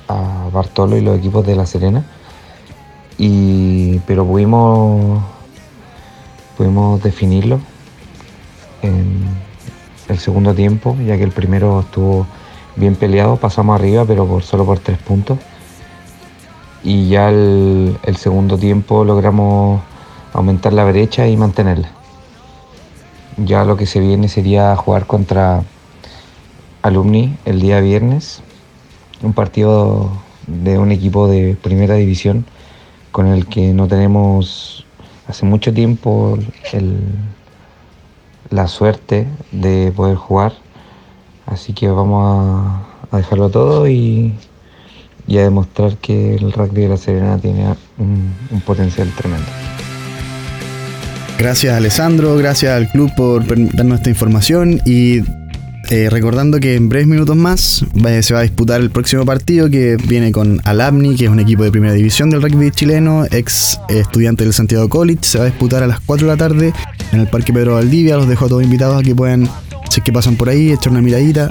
a, 0.09 0.49
Bartolo 0.53 0.97
y 0.97 1.01
los 1.01 1.19
equipos 1.19 1.45
de 1.45 1.57
La 1.57 1.67
Serena. 1.67 2.05
Y, 3.19 3.99
pero 4.07 4.25
pudimos, 4.25 5.21
pudimos 6.57 7.03
definirlo 7.03 7.59
en 8.83 9.25
el 10.09 10.19
segundo 10.21 10.55
tiempo, 10.55 10.97
ya 11.05 11.17
que 11.17 11.25
el 11.25 11.33
primero 11.33 11.81
estuvo 11.81 12.25
bien 12.77 12.95
peleado, 12.95 13.37
pasamos 13.37 13.75
arriba, 13.81 14.05
pero 14.05 14.41
solo 14.43 14.65
por 14.65 14.79
tres 14.79 14.99
puntos. 14.99 15.39
Y 16.85 17.09
ya 17.09 17.31
el 17.31 18.17
segundo 18.17 18.59
tiempo 18.59 19.05
logramos 19.05 19.81
aumentar 20.33 20.73
la 20.73 20.85
brecha 20.85 21.27
y 21.27 21.37
mantenerla. 21.37 22.04
Ya 23.37 23.65
lo 23.65 23.77
que 23.77 23.87
se 23.87 23.99
viene 23.99 24.29
sería 24.29 24.77
jugar 24.77 25.07
contra 25.07 25.65
Alumni 26.83 27.37
el 27.45 27.61
día 27.61 27.81
viernes, 27.81 28.43
un 29.23 29.33
partido 29.33 30.11
de 30.47 30.79
un 30.79 30.93
equipo 30.93 31.27
de 31.27 31.57
primera 31.61 31.95
división 31.95 32.45
con 33.11 33.27
el 33.27 33.47
que 33.47 33.73
no 33.73 33.89
tenemos 33.89 34.87
hace 35.27 35.47
mucho 35.47 35.73
tiempo 35.73 36.39
la 38.51 38.69
suerte 38.69 39.27
de 39.51 39.93
poder 39.97 40.17
jugar. 40.17 40.53
Así 41.47 41.73
que 41.73 41.89
vamos 41.89 42.85
a, 43.11 43.17
dejarlo 43.17 43.51
todo 43.51 43.89
y, 43.89 44.33
a 45.29 45.33
demostrar 45.33 45.97
que 45.97 46.37
el 46.37 46.53
rugby 46.53 46.83
de 46.83 46.89
la 46.89 46.97
Serena 46.97 47.39
tiene 47.39 47.75
un 47.99 48.61
potencial 48.65 49.11
tremendo. 49.17 49.74
Gracias 51.39 51.75
Alessandro, 51.75 52.37
gracias 52.37 52.73
al 52.73 52.89
club 52.89 53.11
por 53.17 53.45
darnos 53.75 53.99
esta 53.99 54.09
información 54.11 54.81
y 54.85 55.21
eh, 55.91 56.09
recordando 56.11 56.61
que 56.61 56.77
en 56.77 56.89
breves 56.89 57.07
minutos 57.07 57.37
más 57.37 57.85
va- 58.05 58.23
se 58.23 58.33
va 58.33 58.41
a 58.41 58.43
disputar 58.45 58.81
el 58.81 58.91
próximo 58.91 59.25
partido 59.27 59.69
que 59.69 59.97
viene 60.09 60.33
con 60.33 60.61
Alabni, 60.65 61.17
que 61.17 61.25
es 61.25 61.31
un 61.31 61.41
equipo 61.41 61.63
de 61.65 61.71
primera 61.71 61.93
división 61.93 62.31
del 62.31 62.41
rugby 62.41 62.71
chileno, 62.71 63.27
ex 63.31 63.79
eh, 63.91 63.99
estudiante 64.01 64.45
del 64.45 64.55
Santiago 64.55 64.89
College. 64.89 65.19
Se 65.23 65.39
va 65.39 65.45
a 65.45 65.49
disputar 65.49 65.83
a 65.83 65.87
las 65.87 66.01
4 66.01 66.27
de 66.27 66.33
la 66.33 66.39
tarde 66.39 66.73
en 67.13 67.21
el 67.21 67.27
Parque 67.27 67.53
Pedro 67.53 67.75
Valdivia. 67.75 68.17
Los 68.17 68.29
dejo 68.29 68.47
a 68.47 68.49
todos 68.49 68.63
invitados 68.63 68.99
a 68.99 69.03
que 69.03 69.15
puedan, 69.15 69.47
si 69.91 70.01
es 70.01 70.05
que 70.05 70.13
pasan 70.13 70.37
por 70.37 70.49
ahí, 70.49 70.73
echar 70.73 70.93
una 70.93 71.03
miradita. 71.03 71.51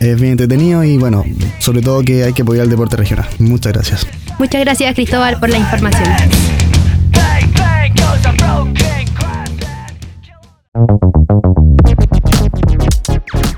Es 0.00 0.18
bien 0.18 0.32
entretenido 0.32 0.82
y 0.82 0.96
bueno, 0.96 1.24
sobre 1.60 1.82
todo 1.82 2.02
que 2.02 2.24
hay 2.24 2.32
que 2.32 2.42
apoyar 2.42 2.64
el 2.64 2.70
deporte 2.70 2.96
regional. 2.96 3.28
Muchas 3.38 3.72
gracias. 3.74 4.06
Muchas 4.38 4.60
gracias 4.62 4.94
Cristóbal 4.94 5.38
por 5.38 5.50
la 5.50 5.58
información. 5.58 6.08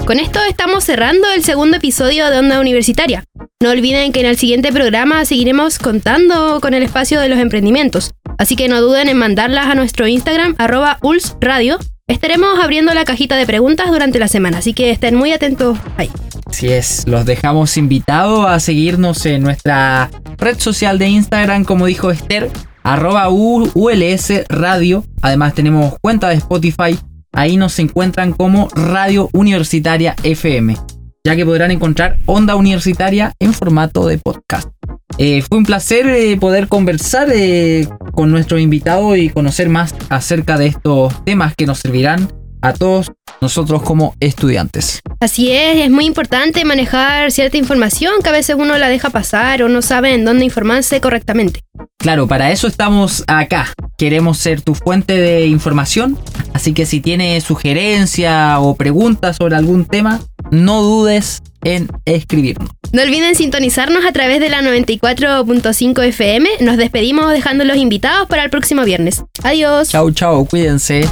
Con 0.06 0.20
esto 0.20 0.40
estamos 0.50 0.84
cerrando 0.84 1.32
el 1.34 1.46
segundo 1.46 1.78
episodio 1.78 2.30
de 2.30 2.38
Onda 2.38 2.60
Universitaria. 2.60 3.24
No 3.62 3.70
olviden 3.70 4.12
que 4.12 4.20
en 4.20 4.26
el 4.26 4.38
siguiente 4.38 4.74
programa 4.74 5.24
seguiremos 5.24 5.80
contando 5.80 6.60
con 6.60 6.74
el 6.74 6.84
espacio 6.84 7.22
de 7.22 7.30
los 7.30 7.40
emprendimientos, 7.40 8.12
así 8.38 8.58
que 8.58 8.68
no 8.68 8.82
duden 8.82 9.08
en 9.08 9.18
mandarlas 9.18 9.68
a 9.68 9.76
nuestro 9.76 10.06
Instagram 10.06 10.56
arroba 10.58 10.98
ulsradio. 11.02 11.80
Estaremos 12.08 12.60
abriendo 12.62 12.94
la 12.94 13.06
cajita 13.06 13.38
de 13.38 13.46
preguntas 13.46 13.90
durante 13.90 14.20
la 14.20 14.28
semana, 14.28 14.58
así 14.58 14.74
que 14.74 14.92
estén 14.92 15.16
muy 15.16 15.32
atentos 15.32 15.78
ahí. 15.96 16.12
Así 16.48 16.68
es, 16.68 17.08
los 17.08 17.24
dejamos 17.24 17.78
invitados 17.78 18.46
a 18.46 18.60
seguirnos 18.60 19.26
en 19.26 19.42
nuestra 19.42 20.12
red 20.38 20.60
social 20.60 21.00
de 21.00 21.08
Instagram, 21.08 21.64
como 21.64 21.86
dijo 21.86 22.12
Esther, 22.12 22.50
arroba 22.84 23.30
ULS 23.30 24.34
Radio. 24.50 25.06
Además 25.22 25.54
tenemos 25.54 25.96
cuenta 26.02 26.28
de 26.28 26.36
Spotify, 26.36 27.00
ahí 27.34 27.58
nos 27.58 27.78
encuentran 27.80 28.32
como 28.32 28.70
Radio 28.70 29.30
Universitaria 29.34 30.16
FM, 30.24 30.78
ya 31.26 31.36
que 31.36 31.46
podrán 31.46 31.72
encontrar 31.72 32.18
Onda 32.26 32.56
Universitaria 32.56 33.34
en 33.40 33.54
formato 33.54 34.08
de 34.08 34.20
podcast. 34.20 34.70
Eh, 35.18 35.42
fue 35.42 35.58
un 35.58 35.66
placer 35.66 36.08
eh, 36.08 36.38
poder 36.38 36.68
conversar 36.68 37.28
eh, 37.34 37.88
con 38.14 38.32
nuestro 38.32 38.58
invitado 38.58 39.16
y 39.16 39.30
conocer 39.30 39.70
más 39.70 39.94
acerca 40.10 40.58
de 40.58 40.68
estos 40.68 41.24
temas 41.26 41.54
que 41.56 41.66
nos 41.66 41.80
servirán 41.80 42.30
a 42.64 42.74
todos 42.74 43.12
nosotros 43.42 43.84
como 43.84 44.16
estudiantes. 44.20 45.02
Así 45.20 45.52
es, 45.52 45.78
es 45.78 45.92
muy 45.92 46.06
importante 46.06 46.64
manejar 46.66 47.32
cierta 47.32 47.58
información 47.58 48.14
que 48.24 48.30
a 48.30 48.32
veces 48.32 48.56
uno 48.58 48.78
la 48.78 48.88
deja 48.88 49.10
pasar 49.10 49.62
o 49.64 49.70
no 49.70 49.82
sabe 49.82 50.14
en 50.14 50.26
dónde 50.26 50.46
informarse 50.46 51.02
correctamente. 51.02 51.60
Claro, 52.00 52.28
para 52.28 52.52
eso 52.52 52.68
estamos 52.68 53.24
acá. 53.28 53.74
Queremos 53.98 54.38
ser 54.38 54.62
tu 54.62 54.76
fuente 54.76 55.14
de 55.14 55.46
información. 55.48 56.18
Así 56.54 56.74
que 56.74 56.86
si 56.86 57.02
tienes 57.02 57.44
sugerencia 57.44 58.60
o 58.60 58.76
preguntas 58.76 59.38
sobre 59.38 59.56
algún 59.56 59.86
tema, 59.86 60.22
no 60.52 60.82
dudes 60.82 61.44
en 61.64 61.90
escribirnos. 62.06 62.70
No 62.94 63.02
olviden 63.02 63.36
sintonizarnos 63.36 64.06
a 64.06 64.12
través 64.12 64.40
de 64.40 64.50
la 64.50 64.62
94.5 64.62 66.04
FM. 66.04 66.50
Nos 66.62 66.78
despedimos 66.78 67.32
dejando 67.32 67.66
los 67.66 67.78
invitados 67.78 68.28
para 68.28 68.44
el 68.44 68.50
próximo 68.50 68.84
viernes. 68.84 69.24
Adiós. 69.44 69.90
Chau, 69.90 70.12
chau, 70.12 70.46
cuídense. 70.46 71.10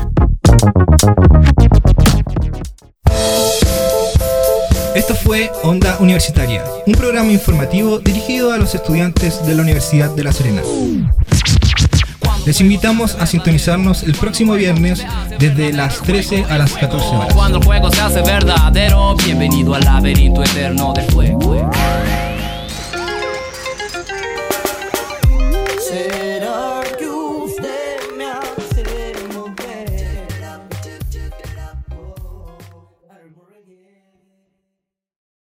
Esto 4.94 5.16
fue 5.16 5.52
Onda 5.64 5.98
Universitaria, 6.00 6.64
un 6.86 6.94
programa 6.94 7.32
informativo 7.32 7.98
dirigido 7.98 8.54
a 8.54 8.60
los 8.60 8.76
estudiantes 8.76 9.44
de 9.48 9.56
la 9.56 9.64
Universidad 9.64 10.12
de 10.12 10.24
La 10.24 10.32
Serena. 10.32 10.62
Les 12.46 12.62
invitamos 12.62 13.16
a 13.16 13.26
sintonizarnos 13.26 14.04
el 14.04 14.14
próximo 14.14 14.54
viernes 14.54 15.04
desde 15.40 15.74
las 15.74 16.02
13 16.02 16.46
a 16.50 16.60
las 16.60 16.74
14 16.74 17.08
horas. 17.08 17.34
Cuando 17.34 17.58
el 17.58 17.66
juego 17.66 17.92
se 17.92 18.02
hace 18.02 18.22
verdadero, 18.22 19.16
bienvenido 19.16 19.74
al 19.74 19.84
laberinto 19.84 20.44
eterno 20.44 20.94
del 20.94 21.06
fuego. 21.06 21.71